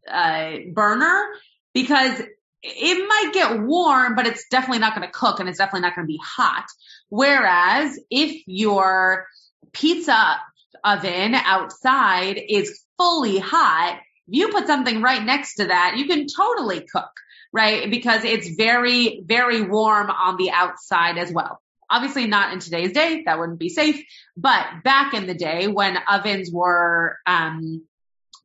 uh, 0.08 0.58
burner 0.74 1.26
because 1.74 2.22
it 2.64 3.08
might 3.08 3.34
get 3.34 3.62
warm, 3.62 4.16
but 4.16 4.28
it's 4.28 4.48
definitely 4.50 4.80
not 4.80 4.96
going 4.96 5.08
to 5.08 5.12
cook 5.12 5.40
and 5.40 5.50
it's 5.50 5.58
definitely 5.58 5.82
not 5.82 5.96
going 5.96 6.06
to 6.06 6.12
be 6.12 6.22
hot. 6.24 6.66
Whereas 7.10 8.00
if 8.12 8.44
your 8.46 9.26
pizza 9.74 10.40
oven 10.84 11.36
outside 11.36 12.42
is 12.48 12.84
fully 12.98 13.40
hot, 13.40 14.00
if 14.28 14.36
you 14.36 14.50
put 14.50 14.68
something 14.68 15.02
right 15.02 15.24
next 15.24 15.56
to 15.56 15.68
that, 15.68 15.96
you 15.98 16.06
can 16.06 16.28
totally 16.28 16.82
cook 16.82 17.12
right? 17.54 17.90
Because 17.90 18.24
it's 18.24 18.56
very, 18.56 19.22
very 19.26 19.62
warm 19.62 20.10
on 20.10 20.38
the 20.38 20.52
outside 20.52 21.18
as 21.18 21.32
well. 21.32 21.62
Obviously 21.90 22.28
not 22.28 22.54
in 22.54 22.60
today's 22.60 22.94
day, 22.94 23.24
that 23.26 23.38
wouldn't 23.38 23.60
be 23.60 23.70
safe, 23.70 24.02
but 24.38 24.66
back 24.84 25.14
in 25.14 25.28
the 25.28 25.34
day 25.34 25.68
when 25.68 25.98
ovens 26.10 26.50
were, 26.52 27.18
um, 27.26 27.86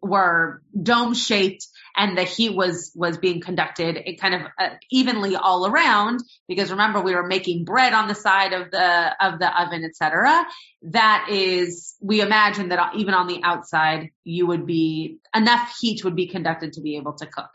were 0.03 0.63
dome 0.81 1.15
shaped 1.15 1.67
and 1.97 2.17
the 2.17 2.25
heat 2.25 2.55
was 2.55 2.93
was 2.95 3.19
being 3.19 3.41
conducted 3.41 3.97
it 4.05 4.21
kind 4.21 4.35
of 4.35 4.43
uh, 4.59 4.71
evenly 4.91 5.37
all 5.37 5.67
around 5.67 6.21
because 6.49 6.71
remember 6.71 7.01
we 7.01 7.15
were 7.15 7.27
making 7.27 7.65
bread 7.65 7.93
on 7.93 8.09
the 8.09 8.15
side 8.15 8.53
of 8.53 8.71
the 8.71 9.27
of 9.27 9.39
the 9.39 9.63
oven 9.63 9.85
etc 9.85 10.45
that 10.83 11.29
is 11.31 11.97
we 12.01 12.21
imagine 12.21 12.69
that 12.69 12.95
even 12.95 13.15
on 13.15 13.27
the 13.27 13.41
outside 13.43 14.11
you 14.25 14.47
would 14.47 14.67
be 14.67 15.19
enough 15.35 15.77
heat 15.81 16.05
would 16.05 16.17
be 16.17 16.27
conducted 16.27 16.73
to 16.73 16.81
be 16.81 16.97
able 16.97 17.15
to 17.15 17.27
cook 17.27 17.51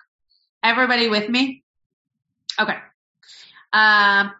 Everybody 0.63 1.09
with 1.09 1.27
me? 1.27 1.63
Okay. 2.59 2.77
Um, 3.73 4.31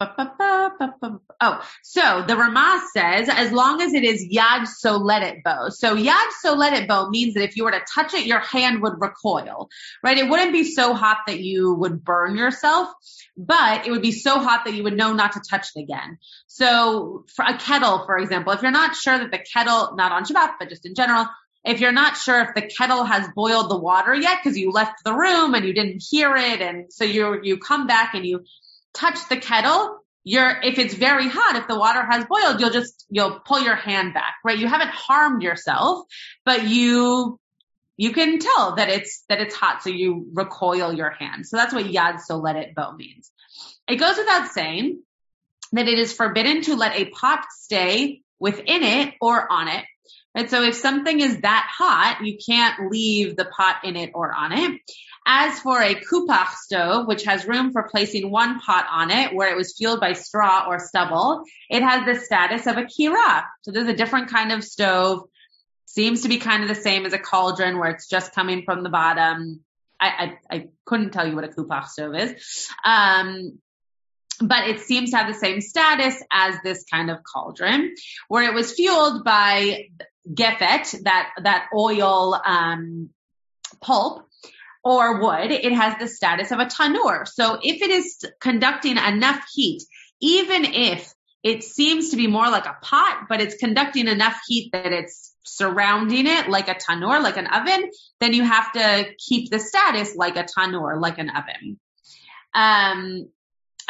oh, 0.00 1.62
so 1.82 2.24
the 2.26 2.36
Ramah 2.36 2.82
says, 2.96 3.28
as 3.28 3.52
long 3.52 3.82
as 3.82 3.92
it 3.92 4.02
is 4.02 4.26
yad 4.32 4.66
soledet 4.66 5.42
bo. 5.44 5.68
So 5.68 5.94
yad 5.94 6.28
soledet 6.44 6.88
bo 6.88 7.10
means 7.10 7.34
that 7.34 7.42
if 7.42 7.56
you 7.56 7.64
were 7.64 7.72
to 7.72 7.82
touch 7.92 8.14
it, 8.14 8.26
your 8.26 8.40
hand 8.40 8.80
would 8.82 8.94
recoil, 8.98 9.68
right? 10.02 10.16
It 10.16 10.28
wouldn't 10.28 10.52
be 10.52 10.64
so 10.64 10.94
hot 10.94 11.18
that 11.26 11.40
you 11.40 11.74
would 11.74 12.02
burn 12.02 12.36
yourself, 12.36 12.88
but 13.36 13.86
it 13.86 13.90
would 13.90 14.02
be 14.02 14.12
so 14.12 14.38
hot 14.38 14.64
that 14.64 14.74
you 14.74 14.84
would 14.84 14.96
know 14.96 15.12
not 15.12 15.32
to 15.32 15.40
touch 15.48 15.68
it 15.76 15.82
again. 15.82 16.18
So 16.46 17.26
for 17.34 17.44
a 17.44 17.58
kettle, 17.58 18.04
for 18.06 18.16
example, 18.18 18.52
if 18.54 18.62
you're 18.62 18.70
not 18.70 18.96
sure 18.96 19.18
that 19.18 19.30
the 19.30 19.38
kettle, 19.52 19.96
not 19.96 20.12
on 20.12 20.24
Shabbat, 20.24 20.54
but 20.58 20.70
just 20.70 20.86
in 20.86 20.94
general, 20.94 21.26
if 21.62 21.80
you're 21.80 21.92
not 21.92 22.16
sure 22.16 22.40
if 22.40 22.54
the 22.54 22.62
kettle 22.62 23.04
has 23.04 23.28
boiled 23.34 23.70
the 23.70 23.76
water 23.76 24.14
yet 24.14 24.38
because 24.42 24.56
you 24.56 24.70
left 24.70 25.04
the 25.04 25.12
room 25.12 25.54
and 25.54 25.66
you 25.66 25.74
didn't 25.74 26.02
hear 26.08 26.34
it 26.34 26.62
and 26.62 26.90
so 26.90 27.04
you 27.04 27.38
you 27.42 27.58
come 27.58 27.86
back 27.86 28.14
and 28.14 28.24
you 28.24 28.44
touch 28.94 29.18
the 29.28 29.36
kettle 29.36 29.98
you're 30.24 30.60
if 30.62 30.78
it's 30.78 30.94
very 30.94 31.28
hot 31.28 31.56
if 31.56 31.66
the 31.66 31.78
water 31.78 32.04
has 32.04 32.24
boiled 32.26 32.60
you'll 32.60 32.70
just 32.70 33.06
you'll 33.10 33.40
pull 33.40 33.60
your 33.60 33.76
hand 33.76 34.12
back 34.14 34.34
right 34.44 34.58
you 34.58 34.66
haven't 34.66 34.90
harmed 34.90 35.42
yourself 35.42 36.06
but 36.44 36.68
you 36.68 37.38
you 37.96 38.12
can 38.12 38.38
tell 38.38 38.76
that 38.76 38.88
it's 38.88 39.24
that 39.28 39.40
it's 39.40 39.54
hot 39.54 39.82
so 39.82 39.90
you 39.90 40.26
recoil 40.34 40.92
your 40.92 41.10
hand 41.10 41.46
so 41.46 41.56
that's 41.56 41.72
what 41.72 41.86
yad 41.86 42.20
soledet 42.28 42.74
bo 42.74 42.92
means 42.92 43.30
it 43.88 43.96
goes 43.96 44.16
without 44.16 44.50
saying 44.50 45.00
that 45.72 45.88
it 45.88 45.98
is 45.98 46.12
forbidden 46.12 46.62
to 46.62 46.76
let 46.76 46.96
a 46.96 47.06
pot 47.06 47.44
stay 47.50 48.20
within 48.38 48.82
it 48.82 49.14
or 49.20 49.50
on 49.50 49.68
it 49.68 49.84
Right? 50.34 50.48
So 50.48 50.62
if 50.62 50.76
something 50.76 51.20
is 51.20 51.40
that 51.40 51.68
hot, 51.76 52.24
you 52.24 52.38
can't 52.38 52.90
leave 52.90 53.36
the 53.36 53.46
pot 53.46 53.78
in 53.84 53.96
it 53.96 54.12
or 54.14 54.32
on 54.32 54.52
it. 54.52 54.80
As 55.26 55.60
for 55.60 55.80
a 55.80 55.94
kupach 55.94 56.54
stove, 56.54 57.06
which 57.06 57.24
has 57.24 57.46
room 57.46 57.72
for 57.72 57.88
placing 57.88 58.30
one 58.30 58.58
pot 58.58 58.86
on 58.90 59.10
it 59.10 59.34
where 59.34 59.50
it 59.50 59.56
was 59.56 59.76
fueled 59.76 60.00
by 60.00 60.14
straw 60.14 60.66
or 60.66 60.78
stubble, 60.78 61.44
it 61.68 61.82
has 61.82 62.04
the 62.06 62.24
status 62.24 62.66
of 62.66 62.78
a 62.78 62.84
kira. 62.84 63.44
So 63.62 63.70
there's 63.70 63.88
a 63.88 63.94
different 63.94 64.28
kind 64.28 64.50
of 64.50 64.64
stove. 64.64 65.24
Seems 65.84 66.22
to 66.22 66.28
be 66.28 66.38
kind 66.38 66.62
of 66.62 66.68
the 66.68 66.74
same 66.74 67.04
as 67.04 67.12
a 67.12 67.18
cauldron 67.18 67.78
where 67.78 67.90
it's 67.90 68.08
just 68.08 68.34
coming 68.34 68.62
from 68.64 68.82
the 68.82 68.88
bottom. 68.88 69.60
I, 70.00 70.36
I, 70.50 70.56
I 70.56 70.68
couldn't 70.86 71.10
tell 71.10 71.28
you 71.28 71.34
what 71.34 71.44
a 71.44 71.48
kupach 71.48 71.88
stove 71.88 72.14
is. 72.14 72.68
Um, 72.82 73.58
but 74.40 74.68
it 74.68 74.80
seems 74.80 75.10
to 75.10 75.18
have 75.18 75.26
the 75.26 75.38
same 75.38 75.60
status 75.60 76.22
as 76.30 76.54
this 76.64 76.84
kind 76.90 77.10
of 77.10 77.18
cauldron, 77.22 77.94
where 78.28 78.44
it 78.44 78.54
was 78.54 78.72
fueled 78.72 79.22
by 79.22 79.88
gefet, 80.26 81.02
that, 81.02 81.30
that 81.42 81.66
oil, 81.74 82.40
um, 82.42 83.10
pulp, 83.82 84.26
or 84.82 85.20
wood, 85.20 85.50
it 85.50 85.72
has 85.72 85.98
the 85.98 86.08
status 86.08 86.50
of 86.50 86.58
a 86.58 86.66
tanur. 86.66 87.26
So 87.26 87.58
if 87.62 87.82
it 87.82 87.90
is 87.90 88.24
conducting 88.40 88.96
enough 88.96 89.44
heat, 89.52 89.82
even 90.20 90.64
if 90.64 91.12
it 91.42 91.64
seems 91.64 92.10
to 92.10 92.16
be 92.16 92.26
more 92.26 92.50
like 92.50 92.66
a 92.66 92.76
pot, 92.82 93.26
but 93.28 93.40
it's 93.40 93.56
conducting 93.56 94.08
enough 94.08 94.38
heat 94.46 94.70
that 94.72 94.92
it's 94.92 95.34
surrounding 95.44 96.26
it 96.26 96.48
like 96.48 96.68
a 96.68 96.74
tanur, 96.74 97.22
like 97.22 97.36
an 97.36 97.46
oven, 97.46 97.90
then 98.20 98.32
you 98.32 98.44
have 98.44 98.72
to 98.72 99.04
keep 99.18 99.50
the 99.50 99.58
status 99.58 100.14
like 100.16 100.36
a 100.36 100.44
tanur, 100.44 101.00
like 101.00 101.18
an 101.18 101.30
oven. 101.30 101.80
Um, 102.54 103.28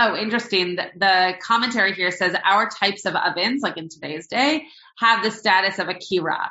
Oh, 0.02 0.16
interesting. 0.16 0.76
The, 0.76 0.86
the, 0.96 1.34
commentary 1.42 1.92
here 1.92 2.10
says 2.10 2.34
our 2.42 2.70
types 2.70 3.04
of 3.04 3.14
ovens, 3.14 3.60
like 3.62 3.76
in 3.76 3.90
today's 3.90 4.28
day, 4.28 4.64
have 4.96 5.22
the 5.22 5.30
status 5.30 5.78
of 5.78 5.88
a 5.88 5.94
kira. 5.94 6.48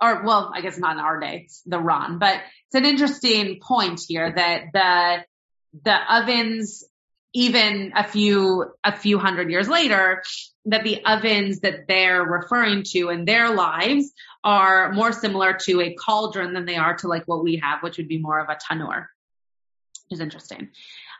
Or, 0.00 0.24
well, 0.24 0.52
I 0.54 0.60
guess 0.60 0.78
not 0.78 0.96
in 0.96 1.02
our 1.02 1.18
day, 1.18 1.44
it's 1.44 1.62
the 1.64 1.78
Ron, 1.78 2.18
but 2.18 2.34
it's 2.66 2.74
an 2.74 2.84
interesting 2.84 3.60
point 3.60 4.00
here 4.06 4.30
that 4.30 4.64
the, 4.72 5.24
the 5.84 6.14
ovens, 6.14 6.84
even 7.32 7.92
a 7.96 8.04
few, 8.04 8.72
a 8.84 8.94
few 8.94 9.18
hundred 9.18 9.50
years 9.50 9.68
later, 9.68 10.22
that 10.66 10.84
the 10.84 11.02
ovens 11.04 11.60
that 11.60 11.86
they're 11.88 12.22
referring 12.22 12.82
to 12.82 13.08
in 13.08 13.24
their 13.24 13.54
lives 13.54 14.12
are 14.44 14.92
more 14.92 15.12
similar 15.12 15.54
to 15.54 15.80
a 15.80 15.94
cauldron 15.94 16.52
than 16.52 16.66
they 16.66 16.76
are 16.76 16.96
to 16.98 17.08
like 17.08 17.24
what 17.26 17.42
we 17.42 17.56
have, 17.56 17.82
which 17.82 17.96
would 17.96 18.08
be 18.08 18.18
more 18.18 18.38
of 18.38 18.48
a 18.48 18.56
tanur, 18.56 19.06
is 20.10 20.20
interesting. 20.20 20.68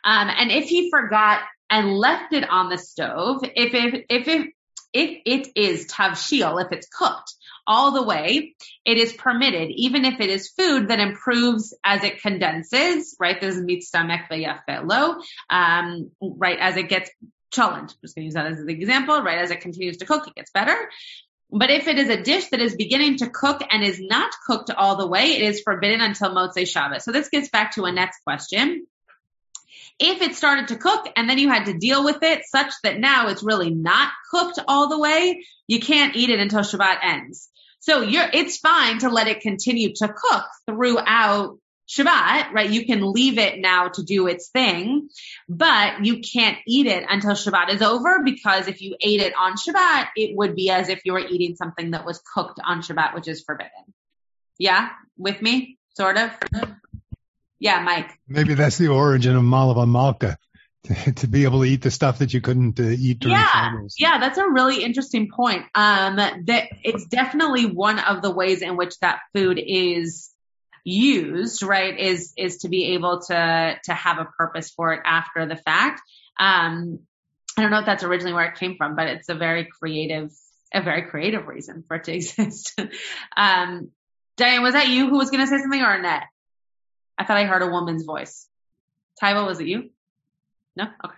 Um, 0.04 0.28
and 0.28 0.50
if 0.50 0.68
he 0.68 0.90
forgot 0.90 1.40
and 1.70 1.94
left 1.94 2.32
it 2.32 2.48
on 2.48 2.68
the 2.68 2.78
stove, 2.78 3.42
if 3.42 3.74
it, 3.74 4.04
if 4.08 4.28
it, 4.28 4.50
if 4.92 5.20
it 5.24 5.48
is 5.56 5.86
tavshil, 5.86 6.64
if 6.64 6.72
it's 6.72 6.88
cooked 6.88 7.34
all 7.66 7.92
the 7.92 8.02
way, 8.02 8.54
it 8.84 8.98
is 8.98 9.12
permitted, 9.12 9.70
even 9.70 10.04
if 10.04 10.20
it 10.20 10.30
is 10.30 10.48
food 10.48 10.88
that 10.88 11.00
improves 11.00 11.74
as 11.84 12.04
it 12.04 12.22
condenses, 12.22 13.16
right? 13.18 13.40
There's 13.40 13.56
mitzdamek 13.56 14.28
v'yafelo, 14.30 15.22
um, 15.50 16.10
right? 16.20 16.58
As 16.58 16.76
it 16.76 16.88
gets 16.88 17.10
cholent. 17.52 17.90
I'm 17.92 18.00
just 18.02 18.14
going 18.14 18.22
to 18.22 18.26
use 18.26 18.34
that 18.34 18.46
as 18.46 18.60
an 18.60 18.68
example, 18.68 19.22
right? 19.22 19.38
As 19.38 19.50
it 19.50 19.60
continues 19.60 19.98
to 19.98 20.06
cook, 20.06 20.26
it 20.26 20.34
gets 20.34 20.50
better. 20.50 20.76
But 21.50 21.70
if 21.70 21.86
it 21.86 21.98
is 21.98 22.08
a 22.08 22.22
dish 22.22 22.48
that 22.48 22.60
is 22.60 22.74
beginning 22.74 23.18
to 23.18 23.30
cook 23.30 23.62
and 23.70 23.82
is 23.82 24.00
not 24.00 24.32
cooked 24.46 24.70
all 24.70 24.96
the 24.96 25.06
way, 25.06 25.36
it 25.36 25.42
is 25.42 25.60
forbidden 25.60 26.00
until 26.00 26.30
Motzei 26.30 26.62
Shabbat. 26.62 27.02
So 27.02 27.12
this 27.12 27.28
gets 27.28 27.48
back 27.48 27.74
to 27.74 27.82
Annette's 27.82 28.18
question. 28.24 28.86
If 29.98 30.20
it 30.20 30.34
started 30.34 30.68
to 30.68 30.76
cook 30.76 31.08
and 31.16 31.30
then 31.30 31.38
you 31.38 31.48
had 31.48 31.66
to 31.66 31.78
deal 31.78 32.04
with 32.04 32.22
it 32.22 32.42
such 32.44 32.72
that 32.82 32.98
now 32.98 33.28
it's 33.28 33.42
really 33.42 33.70
not 33.70 34.12
cooked 34.30 34.58
all 34.66 34.88
the 34.88 34.98
way, 34.98 35.44
you 35.68 35.80
can't 35.80 36.16
eat 36.16 36.30
it 36.30 36.40
until 36.40 36.60
Shabbat 36.60 36.98
ends. 37.02 37.48
So 37.86 38.00
you're, 38.00 38.28
it's 38.32 38.56
fine 38.58 38.98
to 38.98 39.10
let 39.10 39.28
it 39.28 39.42
continue 39.42 39.94
to 39.94 40.08
cook 40.08 40.44
throughout 40.68 41.60
Shabbat, 41.88 42.52
right? 42.52 42.68
You 42.68 42.84
can 42.84 43.12
leave 43.12 43.38
it 43.38 43.60
now 43.60 43.86
to 43.86 44.02
do 44.02 44.26
its 44.26 44.48
thing, 44.48 45.08
but 45.48 46.04
you 46.04 46.18
can't 46.18 46.58
eat 46.66 46.88
it 46.88 47.04
until 47.08 47.30
Shabbat 47.30 47.72
is 47.72 47.82
over 47.82 48.24
because 48.24 48.66
if 48.66 48.82
you 48.82 48.96
ate 49.00 49.20
it 49.20 49.34
on 49.38 49.54
Shabbat, 49.54 50.08
it 50.16 50.36
would 50.36 50.56
be 50.56 50.68
as 50.68 50.88
if 50.88 51.02
you 51.04 51.12
were 51.12 51.20
eating 51.24 51.54
something 51.54 51.92
that 51.92 52.04
was 52.04 52.20
cooked 52.34 52.58
on 52.64 52.82
Shabbat, 52.82 53.14
which 53.14 53.28
is 53.28 53.44
forbidden. 53.44 53.94
Yeah? 54.58 54.88
With 55.16 55.40
me? 55.40 55.78
Sort 55.96 56.18
of? 56.18 56.32
Yeah, 57.60 57.84
Mike. 57.84 58.18
Maybe 58.26 58.54
that's 58.54 58.78
the 58.78 58.88
origin 58.88 59.36
of 59.36 59.44
Malava 59.44 59.88
Malka. 59.88 60.38
To, 61.16 61.26
be 61.26 61.44
able 61.44 61.62
to 61.62 61.64
eat 61.64 61.82
the 61.82 61.90
stuff 61.90 62.18
that 62.18 62.32
you 62.32 62.40
couldn't 62.40 62.78
uh, 62.78 62.84
eat 62.84 63.20
during 63.20 63.36
yeah, 63.36 63.50
finals. 63.50 63.94
Yeah, 63.98 64.18
that's 64.18 64.38
a 64.38 64.48
really 64.48 64.84
interesting 64.84 65.28
point. 65.30 65.64
Um, 65.74 66.16
that 66.16 66.68
it's 66.84 67.06
definitely 67.06 67.66
one 67.66 67.98
of 67.98 68.22
the 68.22 68.30
ways 68.30 68.62
in 68.62 68.76
which 68.76 68.98
that 69.00 69.20
food 69.34 69.60
is 69.64 70.30
used, 70.84 71.62
right, 71.62 71.98
is, 71.98 72.32
is 72.36 72.58
to 72.58 72.68
be 72.68 72.94
able 72.94 73.20
to, 73.22 73.76
to 73.84 73.94
have 73.94 74.18
a 74.18 74.24
purpose 74.24 74.70
for 74.70 74.92
it 74.92 75.00
after 75.04 75.46
the 75.46 75.56
fact. 75.56 76.00
Um, 76.38 77.00
I 77.56 77.62
don't 77.62 77.70
know 77.70 77.80
if 77.80 77.86
that's 77.86 78.04
originally 78.04 78.34
where 78.34 78.46
it 78.46 78.58
came 78.58 78.76
from, 78.76 78.94
but 78.94 79.08
it's 79.08 79.28
a 79.28 79.34
very 79.34 79.64
creative, 79.64 80.30
a 80.72 80.82
very 80.82 81.02
creative 81.02 81.46
reason 81.46 81.84
for 81.88 81.96
it 81.96 82.04
to 82.04 82.12
exist. 82.14 82.78
um, 83.36 83.90
Diane, 84.36 84.62
was 84.62 84.74
that 84.74 84.88
you 84.88 85.08
who 85.08 85.16
was 85.16 85.30
going 85.30 85.40
to 85.40 85.46
say 85.46 85.58
something 85.58 85.82
or 85.82 85.94
Annette? 85.94 86.24
I 87.18 87.24
thought 87.24 87.38
I 87.38 87.44
heard 87.44 87.62
a 87.62 87.70
woman's 87.70 88.04
voice. 88.04 88.46
Taiba, 89.22 89.46
was 89.46 89.60
it 89.60 89.66
you? 89.66 89.90
No? 90.76 90.84
Okay. 90.84 91.14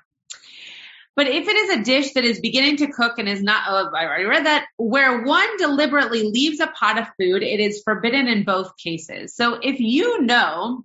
But 1.17 1.27
if 1.27 1.49
it 1.49 1.57
is 1.57 1.71
a 1.71 1.83
dish 1.83 2.13
that 2.13 2.25
is 2.25 2.39
beginning 2.41 2.77
to 2.77 2.93
cook 2.93 3.19
and 3.19 3.29
is 3.29 3.43
not, 3.43 3.65
oh, 3.67 3.91
I 3.93 4.05
already 4.05 4.27
read 4.27 4.47
that, 4.47 4.67
where 4.77 5.25
one 5.25 5.57
deliberately 5.57 6.23
leaves 6.23 6.61
a 6.61 6.69
pot 6.69 6.97
of 6.97 7.09
food, 7.19 7.43
it 7.43 7.59
is 7.59 7.83
forbidden 7.83 8.29
in 8.29 8.45
both 8.45 8.77
cases. 8.77 9.35
So 9.35 9.59
if 9.61 9.81
you 9.81 10.23
know 10.23 10.85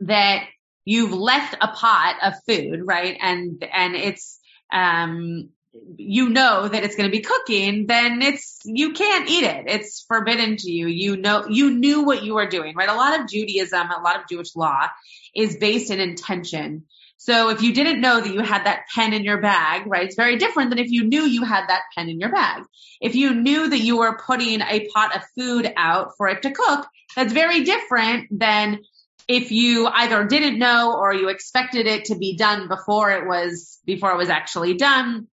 that 0.00 0.44
you've 0.84 1.14
left 1.14 1.56
a 1.62 1.68
pot 1.68 2.16
of 2.22 2.34
food, 2.46 2.82
right, 2.84 3.16
and, 3.18 3.64
and 3.72 3.96
it's, 3.96 4.38
um, 4.70 5.48
you 5.96 6.28
know 6.28 6.68
that 6.68 6.84
it's 6.84 6.96
going 6.96 7.10
to 7.10 7.16
be 7.16 7.22
cooking, 7.22 7.86
then 7.86 8.20
it's, 8.20 8.58
you 8.66 8.92
can't 8.92 9.30
eat 9.30 9.44
it. 9.44 9.64
It's 9.66 10.04
forbidden 10.06 10.56
to 10.58 10.70
you. 10.70 10.88
You 10.88 11.16
know, 11.16 11.46
you 11.48 11.70
knew 11.70 12.04
what 12.04 12.22
you 12.22 12.34
were 12.34 12.48
doing, 12.48 12.74
right? 12.74 12.88
A 12.90 12.94
lot 12.94 13.18
of 13.18 13.28
Judaism, 13.28 13.88
a 13.90 14.02
lot 14.02 14.16
of 14.16 14.28
Jewish 14.28 14.54
law 14.54 14.88
is 15.34 15.56
based 15.56 15.90
in 15.90 16.00
intention. 16.00 16.84
So 17.20 17.50
if 17.50 17.62
you 17.62 17.74
didn't 17.74 18.00
know 18.00 18.20
that 18.20 18.32
you 18.32 18.40
had 18.40 18.64
that 18.64 18.84
pen 18.94 19.12
in 19.12 19.24
your 19.24 19.40
bag, 19.40 19.86
right, 19.86 20.04
it's 20.04 20.14
very 20.14 20.36
different 20.36 20.70
than 20.70 20.78
if 20.78 20.88
you 20.88 21.02
knew 21.02 21.22
you 21.22 21.42
had 21.42 21.66
that 21.66 21.82
pen 21.94 22.08
in 22.08 22.20
your 22.20 22.30
bag. 22.30 22.62
If 23.00 23.16
you 23.16 23.34
knew 23.34 23.68
that 23.68 23.80
you 23.80 23.98
were 23.98 24.18
putting 24.24 24.60
a 24.60 24.88
pot 24.94 25.16
of 25.16 25.22
food 25.36 25.70
out 25.76 26.12
for 26.16 26.28
it 26.28 26.42
to 26.42 26.52
cook, 26.52 26.86
that's 27.16 27.32
very 27.32 27.64
different 27.64 28.38
than 28.38 28.78
if 29.26 29.50
you 29.50 29.88
either 29.88 30.24
didn't 30.24 30.60
know 30.60 30.96
or 30.96 31.12
you 31.12 31.28
expected 31.28 31.86
it 31.86 32.06
to 32.06 32.16
be 32.16 32.36
done 32.36 32.68
before 32.68 33.10
it 33.10 33.26
was, 33.26 33.78
before 33.84 34.12
it 34.12 34.16
was 34.16 34.30
actually 34.30 34.74
done. 34.74 35.26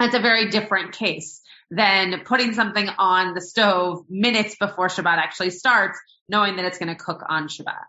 That's 0.00 0.14
a 0.14 0.20
very 0.20 0.48
different 0.48 0.92
case 0.92 1.42
than 1.70 2.22
putting 2.24 2.54
something 2.54 2.88
on 2.88 3.34
the 3.34 3.42
stove 3.42 4.06
minutes 4.08 4.56
before 4.58 4.88
Shabbat 4.88 5.18
actually 5.18 5.50
starts, 5.50 5.98
knowing 6.26 6.56
that 6.56 6.64
it's 6.64 6.78
going 6.78 6.88
to 6.88 6.94
cook 6.94 7.22
on 7.28 7.48
Shabbat. 7.48 7.84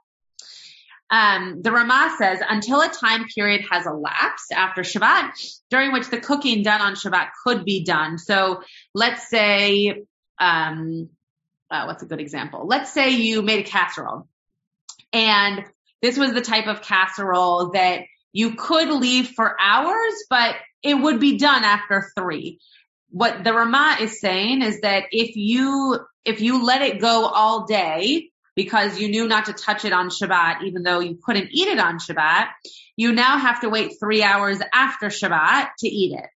Um, 1.11 1.61
the 1.63 1.71
Ramah 1.71 2.15
says 2.17 2.39
until 2.47 2.81
a 2.81 2.89
time 2.89 3.25
period 3.33 3.65
has 3.71 3.85
elapsed 3.87 4.51
after 4.51 4.81
Shabbat, 4.81 5.31
during 5.69 5.91
which 5.91 6.09
the 6.09 6.19
cooking 6.19 6.61
done 6.61 6.81
on 6.81 6.93
Shabbat 6.93 7.29
could 7.43 7.65
be 7.65 7.83
done. 7.83 8.19
So 8.19 8.61
let's 8.93 9.27
say, 9.27 10.03
um, 10.39 11.09
uh, 11.71 11.85
what's 11.85 12.03
a 12.03 12.05
good 12.05 12.19
example? 12.19 12.67
Let's 12.67 12.93
say 12.93 13.09
you 13.09 13.41
made 13.41 13.65
a 13.65 13.69
casserole, 13.69 14.27
and 15.11 15.65
this 16.01 16.17
was 16.17 16.33
the 16.33 16.41
type 16.41 16.67
of 16.67 16.81
casserole 16.81 17.71
that 17.71 18.01
you 18.31 18.55
could 18.55 18.89
leave 18.89 19.29
for 19.29 19.55
hours, 19.59 20.13
but 20.29 20.55
it 20.83 20.93
would 20.93 21.19
be 21.19 21.37
done 21.37 21.63
after 21.63 22.11
three. 22.15 22.59
What 23.09 23.43
the 23.43 23.53
Ramah 23.53 23.97
is 24.01 24.21
saying 24.21 24.61
is 24.61 24.81
that 24.81 25.05
if 25.11 25.35
you 25.35 25.99
if 26.25 26.41
you 26.41 26.63
let 26.63 26.83
it 26.83 27.01
go 27.01 27.25
all 27.25 27.65
day, 27.65 28.28
because 28.59 28.99
you 28.99 29.07
knew 29.07 29.25
not 29.25 29.45
to 29.45 29.53
touch 29.53 29.85
it 29.85 29.93
on 29.93 30.09
Shabbat, 30.09 30.63
even 30.63 30.83
though 30.83 30.99
you 30.99 31.17
couldn't 31.23 31.47
eat 31.49 31.69
it 31.69 31.79
on 31.79 31.97
Shabbat, 31.97 32.49
you 32.97 33.13
now 33.13 33.37
have 33.37 33.61
to 33.61 33.69
wait 33.69 33.93
three 33.97 34.21
hours 34.21 34.59
after 34.73 35.07
Shabbat 35.07 35.69
to 35.79 35.87
eat 35.87 36.19
it 36.19 36.29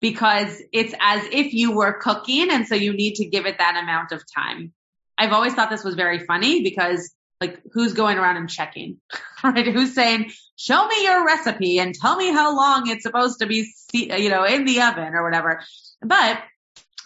because 0.00 0.62
it's 0.72 0.94
as 1.00 1.26
if 1.32 1.54
you 1.54 1.72
were 1.72 1.94
cooking. 1.94 2.52
And 2.52 2.68
so 2.68 2.76
you 2.76 2.92
need 2.92 3.16
to 3.16 3.24
give 3.24 3.46
it 3.46 3.58
that 3.58 3.82
amount 3.82 4.12
of 4.12 4.22
time. 4.32 4.74
I've 5.18 5.32
always 5.32 5.54
thought 5.54 5.68
this 5.68 5.82
was 5.82 5.96
very 5.96 6.20
funny 6.20 6.62
because 6.62 7.12
like 7.40 7.60
who's 7.72 7.94
going 7.94 8.16
around 8.16 8.36
and 8.36 8.48
checking, 8.48 9.00
right? 9.42 9.66
Who's 9.66 9.92
saying, 9.92 10.30
show 10.54 10.86
me 10.86 11.02
your 11.02 11.26
recipe 11.26 11.80
and 11.80 11.96
tell 11.96 12.14
me 12.14 12.30
how 12.30 12.56
long 12.56 12.88
it's 12.88 13.02
supposed 13.02 13.40
to 13.40 13.46
be, 13.46 13.68
you 13.92 14.30
know, 14.30 14.44
in 14.44 14.66
the 14.66 14.82
oven 14.82 15.14
or 15.14 15.24
whatever. 15.24 15.64
But 16.00 16.40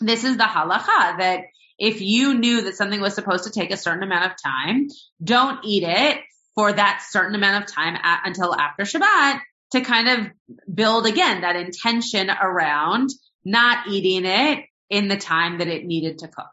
this 0.02 0.24
is 0.24 0.36
the 0.36 0.44
halacha 0.44 1.16
that 1.16 1.44
if 1.80 2.02
you 2.02 2.34
knew 2.34 2.62
that 2.62 2.76
something 2.76 3.00
was 3.00 3.14
supposed 3.14 3.44
to 3.44 3.50
take 3.50 3.72
a 3.72 3.76
certain 3.76 4.02
amount 4.02 4.30
of 4.30 4.36
time, 4.40 4.88
don't 5.24 5.64
eat 5.64 5.82
it 5.82 6.20
for 6.54 6.70
that 6.70 7.02
certain 7.08 7.34
amount 7.34 7.64
of 7.64 7.72
time 7.72 7.96
at, 8.00 8.20
until 8.26 8.54
after 8.54 8.84
Shabbat 8.84 9.40
to 9.72 9.80
kind 9.80 10.08
of 10.08 10.26
build 10.72 11.06
again 11.06 11.40
that 11.40 11.56
intention 11.56 12.30
around 12.30 13.08
not 13.44 13.88
eating 13.88 14.26
it 14.26 14.64
in 14.90 15.08
the 15.08 15.16
time 15.16 15.58
that 15.58 15.68
it 15.68 15.86
needed 15.86 16.18
to 16.18 16.28
cook. 16.28 16.50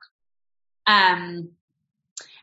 Um, 0.85 1.49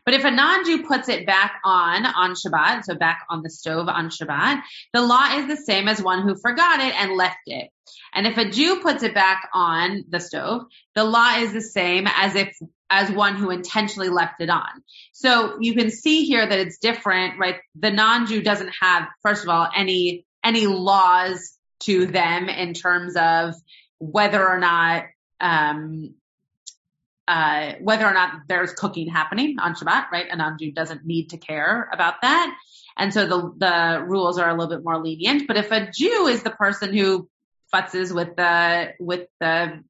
but 0.05 0.15
if 0.15 0.25
a 0.25 0.31
non-Jew 0.31 0.85
puts 0.85 1.09
it 1.09 1.27
back 1.27 1.61
on 1.65 2.07
on 2.07 2.35
Shabbat, 2.35 2.85
so 2.85 2.95
back 2.95 3.25
on 3.31 3.43
the 3.43 3.51
stove 3.51 3.89
on 3.89 4.11
Shabbat, 4.11 4.63
the 4.93 5.03
law 5.03 5.37
is 5.37 5.47
the 5.47 5.57
same 5.57 5.89
as 5.89 6.03
one 6.03 6.23
who 6.23 6.35
forgot 6.37 6.81
it 6.81 6.95
and 6.95 7.17
left 7.17 7.39
it. 7.47 7.71
And 8.15 8.27
if 8.27 8.37
a 8.37 8.49
Jew 8.49 8.81
puts 8.81 9.03
it 9.03 9.15
back 9.15 9.49
on 9.53 10.05
the 10.09 10.21
stove, 10.21 10.63
the 10.95 11.05
law 11.05 11.37
is 11.37 11.53
the 11.53 11.61
same 11.61 12.07
as 12.07 12.35
if 12.35 12.57
as 12.91 13.11
one 13.11 13.37
who 13.37 13.51
intentionally 13.51 14.09
left 14.09 14.41
it 14.41 14.51
on. 14.51 14.69
So 15.13 15.57
you 15.61 15.75
can 15.75 15.91
see 15.91 16.25
here 16.25 16.47
that 16.47 16.59
it's 16.59 16.79
different, 16.79 17.39
right? 17.39 17.57
The 17.75 17.91
non-Jew 17.91 18.43
doesn't 18.43 18.73
have, 18.81 19.09
first 19.23 19.43
of 19.43 19.49
all, 19.49 19.69
any 19.75 20.27
any 20.45 20.67
laws 20.67 21.57
to 21.81 22.07
them 22.07 22.49
in 22.49 22.75
terms 22.75 23.17
of 23.17 23.55
whether 23.99 24.47
or 24.47 24.59
not 24.59 25.05
um, 25.41 26.15
uh, 27.27 27.73
whether 27.81 28.07
or 28.07 28.13
not 28.13 28.43
there's 28.49 28.73
cooking 28.73 29.09
happening 29.09 29.57
on 29.59 29.75
Shabbat, 29.75 30.11
right? 30.11 30.27
A 30.31 30.37
non-Jew 30.37 30.73
doesn't 30.73 31.05
need 31.05 31.31
to 31.31 31.39
care 31.39 31.89
about 31.93 32.23
that. 32.23 32.55
And 32.97 33.13
so 33.13 33.27
the, 33.27 33.53
the 33.57 34.05
rules 34.07 34.39
are 34.39 34.49
a 34.49 34.53
little 34.53 34.77
bit 34.77 34.85
more 34.85 35.03
lenient. 35.03 35.47
But 35.49 35.57
if 35.57 35.71
a 35.71 35.91
Jew 35.91 36.27
is 36.27 36.43
the 36.43 36.51
person 36.51 36.95
who 36.95 37.29
futzes 37.75 38.15
with 38.15 38.37
the, 38.37 38.93
with 39.01 39.27
the 39.41 39.83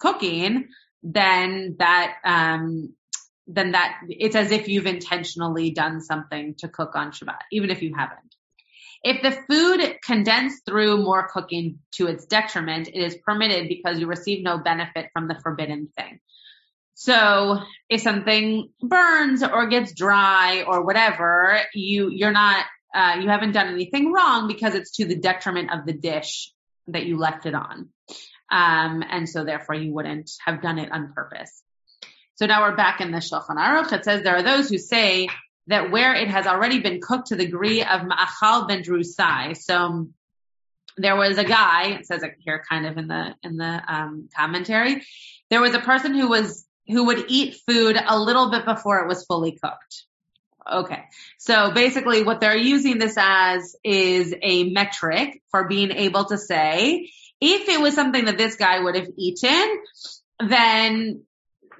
cooking, 0.00 0.68
then 1.02 1.76
that, 1.78 2.16
um, 2.24 2.94
then 3.46 3.72
that 3.72 4.00
it's 4.08 4.36
as 4.36 4.50
if 4.50 4.68
you've 4.68 4.86
intentionally 4.86 5.70
done 5.70 6.00
something 6.00 6.54
to 6.58 6.68
cook 6.68 6.94
on 6.94 7.12
Shabbat, 7.12 7.40
even 7.52 7.70
if 7.70 7.82
you 7.82 7.94
haven't. 7.94 8.34
If 9.04 9.22
the 9.22 9.32
food 9.48 9.96
condensed 10.04 10.64
through 10.64 10.98
more 10.98 11.28
cooking 11.28 11.80
to 11.92 12.06
its 12.06 12.24
detriment, 12.26 12.88
it 12.88 13.00
is 13.00 13.16
permitted 13.16 13.68
because 13.68 13.98
you 13.98 14.06
receive 14.06 14.44
no 14.44 14.58
benefit 14.58 15.10
from 15.12 15.26
the 15.26 15.40
forbidden 15.42 15.88
thing. 15.96 16.20
So 16.94 17.60
if 17.88 18.00
something 18.00 18.70
burns 18.80 19.42
or 19.42 19.66
gets 19.66 19.94
dry 19.94 20.62
or 20.62 20.84
whatever, 20.84 21.60
you, 21.74 22.10
you're 22.10 22.32
not, 22.32 22.64
uh, 22.94 23.16
you 23.20 23.28
haven't 23.28 23.52
done 23.52 23.68
anything 23.68 24.12
wrong 24.12 24.46
because 24.46 24.74
it's 24.74 24.96
to 24.96 25.04
the 25.06 25.16
detriment 25.16 25.72
of 25.72 25.86
the 25.86 25.94
dish 25.94 26.52
that 26.88 27.04
you 27.06 27.16
left 27.16 27.46
it 27.46 27.54
on. 27.54 27.88
Um, 28.50 29.02
and 29.08 29.28
so 29.28 29.44
therefore 29.44 29.74
you 29.74 29.94
wouldn't 29.94 30.30
have 30.44 30.60
done 30.60 30.78
it 30.78 30.92
on 30.92 31.12
purpose. 31.14 31.62
So 32.34 32.46
now 32.46 32.62
we're 32.62 32.76
back 32.76 33.00
in 33.00 33.10
the 33.10 33.18
Shulchan 33.18 33.56
Aruch. 33.56 33.92
It 33.92 34.04
says 34.04 34.22
there 34.22 34.36
are 34.36 34.42
those 34.42 34.68
who 34.68 34.78
say 34.78 35.28
that 35.68 35.90
where 35.90 36.14
it 36.14 36.28
has 36.28 36.46
already 36.46 36.80
been 36.80 37.00
cooked 37.00 37.28
to 37.28 37.36
the 37.36 37.46
degree 37.46 37.82
of 37.82 38.02
ma'achal 38.02 38.68
ben 38.68 38.82
drusai. 38.82 39.56
So 39.56 40.08
there 40.98 41.16
was 41.16 41.38
a 41.38 41.44
guy, 41.44 41.92
it 41.98 42.06
says 42.06 42.22
it 42.22 42.34
here 42.40 42.62
kind 42.68 42.84
of 42.84 42.98
in 42.98 43.08
the, 43.08 43.34
in 43.42 43.56
the, 43.56 43.82
um, 43.88 44.28
commentary. 44.36 45.02
There 45.48 45.60
was 45.60 45.74
a 45.74 45.80
person 45.80 46.14
who 46.14 46.28
was 46.28 46.66
who 46.92 47.06
would 47.06 47.24
eat 47.28 47.56
food 47.66 47.96
a 48.04 48.18
little 48.18 48.50
bit 48.50 48.64
before 48.64 49.00
it 49.00 49.08
was 49.08 49.24
fully 49.24 49.58
cooked. 49.62 50.04
Okay. 50.70 51.04
So 51.38 51.72
basically 51.72 52.22
what 52.22 52.40
they're 52.40 52.56
using 52.56 52.98
this 52.98 53.16
as 53.18 53.74
is 53.82 54.34
a 54.40 54.70
metric 54.70 55.42
for 55.50 55.66
being 55.66 55.90
able 55.90 56.26
to 56.26 56.38
say, 56.38 57.10
If 57.40 57.68
it 57.68 57.80
was 57.80 57.94
something 57.94 58.26
that 58.26 58.38
this 58.38 58.56
guy 58.56 58.78
would 58.78 58.94
have 58.94 59.08
eaten, 59.16 59.78
then 60.38 61.24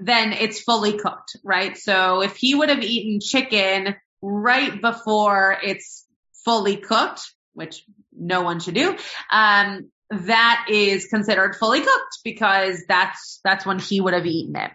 then 0.01 0.33
it's 0.33 0.61
fully 0.61 0.99
cooked, 0.99 1.37
right? 1.45 1.77
So 1.77 2.23
if 2.23 2.37
he 2.37 2.55
would 2.55 2.71
have 2.71 2.83
eaten 2.83 3.21
chicken 3.21 3.95
right 4.21 4.81
before 4.81 5.57
it's 5.63 6.05
fully 6.45 6.79
cooked, 6.79 7.23
which 7.53 7.85
no 8.13 8.43
one 8.43 8.59
should 8.59 8.75
do, 8.75 8.97
um, 9.31 9.91
that 10.11 10.67
is 10.69 11.07
considered 11.07 11.57
fully 11.57 11.81
cooked 11.81 12.19
because 12.25 12.83
that's 12.89 13.41
that's 13.45 13.65
when 13.65 13.79
he 13.79 14.01
would 14.01 14.15
have 14.15 14.27
eaten 14.27 14.57
it. 14.57 14.73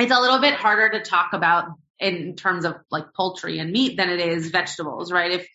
It's 0.00 0.12
a 0.12 0.20
little 0.20 0.40
bit 0.40 0.54
harder 0.54 0.90
to 0.98 1.00
talk 1.02 1.32
about 1.32 1.68
in 1.98 2.34
terms 2.34 2.64
of 2.64 2.76
like 2.90 3.12
poultry 3.14 3.58
and 3.58 3.70
meat 3.70 3.96
than 3.96 4.08
it 4.08 4.20
is 4.20 4.50
vegetables, 4.50 5.12
right? 5.12 5.32
If 5.32 5.46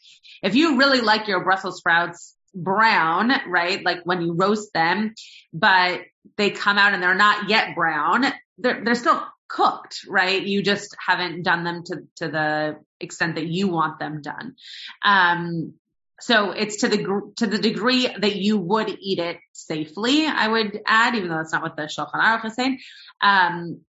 if 0.44 0.56
you 0.56 0.78
really 0.78 1.02
like 1.02 1.28
your 1.28 1.44
Brussels 1.44 1.78
sprouts 1.78 2.36
brown, 2.56 3.32
right? 3.48 3.84
Like 3.84 4.02
when 4.06 4.22
you 4.22 4.34
roast 4.34 4.74
them, 4.74 5.14
but 5.54 6.02
they 6.38 6.52
come 6.52 6.78
out 6.78 6.94
and 6.94 7.04
they're 7.04 7.16
not 7.16 7.50
yet 7.50 7.76
brown, 7.76 8.26
they're, 8.58 8.84
they're 8.84 8.96
still 8.96 9.22
cooked, 9.48 10.06
right? 10.08 10.42
You 10.42 10.64
just 10.64 10.96
haven't 11.06 11.44
done 11.44 11.64
them 11.64 11.84
to, 11.86 11.96
to 12.18 12.28
the 12.30 12.78
extent 13.00 13.36
that 13.36 13.48
you 13.48 13.68
want 13.68 14.00
them 14.00 14.22
done. 14.22 14.56
Um, 15.04 15.74
so 16.22 16.52
it's 16.52 16.78
to 16.78 16.88
the, 16.88 17.34
to 17.38 17.48
the 17.48 17.58
degree 17.58 18.08
that 18.08 18.36
you 18.38 18.58
would 18.58 18.90
eat 18.90 19.20
it 19.20 19.38
safely, 19.52 20.26
I 20.26 20.48
would 20.48 20.80
add, 20.86 21.16
even 21.16 21.30
though 21.30 21.36
that's 21.36 21.52
not 21.52 21.62
what 21.62 21.76
the 21.76 21.84
Shulchan 21.84 22.14
Aruch 22.14 22.46
is 22.46 22.56
saying, 22.56 22.80
um, 23.22 23.82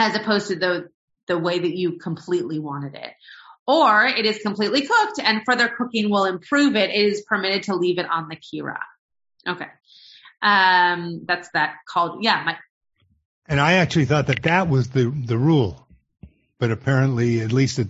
as 0.00 0.16
opposed 0.16 0.48
to 0.48 0.56
the, 0.56 0.88
the 1.28 1.38
way 1.38 1.58
that 1.58 1.76
you 1.76 1.98
completely 1.98 2.58
wanted 2.58 2.94
it. 2.94 3.12
Or 3.66 4.04
it 4.06 4.24
is 4.26 4.38
completely 4.38 4.82
cooked 4.86 5.20
and 5.22 5.42
further 5.44 5.68
cooking 5.68 6.10
will 6.10 6.24
improve 6.24 6.74
it. 6.74 6.90
It 6.90 6.96
is 6.96 7.22
permitted 7.22 7.64
to 7.64 7.76
leave 7.76 7.98
it 7.98 8.06
on 8.10 8.28
the 8.28 8.36
kira. 8.36 8.78
Okay. 9.46 9.66
Um, 10.42 11.22
that's 11.26 11.50
that 11.52 11.76
called, 11.86 12.24
yeah, 12.24 12.42
my, 12.44 12.56
and 13.46 13.60
I 13.60 13.74
actually 13.74 14.06
thought 14.06 14.28
that 14.28 14.44
that 14.44 14.68
was 14.68 14.90
the 14.90 15.10
the 15.10 15.36
rule, 15.36 15.86
but 16.58 16.70
apparently, 16.70 17.40
at 17.40 17.52
least 17.52 17.80
at 17.80 17.88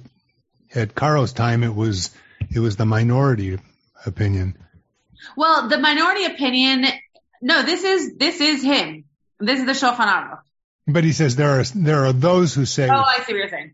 at 0.74 0.94
Caro's 0.94 1.34
time, 1.34 1.62
it 1.62 1.74
was 1.74 2.10
it 2.52 2.60
was 2.60 2.76
the 2.76 2.86
minority 2.86 3.58
opinion. 4.06 4.56
Well, 5.36 5.68
the 5.68 5.78
minority 5.78 6.24
opinion. 6.24 6.86
No, 7.42 7.62
this 7.62 7.84
is 7.84 8.16
this 8.16 8.40
is 8.40 8.62
him. 8.62 9.04
This 9.38 9.60
is 9.60 9.66
the 9.66 9.72
Shulchan 9.72 10.08
Aruch. 10.08 10.40
But 10.92 11.04
he 11.04 11.12
says 11.12 11.36
there 11.36 11.60
are 11.60 11.64
there 11.64 12.04
are 12.06 12.12
those 12.12 12.54
who 12.54 12.64
say. 12.64 12.88
Oh, 12.88 12.94
I 12.94 13.22
see 13.24 13.32
what 13.32 13.38
you're 13.38 13.48
saying. 13.48 13.72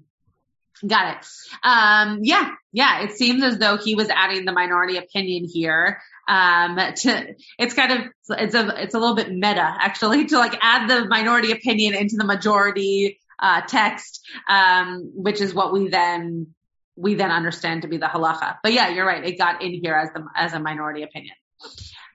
Got 0.86 1.16
it. 1.16 1.26
Um, 1.62 2.18
yeah, 2.22 2.50
yeah. 2.70 3.00
It 3.00 3.12
seems 3.12 3.42
as 3.42 3.58
though 3.58 3.78
he 3.78 3.94
was 3.94 4.10
adding 4.10 4.44
the 4.44 4.52
minority 4.52 4.98
opinion 4.98 5.44
here. 5.50 6.02
Um, 6.28 6.76
to 6.76 7.34
it's 7.58 7.72
kind 7.72 7.92
of 7.92 7.98
it's 8.38 8.54
a 8.54 8.82
it's 8.82 8.94
a 8.94 8.98
little 8.98 9.14
bit 9.14 9.30
meta 9.30 9.62
actually 9.80 10.24
to 10.28 10.38
like 10.38 10.56
add 10.60 10.88
the 10.88 11.06
minority 11.06 11.52
opinion 11.52 11.94
into 11.94 12.16
the 12.16 12.24
majority 12.24 13.20
uh, 13.38 13.62
text, 13.62 14.26
um, 14.48 15.12
which 15.14 15.40
is 15.40 15.54
what 15.54 15.72
we 15.72 15.88
then 15.88 16.48
we 16.94 17.14
then 17.14 17.30
understand 17.30 17.82
to 17.82 17.88
be 17.88 17.96
the 17.96 18.06
halacha. 18.06 18.56
But 18.62 18.72
yeah, 18.72 18.88
you're 18.88 19.06
right. 19.06 19.24
It 19.24 19.38
got 19.38 19.62
in 19.62 19.72
here 19.72 19.94
as 19.94 20.10
the 20.12 20.26
as 20.34 20.52
a 20.52 20.60
minority 20.60 21.02
opinion. 21.04 21.34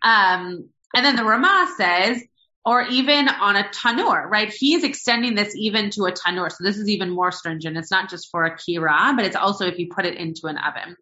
Um, 0.03 0.69
and 0.93 1.05
then 1.05 1.15
the 1.15 1.23
Rama 1.23 1.71
says 1.77 2.21
or 2.63 2.83
even 2.83 3.27
on 3.27 3.55
a 3.55 3.63
tanur, 3.69 4.29
right? 4.29 4.51
He 4.51 4.75
is 4.75 4.83
extending 4.83 5.35
this 5.35 5.55
even 5.55 5.89
to 5.91 6.05
a 6.05 6.11
tanur. 6.11 6.51
So 6.51 6.63
this 6.63 6.77
is 6.77 6.89
even 6.89 7.09
more 7.09 7.31
stringent. 7.31 7.77
It's 7.77 7.91
not 7.91 8.09
just 8.09 8.29
for 8.29 8.45
a 8.45 8.55
kira, 8.55 9.15
but 9.15 9.25
it's 9.25 9.35
also 9.35 9.65
if 9.65 9.79
you 9.79 9.89
put 9.89 10.05
it 10.05 10.15
into 10.15 10.47
an 10.47 10.57
oven. 10.57 10.95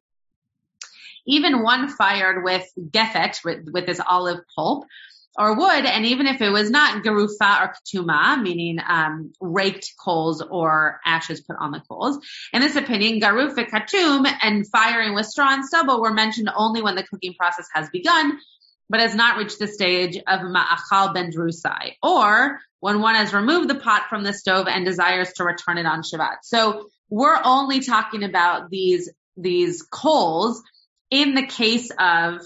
Even 1.28 1.62
one 1.62 1.90
fired 1.90 2.44
with 2.44 2.66
gefet, 2.80 3.44
with, 3.44 3.68
with 3.72 3.86
this 3.86 4.00
olive 4.00 4.40
pulp, 4.56 4.86
or 5.38 5.56
wood, 5.56 5.86
and 5.86 6.06
even 6.06 6.28
if 6.28 6.42
it 6.42 6.50
was 6.50 6.70
not 6.70 7.04
garufa 7.04 7.62
or 7.62 7.74
ketuma, 7.74 8.42
meaning 8.42 8.80
um, 8.86 9.32
raked 9.40 9.94
coals 10.04 10.42
or 10.42 11.00
ashes 11.06 11.40
put 11.42 11.56
on 11.60 11.72
the 11.72 11.82
coals, 11.88 12.20
in 12.52 12.62
this 12.62 12.76
opinion, 12.76 13.22
garufa 13.22 13.70
katum 13.70 14.28
and 14.42 14.68
firing 14.68 15.14
with 15.14 15.28
straw 15.28 15.54
and 15.54 15.66
stubble 15.66 16.02
were 16.02 16.14
mentioned 16.14 16.50
only 16.56 16.82
when 16.82 16.96
the 16.96 17.04
cooking 17.04 17.36
process 17.36 17.68
has 17.74 17.90
begun, 17.92 18.38
but 18.90 19.00
has 19.00 19.14
not 19.16 19.38
reached 19.38 19.60
the 19.60 19.68
stage 19.68 20.18
of 20.18 20.40
ma'achal 20.42 21.14
ben 21.14 21.32
drusai, 21.32 21.94
or 22.02 22.60
when 22.80 23.02
one 23.02 23.16
has 23.16 23.34
removed 23.34 23.70
the 23.70 23.76
pot 23.76 24.04
from 24.10 24.24
the 24.24 24.34
stove 24.34 24.68
and 24.68 24.86
desires 24.86 25.34
to 25.34 25.44
return 25.44 25.78
it 25.78 25.86
on 25.86 26.02
Shabbat. 26.02 26.38
So 26.44 26.90
we're 27.10 27.40
only 27.44 27.82
talking 27.82 28.24
about 28.24 28.70
these, 28.70 29.10
these 29.38 29.82
coals 29.84 30.62
in 31.12 31.36
the 31.36 31.46
case 31.46 31.92
of 32.00 32.42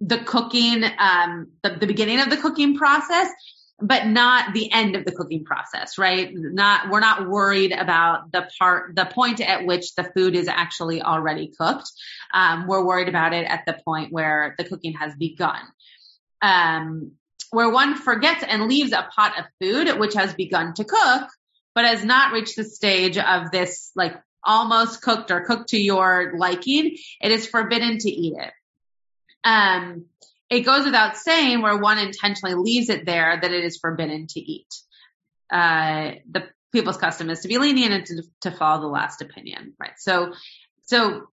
the 0.00 0.18
cooking, 0.18 0.84
um, 0.98 1.48
the, 1.62 1.70
the 1.70 1.86
beginning 1.86 2.20
of 2.20 2.30
the 2.30 2.36
cooking 2.36 2.76
process 2.76 3.30
but 3.80 4.06
not 4.06 4.52
the 4.52 4.70
end 4.72 4.96
of 4.96 5.04
the 5.04 5.12
cooking 5.12 5.44
process, 5.44 5.98
right? 5.98 6.30
Not, 6.32 6.90
we're 6.90 7.00
not 7.00 7.28
worried 7.28 7.72
about 7.72 8.30
the 8.32 8.48
part, 8.58 8.94
the 8.94 9.06
point 9.06 9.40
at 9.40 9.66
which 9.66 9.94
the 9.94 10.04
food 10.04 10.34
is 10.34 10.48
actually 10.48 11.02
already 11.02 11.52
cooked. 11.58 11.90
Um, 12.32 12.66
we're 12.66 12.84
worried 12.84 13.08
about 13.08 13.32
it 13.32 13.46
at 13.46 13.64
the 13.66 13.78
point 13.84 14.12
where 14.12 14.54
the 14.58 14.64
cooking 14.64 14.94
has 14.94 15.14
begun. 15.14 15.60
Um, 16.42 17.12
where 17.50 17.70
one 17.70 17.96
forgets 17.96 18.44
and 18.46 18.68
leaves 18.68 18.92
a 18.92 19.08
pot 19.14 19.38
of 19.38 19.46
food 19.60 19.98
which 19.98 20.14
has 20.14 20.34
begun 20.34 20.74
to 20.74 20.84
cook, 20.84 21.28
but 21.74 21.84
has 21.84 22.04
not 22.04 22.32
reached 22.32 22.56
the 22.56 22.64
stage 22.64 23.18
of 23.18 23.50
this 23.50 23.90
like 23.96 24.14
almost 24.44 25.02
cooked 25.02 25.30
or 25.30 25.44
cooked 25.44 25.70
to 25.70 25.78
your 25.80 26.34
liking, 26.36 26.96
it 27.20 27.32
is 27.32 27.46
forbidden 27.46 27.98
to 27.98 28.10
eat 28.10 28.34
it. 28.38 28.52
Um, 29.44 30.06
it 30.50 30.60
goes 30.60 30.84
without 30.84 31.16
saying 31.16 31.62
where 31.62 31.78
one 31.78 31.98
intentionally 31.98 32.56
leaves 32.56 32.90
it 32.90 33.06
there 33.06 33.38
that 33.40 33.52
it 33.52 33.64
is 33.64 33.78
forbidden 33.78 34.26
to 34.26 34.40
eat. 34.40 34.74
Uh, 35.50 36.12
the 36.30 36.48
people's 36.72 36.96
custom 36.96 37.30
is 37.30 37.40
to 37.40 37.48
be 37.48 37.58
lenient 37.58 37.94
and 37.94 38.06
to, 38.06 38.22
to 38.42 38.50
follow 38.50 38.80
the 38.82 38.88
last 38.88 39.22
opinion, 39.22 39.74
right? 39.78 39.94
So, 39.98 40.34
so 40.82 41.28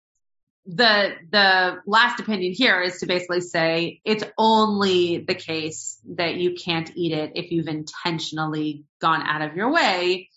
the, 0.67 1.13
the 1.31 1.79
last 1.87 2.21
opinion 2.21 2.53
here 2.53 2.81
is 2.83 3.01
to 3.01 3.07
basically 3.07 3.41
say 3.41 4.01
it's 4.05 4.25
only 4.37 5.19
the 5.19 5.35
case 5.35 5.99
that 6.17 6.35
you 6.35 6.55
can't 6.55 6.91
eat 6.95 7.13
it 7.13 7.33
if 7.37 7.51
you've 7.51 7.69
intentionally 7.69 8.85
gone 9.01 9.23
out 9.23 9.43
of 9.43 9.57
your 9.57 9.71
way 9.73 10.29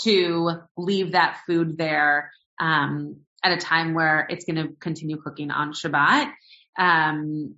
to 0.00 0.52
leave 0.76 1.12
that 1.12 1.40
food 1.46 1.76
there, 1.76 2.32
um, 2.58 3.16
at 3.42 3.52
a 3.52 3.60
time 3.60 3.94
where 3.94 4.26
it's 4.30 4.44
going 4.44 4.56
to 4.56 4.74
continue 4.78 5.20
cooking 5.20 5.50
on 5.50 5.72
Shabbat. 5.72 6.32
Um, 6.78 7.56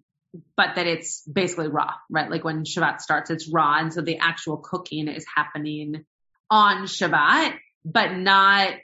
but 0.57 0.76
that 0.76 0.87
it's 0.87 1.22
basically 1.22 1.68
raw, 1.68 1.93
right? 2.11 2.30
Like 2.30 2.45
when 2.45 2.64
Shabbat 2.64 3.01
starts, 3.01 3.30
it's 3.30 3.49
raw. 3.49 3.78
And 3.78 3.93
so 3.93 4.01
the 4.01 4.18
actual 4.18 4.59
cooking 4.59 5.09
is 5.09 5.24
happening 5.35 6.05
on 6.51 6.85
Shabbat, 6.85 7.57
but 7.85 8.12
not, 8.12 8.74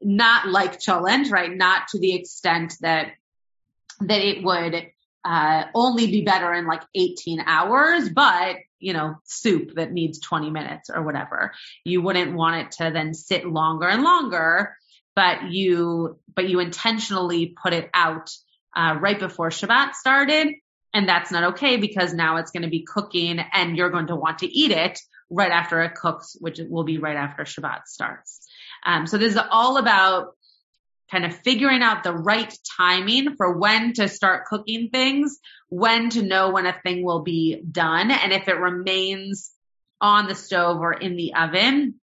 not 0.00 0.48
like 0.48 0.80
cholent, 0.80 1.30
right? 1.30 1.54
Not 1.54 1.88
to 1.88 1.98
the 1.98 2.14
extent 2.14 2.74
that, 2.80 3.12
that 4.00 4.20
it 4.20 4.44
would, 4.44 4.86
uh, 5.24 5.64
only 5.74 6.06
be 6.06 6.22
better 6.22 6.52
in 6.54 6.66
like 6.66 6.82
18 6.94 7.40
hours, 7.40 8.08
but 8.08 8.56
you 8.78 8.94
know, 8.94 9.16
soup 9.24 9.74
that 9.74 9.92
needs 9.92 10.20
20 10.20 10.50
minutes 10.50 10.88
or 10.88 11.02
whatever. 11.02 11.52
You 11.84 12.00
wouldn't 12.00 12.34
want 12.34 12.56
it 12.56 12.72
to 12.82 12.90
then 12.90 13.12
sit 13.12 13.44
longer 13.44 13.86
and 13.86 14.02
longer, 14.02 14.74
but 15.14 15.50
you, 15.50 16.18
but 16.34 16.48
you 16.48 16.60
intentionally 16.60 17.54
put 17.62 17.74
it 17.74 17.90
out 17.92 18.30
uh, 18.74 18.96
right 19.00 19.18
before 19.18 19.50
Shabbat 19.50 19.94
started. 19.94 20.54
And 20.92 21.08
that's 21.08 21.30
not 21.30 21.52
okay 21.52 21.76
because 21.76 22.12
now 22.12 22.38
it's 22.38 22.50
going 22.50 22.64
to 22.64 22.68
be 22.68 22.82
cooking 22.82 23.38
and 23.38 23.76
you're 23.76 23.90
going 23.90 24.08
to 24.08 24.16
want 24.16 24.38
to 24.38 24.46
eat 24.46 24.72
it 24.72 24.98
right 25.30 25.52
after 25.52 25.80
it 25.82 25.94
cooks, 25.94 26.36
which 26.40 26.60
will 26.68 26.84
be 26.84 26.98
right 26.98 27.16
after 27.16 27.44
Shabbat 27.44 27.86
starts. 27.86 28.40
Um, 28.84 29.06
so 29.06 29.16
this 29.16 29.34
is 29.34 29.40
all 29.50 29.76
about 29.76 30.34
kind 31.10 31.24
of 31.24 31.36
figuring 31.36 31.82
out 31.82 32.02
the 32.02 32.12
right 32.12 32.52
timing 32.76 33.36
for 33.36 33.58
when 33.58 33.92
to 33.94 34.08
start 34.08 34.46
cooking 34.46 34.90
things, 34.90 35.38
when 35.68 36.10
to 36.10 36.22
know 36.22 36.50
when 36.50 36.66
a 36.66 36.80
thing 36.84 37.04
will 37.04 37.22
be 37.22 37.60
done, 37.70 38.10
and 38.10 38.32
if 38.32 38.48
it 38.48 38.54
remains 38.54 39.50
on 40.00 40.28
the 40.28 40.34
stove 40.34 40.78
or 40.80 40.92
in 40.92 41.16
the 41.16 41.34
oven, 41.34 41.94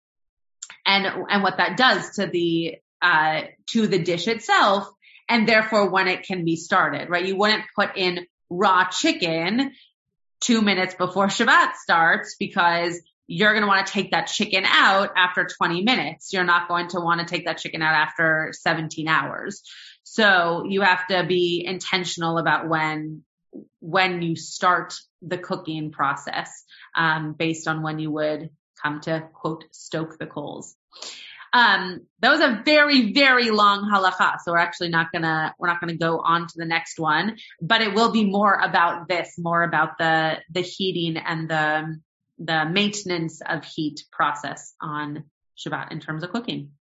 and 0.84 1.06
and 1.06 1.42
what 1.42 1.58
that 1.58 1.76
does 1.76 2.10
to 2.16 2.26
the 2.26 2.76
uh, 3.00 3.42
to 3.68 3.86
the 3.86 3.98
dish 3.98 4.26
itself, 4.26 4.88
and 5.28 5.48
therefore 5.48 5.90
when 5.90 6.08
it 6.08 6.24
can 6.24 6.44
be 6.44 6.56
started, 6.56 7.08
right? 7.08 7.24
You 7.24 7.36
wouldn't 7.36 7.64
put 7.74 7.96
in 7.96 8.26
raw 8.48 8.88
chicken 8.88 9.72
two 10.40 10.62
minutes 10.62 10.94
before 10.94 11.26
Shabbat 11.28 11.74
starts 11.74 12.36
because 12.38 13.00
you're 13.26 13.52
going 13.52 13.62
to 13.62 13.68
want 13.68 13.86
to 13.86 13.92
take 13.92 14.12
that 14.12 14.28
chicken 14.28 14.64
out 14.64 15.10
after 15.16 15.46
20 15.46 15.82
minutes. 15.82 16.32
You're 16.32 16.44
not 16.44 16.68
going 16.68 16.88
to 16.88 17.00
want 17.00 17.20
to 17.20 17.26
take 17.26 17.46
that 17.46 17.58
chicken 17.58 17.82
out 17.82 17.94
after 17.94 18.52
17 18.52 19.08
hours. 19.08 19.62
So 20.04 20.64
you 20.68 20.82
have 20.82 21.06
to 21.08 21.24
be 21.24 21.64
intentional 21.66 22.38
about 22.38 22.68
when, 22.68 23.24
when 23.80 24.22
you 24.22 24.36
start 24.36 24.94
the 25.22 25.38
cooking 25.38 25.90
process, 25.90 26.64
um, 26.94 27.32
based 27.32 27.66
on 27.66 27.82
when 27.82 27.98
you 27.98 28.12
would 28.12 28.50
come 28.80 29.00
to 29.00 29.28
quote, 29.32 29.64
stoke 29.72 30.18
the 30.18 30.26
coals. 30.26 30.76
Um, 31.56 32.02
that 32.20 32.30
was 32.30 32.40
a 32.40 32.60
very, 32.66 33.14
very 33.14 33.50
long 33.50 33.90
halacha. 33.90 34.40
So 34.44 34.52
we're 34.52 34.58
actually 34.58 34.90
not 34.90 35.10
gonna, 35.10 35.54
we're 35.58 35.68
not 35.68 35.80
gonna 35.80 35.96
go 35.96 36.20
on 36.20 36.46
to 36.46 36.54
the 36.54 36.66
next 36.66 36.98
one, 36.98 37.38
but 37.62 37.80
it 37.80 37.94
will 37.94 38.12
be 38.12 38.24
more 38.24 38.52
about 38.52 39.08
this, 39.08 39.38
more 39.38 39.62
about 39.62 39.96
the, 39.96 40.36
the 40.52 40.60
heating 40.60 41.16
and 41.16 41.48
the, 41.48 41.98
the 42.38 42.66
maintenance 42.66 43.40
of 43.40 43.64
heat 43.64 44.04
process 44.12 44.74
on 44.82 45.24
Shabbat 45.56 45.92
in 45.92 46.00
terms 46.00 46.22
of 46.24 46.30
cooking. 46.30 46.72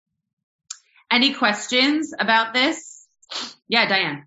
Any 1.09 1.35
questions 1.35 2.13
about 2.19 2.53
this? 2.53 3.07
Yeah, 3.69 3.87
Diane. 3.87 4.27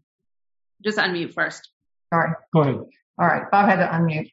Just 0.81 0.97
unmute 0.97 1.33
first. 1.33 1.69
Sorry. 2.13 2.31
Go 2.53 2.61
ahead. 2.61 2.75
All 3.19 3.27
right. 3.27 3.51
Bob 3.51 3.67
had 3.67 3.85
to 3.85 3.87
unmute. 3.87 4.31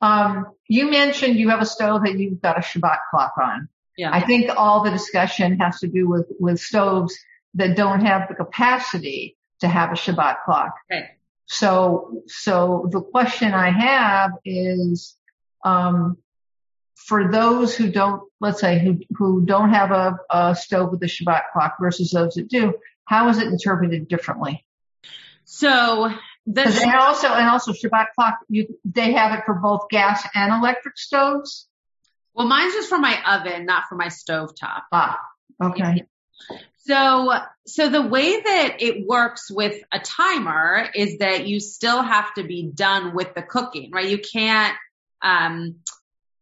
Um, 0.00 0.52
you 0.68 0.88
mentioned 0.88 1.34
you 1.34 1.48
have 1.48 1.60
a 1.60 1.66
stove 1.66 2.02
that 2.04 2.16
you've 2.16 2.40
got 2.40 2.58
a 2.58 2.60
Shabbat 2.60 2.98
clock 3.10 3.32
on. 3.42 3.68
Yeah. 3.98 4.10
I 4.14 4.20
think 4.24 4.48
all 4.56 4.84
the 4.84 4.90
discussion 4.90 5.58
has 5.58 5.80
to 5.80 5.88
do 5.88 6.08
with, 6.08 6.26
with 6.38 6.60
stoves 6.60 7.18
that 7.54 7.76
don't 7.76 8.06
have 8.06 8.28
the 8.28 8.34
capacity 8.34 9.36
to 9.60 9.66
have 9.66 9.90
a 9.90 9.94
Shabbat 9.94 10.44
clock. 10.44 10.74
Right. 10.88 11.06
So, 11.46 12.22
so 12.28 12.88
the 12.92 13.00
question 13.00 13.52
I 13.52 13.70
have 13.70 14.32
is, 14.44 15.16
um, 15.64 16.16
for 16.94 17.32
those 17.32 17.74
who 17.74 17.90
don't, 17.90 18.22
let's 18.40 18.60
say, 18.60 18.78
who, 18.78 19.00
who 19.16 19.44
don't 19.44 19.70
have 19.70 19.90
a, 19.90 20.18
a 20.30 20.54
stove 20.54 20.92
with 20.92 21.02
a 21.02 21.06
Shabbat 21.06 21.50
clock 21.52 21.76
versus 21.80 22.10
those 22.10 22.34
that 22.34 22.48
do, 22.48 22.74
how 23.04 23.28
is 23.30 23.38
it 23.38 23.48
interpreted 23.48 24.06
differently? 24.06 24.64
So 25.44 26.12
the, 26.46 26.62
And 26.62 26.94
also, 26.94 27.28
and 27.28 27.48
also 27.48 27.72
Shabbat 27.72 28.08
clock, 28.14 28.38
you, 28.48 28.78
they 28.84 29.12
have 29.12 29.36
it 29.36 29.44
for 29.44 29.54
both 29.54 29.88
gas 29.90 30.24
and 30.34 30.52
electric 30.52 30.98
stoves? 30.98 31.67
Well, 32.38 32.46
mine's 32.46 32.72
just 32.72 32.88
for 32.88 32.98
my 32.98 33.18
oven, 33.26 33.66
not 33.66 33.88
for 33.88 33.96
my 33.96 34.08
stove 34.08 34.52
top. 34.54 34.84
Ah, 34.92 35.18
okay. 35.60 36.04
So, 36.86 37.32
so 37.66 37.88
the 37.88 38.00
way 38.00 38.40
that 38.40 38.76
it 38.78 39.04
works 39.04 39.50
with 39.50 39.82
a 39.92 39.98
timer 39.98 40.88
is 40.94 41.18
that 41.18 41.48
you 41.48 41.58
still 41.58 42.00
have 42.00 42.32
to 42.34 42.44
be 42.44 42.70
done 42.72 43.12
with 43.12 43.34
the 43.34 43.42
cooking, 43.42 43.90
right? 43.92 44.08
You 44.08 44.18
can't, 44.18 44.76
um, 45.20 45.80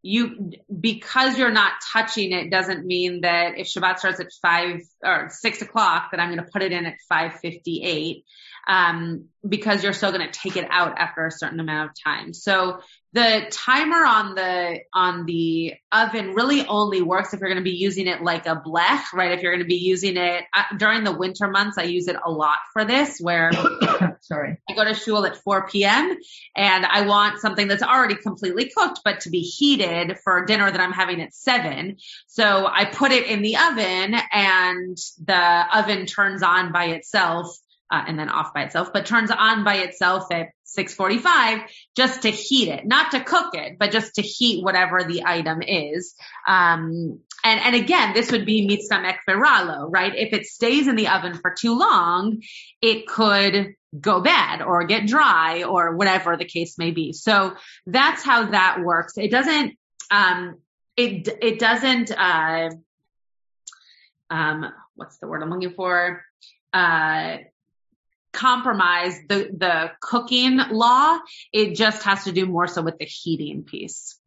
you, 0.03 0.53
because 0.78 1.38
you're 1.38 1.51
not 1.51 1.72
touching 1.90 2.32
it 2.32 2.51
doesn't 2.51 2.84
mean 2.84 3.22
that 3.22 3.57
if 3.57 3.66
Shabbat 3.66 3.99
starts 3.99 4.20
at 4.20 4.28
five 4.42 4.82
or 5.03 5.30
six 5.30 5.62
o'clock 5.62 6.11
that 6.11 6.20
I'm 6.20 6.28
going 6.28 6.44
to 6.44 6.53
put 6.53 6.62
it 6.62 6.72
in 6.72 6.84
at 6.84 6.99
558. 7.09 8.22
Um, 8.66 9.26
because 9.48 9.84
you're 9.84 9.92
still 9.92 10.10
going 10.10 10.26
to 10.26 10.32
take 10.38 10.56
it 10.56 10.66
out 10.70 10.98
after 10.98 11.24
a 11.24 11.30
certain 11.30 11.60
amount 11.60 11.90
of 11.90 11.96
time. 12.02 12.34
So 12.34 12.80
the 13.12 13.46
timer 13.50 14.04
on 14.04 14.34
the, 14.34 14.80
on 14.92 15.24
the 15.24 15.74
oven 15.92 16.34
really 16.34 16.66
only 16.66 17.00
works 17.00 17.32
if 17.32 17.38
you're 17.38 17.48
going 17.48 17.62
to 17.62 17.64
be 17.64 17.76
using 17.76 18.08
it 18.08 18.22
like 18.22 18.46
a 18.46 18.56
blech, 18.56 19.04
right? 19.14 19.30
If 19.30 19.42
you're 19.42 19.52
going 19.52 19.62
to 19.62 19.68
be 19.68 19.76
using 19.76 20.16
it 20.16 20.44
uh, 20.52 20.64
during 20.76 21.04
the 21.04 21.16
winter 21.16 21.48
months, 21.48 21.78
I 21.78 21.84
use 21.84 22.08
it 22.08 22.16
a 22.24 22.30
lot 22.30 22.58
for 22.72 22.84
this 22.84 23.20
where 23.20 23.52
Sorry. 24.20 24.56
I 24.68 24.74
go 24.74 24.84
to 24.84 24.94
shul 24.94 25.24
at 25.24 25.36
4 25.36 25.68
p.m. 25.68 26.16
and 26.56 26.84
I 26.84 27.02
want 27.02 27.40
something 27.40 27.68
that's 27.68 27.82
already 27.82 28.16
completely 28.16 28.70
cooked, 28.76 29.00
but 29.04 29.20
to 29.20 29.30
be 29.30 29.40
heated 29.40 30.18
for 30.24 30.44
dinner 30.44 30.70
that 30.70 30.80
I'm 30.80 30.92
having 30.92 31.20
at 31.22 31.34
seven. 31.34 31.98
So 32.26 32.66
I 32.66 32.86
put 32.86 33.12
it 33.12 33.26
in 33.26 33.42
the 33.42 33.56
oven 33.56 34.16
and 34.32 34.98
the 35.24 35.64
oven 35.72 36.06
turns 36.06 36.42
on 36.42 36.72
by 36.72 36.86
itself. 36.86 37.56
Uh, 37.89 38.03
and 38.09 38.18
then 38.18 38.28
off 38.28 38.53
by 38.53 38.64
itself, 38.64 38.93
but 38.93 39.07
turns 39.07 39.30
on 39.30 39.62
by 39.62 39.76
itself 39.76 40.24
at 40.32 40.49
645 40.64 41.61
just 41.97 42.22
to 42.22 42.30
heat 42.30 42.68
it, 42.68 42.84
not 42.84 43.12
to 43.12 43.20
cook 43.20 43.55
it, 43.55 43.78
but 43.78 43.93
just 43.93 44.16
to 44.16 44.22
heat 44.22 44.64
whatever 44.64 45.05
the 45.05 45.22
item 45.24 45.62
is. 45.62 46.14
Um, 46.49 47.20
and, 47.45 47.61
and 47.61 47.76
again, 47.76 48.12
this 48.12 48.32
would 48.32 48.45
be 48.45 48.66
mitzvah 48.66 49.14
ekveralo, 49.28 49.87
right? 49.89 50.12
If 50.16 50.32
it 50.32 50.47
stays 50.47 50.89
in 50.89 50.97
the 50.97 51.07
oven 51.07 51.34
for 51.34 51.55
too 51.57 51.78
long, 51.78 52.43
it 52.82 53.07
could 53.07 53.76
go 53.99 54.20
bad 54.20 54.62
or 54.62 54.84
get 54.84 55.07
dry 55.07 55.62
or 55.62 55.97
whatever 55.97 56.37
the 56.37 56.45
case 56.45 56.76
may 56.78 56.91
be. 56.91 57.12
So 57.12 57.55
that's 57.87 58.24
how 58.24 58.47
that 58.47 58.80
works. 58.82 59.12
It 59.16 59.30
doesn't, 59.30 59.74
um, 60.11 60.57
it, 60.97 61.28
it 61.41 61.59
doesn't, 61.61 62.11
uh, 62.11 62.70
um, 64.28 64.66
what's 64.97 65.18
the 65.18 65.28
word 65.28 65.43
I'm 65.43 65.51
looking 65.51 65.74
for? 65.74 66.24
Uh, 66.72 67.39
compromise 68.37 69.18
the, 69.28 69.51
the 69.57 69.91
cooking 70.01 70.59
law. 70.70 71.18
It 71.53 71.74
just 71.74 72.05
has 72.05 72.24
to 72.24 72.32
do 72.32 72.47
more 72.47 72.68
so 72.68 72.82
with 72.82 72.99
the 72.99 73.07
heating 73.07 73.64
piece. 73.64 74.18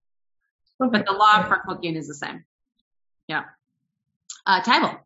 But 0.80 1.06
the 1.06 1.14
law 1.14 1.44
for 1.44 1.62
cooking 1.66 1.96
is 1.96 2.08
the 2.08 2.16
same. 2.16 2.44
Yeah. 3.28 3.44
Uh, 4.46 4.62
Tybal. 4.62 5.00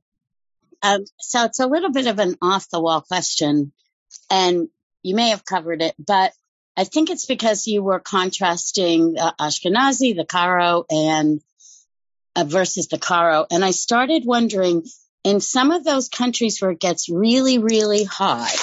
Um, 0.82 1.06
so 1.20 1.46
it's 1.46 1.60
a 1.60 1.68
little 1.68 1.92
bit 1.92 2.08
of 2.08 2.20
an 2.20 2.36
off 2.42 2.70
the 2.70 2.80
wall 2.80 3.02
question 3.02 3.72
and 4.30 4.70
you 5.02 5.16
may 5.16 5.30
have 5.30 5.46
covered 5.46 5.82
it, 5.82 5.96
but 6.00 6.34
I 6.76 6.86
think 6.86 7.10
it's 7.10 7.26
because 7.26 7.68
you 7.68 7.84
were 7.84 8.00
contrasting 8.00 9.16
uh, 9.20 9.34
Ashkenazi, 9.40 10.16
the 10.16 10.26
Karo 10.26 10.86
and 10.90 11.42
uh, 12.36 12.46
versus 12.46 12.88
the 12.88 12.98
Karo. 12.98 13.46
And 13.52 13.64
I 13.64 13.72
started 13.72 14.26
wondering 14.26 14.84
in 15.24 15.40
some 15.40 15.72
of 15.72 15.84
those 15.84 16.10
countries 16.10 16.62
where 16.62 16.72
it 16.72 16.80
gets 16.80 17.10
really, 17.10 17.58
really 17.58 18.04
hot, 18.04 18.56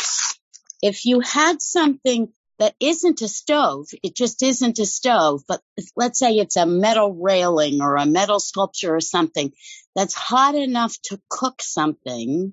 if 0.82 1.04
you 1.04 1.20
had 1.20 1.60
something 1.60 2.32
that 2.58 2.74
isn't 2.78 3.22
a 3.22 3.28
stove, 3.28 3.86
it 4.02 4.14
just 4.14 4.42
isn't 4.42 4.78
a 4.78 4.84
stove, 4.84 5.42
but 5.48 5.62
let's 5.96 6.18
say 6.18 6.34
it's 6.34 6.56
a 6.56 6.66
metal 6.66 7.14
railing 7.14 7.80
or 7.80 7.96
a 7.96 8.04
metal 8.04 8.38
sculpture 8.38 8.94
or 8.94 9.00
something 9.00 9.52
that's 9.96 10.14
hot 10.14 10.54
enough 10.54 10.94
to 11.04 11.18
cook 11.30 11.62
something. 11.62 12.52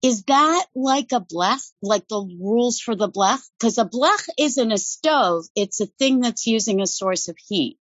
Is 0.00 0.22
that 0.24 0.66
like 0.76 1.10
a 1.10 1.20
blech, 1.20 1.72
like 1.82 2.06
the 2.06 2.20
rules 2.40 2.78
for 2.78 2.94
the 2.94 3.10
blech? 3.10 3.40
Because 3.58 3.78
a 3.78 3.84
blech 3.84 4.28
isn't 4.38 4.70
a 4.70 4.78
stove. 4.78 5.44
It's 5.56 5.80
a 5.80 5.86
thing 5.86 6.20
that's 6.20 6.46
using 6.46 6.80
a 6.80 6.86
source 6.86 7.26
of 7.26 7.36
heat. 7.36 7.78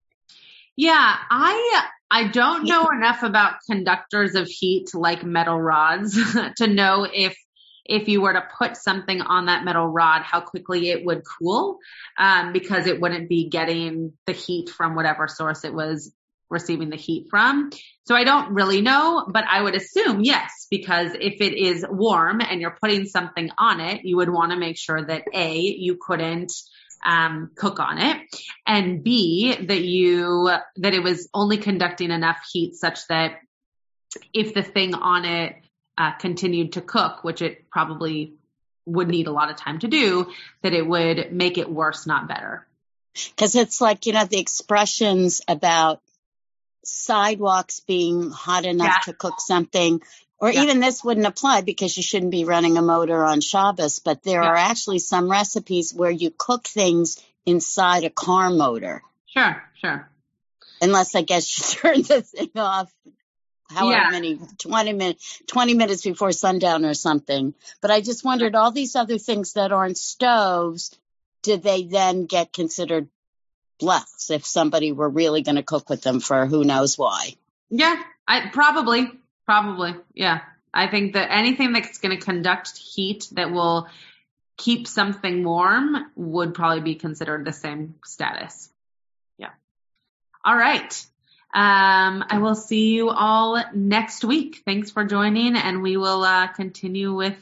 Yeah, 0.77 1.16
I 1.31 1.83
I 2.11 2.29
don't 2.29 2.64
know 2.64 2.89
enough 2.89 3.23
about 3.23 3.59
conductors 3.68 4.35
of 4.35 4.49
heat 4.49 4.95
like 4.95 5.25
metal 5.25 5.61
rods 5.61 6.18
to 6.57 6.66
know 6.66 7.07
if 7.12 7.37
if 7.85 8.09
you 8.09 8.21
were 8.21 8.33
to 8.33 8.47
put 8.57 8.77
something 8.77 9.21
on 9.21 9.47
that 9.47 9.64
metal 9.64 9.87
rod, 9.87 10.23
how 10.23 10.41
quickly 10.41 10.91
it 10.91 11.05
would 11.05 11.23
cool, 11.25 11.79
um, 12.18 12.53
because 12.53 12.87
it 12.87 13.01
wouldn't 13.01 13.29
be 13.29 13.49
getting 13.49 14.12
the 14.27 14.33
heat 14.33 14.71
from 14.71 14.95
whatever 14.95 15.27
source 15.27 15.64
it 15.64 15.75
was 15.75 16.12
receiving 16.51 16.91
the 16.91 16.97
heat 16.97 17.27
from. 17.31 17.71
So 18.07 18.14
I 18.14 18.25
don't 18.25 18.55
really 18.55 18.81
know, 18.81 19.27
but 19.29 19.45
I 19.49 19.62
would 19.62 19.75
assume 19.75 20.21
yes, 20.23 20.66
because 20.71 21.12
if 21.14 21.41
it 21.41 21.57
is 21.57 21.85
warm 21.89 22.41
and 22.41 22.61
you're 22.61 22.77
putting 22.81 23.07
something 23.07 23.51
on 23.57 23.81
it, 23.81 24.05
you 24.05 24.16
would 24.16 24.31
want 24.31 24.53
to 24.53 24.59
make 24.59 24.77
sure 24.77 25.05
that 25.05 25.25
A, 25.33 25.59
you 25.59 25.97
couldn't 26.01 26.53
um, 27.05 27.51
cook 27.55 27.81
on 27.81 27.99
it, 27.99 28.17
and 28.67 29.03
B, 29.03 29.55
that 29.57 29.81
you, 29.81 30.51
that 30.77 30.95
it 30.95 31.03
was 31.03 31.29
only 31.33 31.59
conducting 31.59 32.11
enough 32.11 32.39
heat 32.53 32.75
such 32.75 33.07
that 33.09 33.39
if 34.33 34.55
the 34.55 34.63
thing 34.63 34.95
on 34.95 35.25
it 35.25 35.57
uh, 35.97 36.13
continued 36.13 36.73
to 36.73 36.81
cook, 36.81 37.23
which 37.25 37.43
it 37.43 37.71
probably 37.71 38.35
would 38.87 39.09
need 39.09 39.27
a 39.27 39.33
lot 39.33 39.51
of 39.51 39.57
time 39.57 39.79
to 39.79 39.89
do, 39.89 40.31
that 40.63 40.73
it 40.73 40.87
would 40.87 41.33
make 41.33 41.59
it 41.59 41.71
worse, 41.71 42.07
not 42.07 42.29
better. 42.29 42.67
Cause 43.37 43.55
it's 43.55 43.81
like, 43.81 44.07
you 44.07 44.13
know, 44.13 44.25
the 44.25 44.39
expressions 44.39 45.43
about 45.47 46.01
sidewalks 46.85 47.81
being 47.81 48.31
hot 48.31 48.65
enough 48.65 48.87
Yeah. 49.07 49.13
to 49.13 49.13
cook 49.13 49.41
something, 49.41 50.01
or 50.41 50.51
Yeah. 50.51 50.62
even 50.62 50.80
this 50.80 51.05
wouldn't 51.05 51.26
apply 51.26 51.61
because 51.61 51.97
you 51.97 52.03
shouldn't 52.03 52.30
be 52.30 52.45
running 52.45 52.78
a 52.78 52.82
motor 52.82 53.24
on 53.24 53.41
Shabbos, 53.41 53.99
but 53.99 54.22
there 54.22 54.43
Yeah. 54.43 54.49
are 54.49 54.57
actually 54.57 54.99
some 54.99 55.30
recipes 55.30 55.93
where 55.95 56.11
you 56.11 56.30
cook 56.30 56.66
things 56.66 57.18
inside 57.47 58.05
a 58.05 58.11
car 58.11 58.51
motor. 58.51 59.03
Sure, 59.26 59.62
sure. 59.74 60.11
Unless 60.80 61.14
I 61.14 61.22
guess 61.22 61.47
you 61.74 61.76
turn 61.80 62.03
the 62.03 62.22
thing 62.22 62.51
off 62.57 62.93
however 63.68 63.93
Yeah. 64.05 64.11
many, 64.11 64.41
20 64.59 64.93
minutes, 64.95 65.43
20 65.47 65.74
minutes 65.74 66.03
before 66.03 66.32
sundown 66.32 66.84
or 66.84 66.95
something. 66.95 67.55
But 67.80 67.91
I 67.91 68.01
just 68.01 68.24
wondered 68.24 68.57
all 68.57 68.72
these 68.72 68.97
other 68.97 69.18
things 69.18 69.53
that 69.53 69.72
aren't 69.72 69.99
stoves, 69.99 70.99
did 71.43 71.62
they 71.62 71.84
then 71.84 72.26
get 72.26 72.53
considered 72.53 73.09
blechs 73.78 74.30
if 74.30 74.45
somebody 74.45 74.93
were 74.93 75.09
really 75.09 75.43
going 75.43 75.57
to 75.57 75.62
cook 75.62 75.88
with 75.88 76.03
them 76.03 76.20
for 76.20 76.47
who 76.47 76.64
knows 76.64 76.99
why? 76.99 77.34
Yeah, 77.70 78.03
I 78.26 78.49
probably, 78.49 79.11
probably, 79.51 79.97
yeah. 80.15 80.43
I 80.73 80.87
think 80.87 81.15
that 81.15 81.33
anything 81.33 81.73
that's 81.73 81.99
going 81.99 82.17
to 82.17 82.25
conduct 82.25 82.79
heat 82.79 83.27
that 83.33 83.51
will 83.51 83.89
keep 84.57 84.87
something 84.87 85.43
warm 85.43 85.97
would 86.15 86.55
probably 86.55 86.83
be 86.83 86.95
considered 86.95 87.45
the 87.45 87.53
same 87.53 87.97
status. 88.05 88.71
Yeah. 89.39 89.51
All 90.45 90.55
right. 90.55 90.93
Um, 91.53 92.25
I 92.31 92.39
will 92.39 92.55
see 92.55 92.95
you 92.95 93.11
all 93.11 93.61
next 93.75 94.23
week. 94.23 94.63
Thanks 94.65 94.93
for 94.93 95.05
joining 95.05 95.57
and 95.57 95.83
we 95.83 95.97
will, 95.97 96.23
uh, 96.23 96.47
continue 96.47 97.13
with 97.13 97.37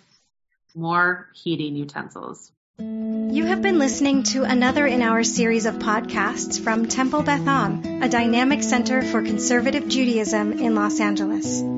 more 0.74 1.28
heating 1.34 1.76
utensils. 1.76 2.50
You 2.78 3.44
have 3.44 3.60
been 3.60 3.78
listening 3.78 4.22
to 4.32 4.44
another 4.44 4.86
in 4.86 5.02
our 5.02 5.24
series 5.24 5.66
of 5.66 5.74
podcasts 5.74 6.58
from 6.58 6.86
Temple 6.86 7.22
Beth 7.22 7.46
Am, 7.46 8.02
a 8.02 8.08
dynamic 8.08 8.62
center 8.62 9.02
for 9.02 9.20
conservative 9.20 9.88
Judaism 9.88 10.54
in 10.54 10.74
Los 10.74 11.00
Angeles. 11.00 11.77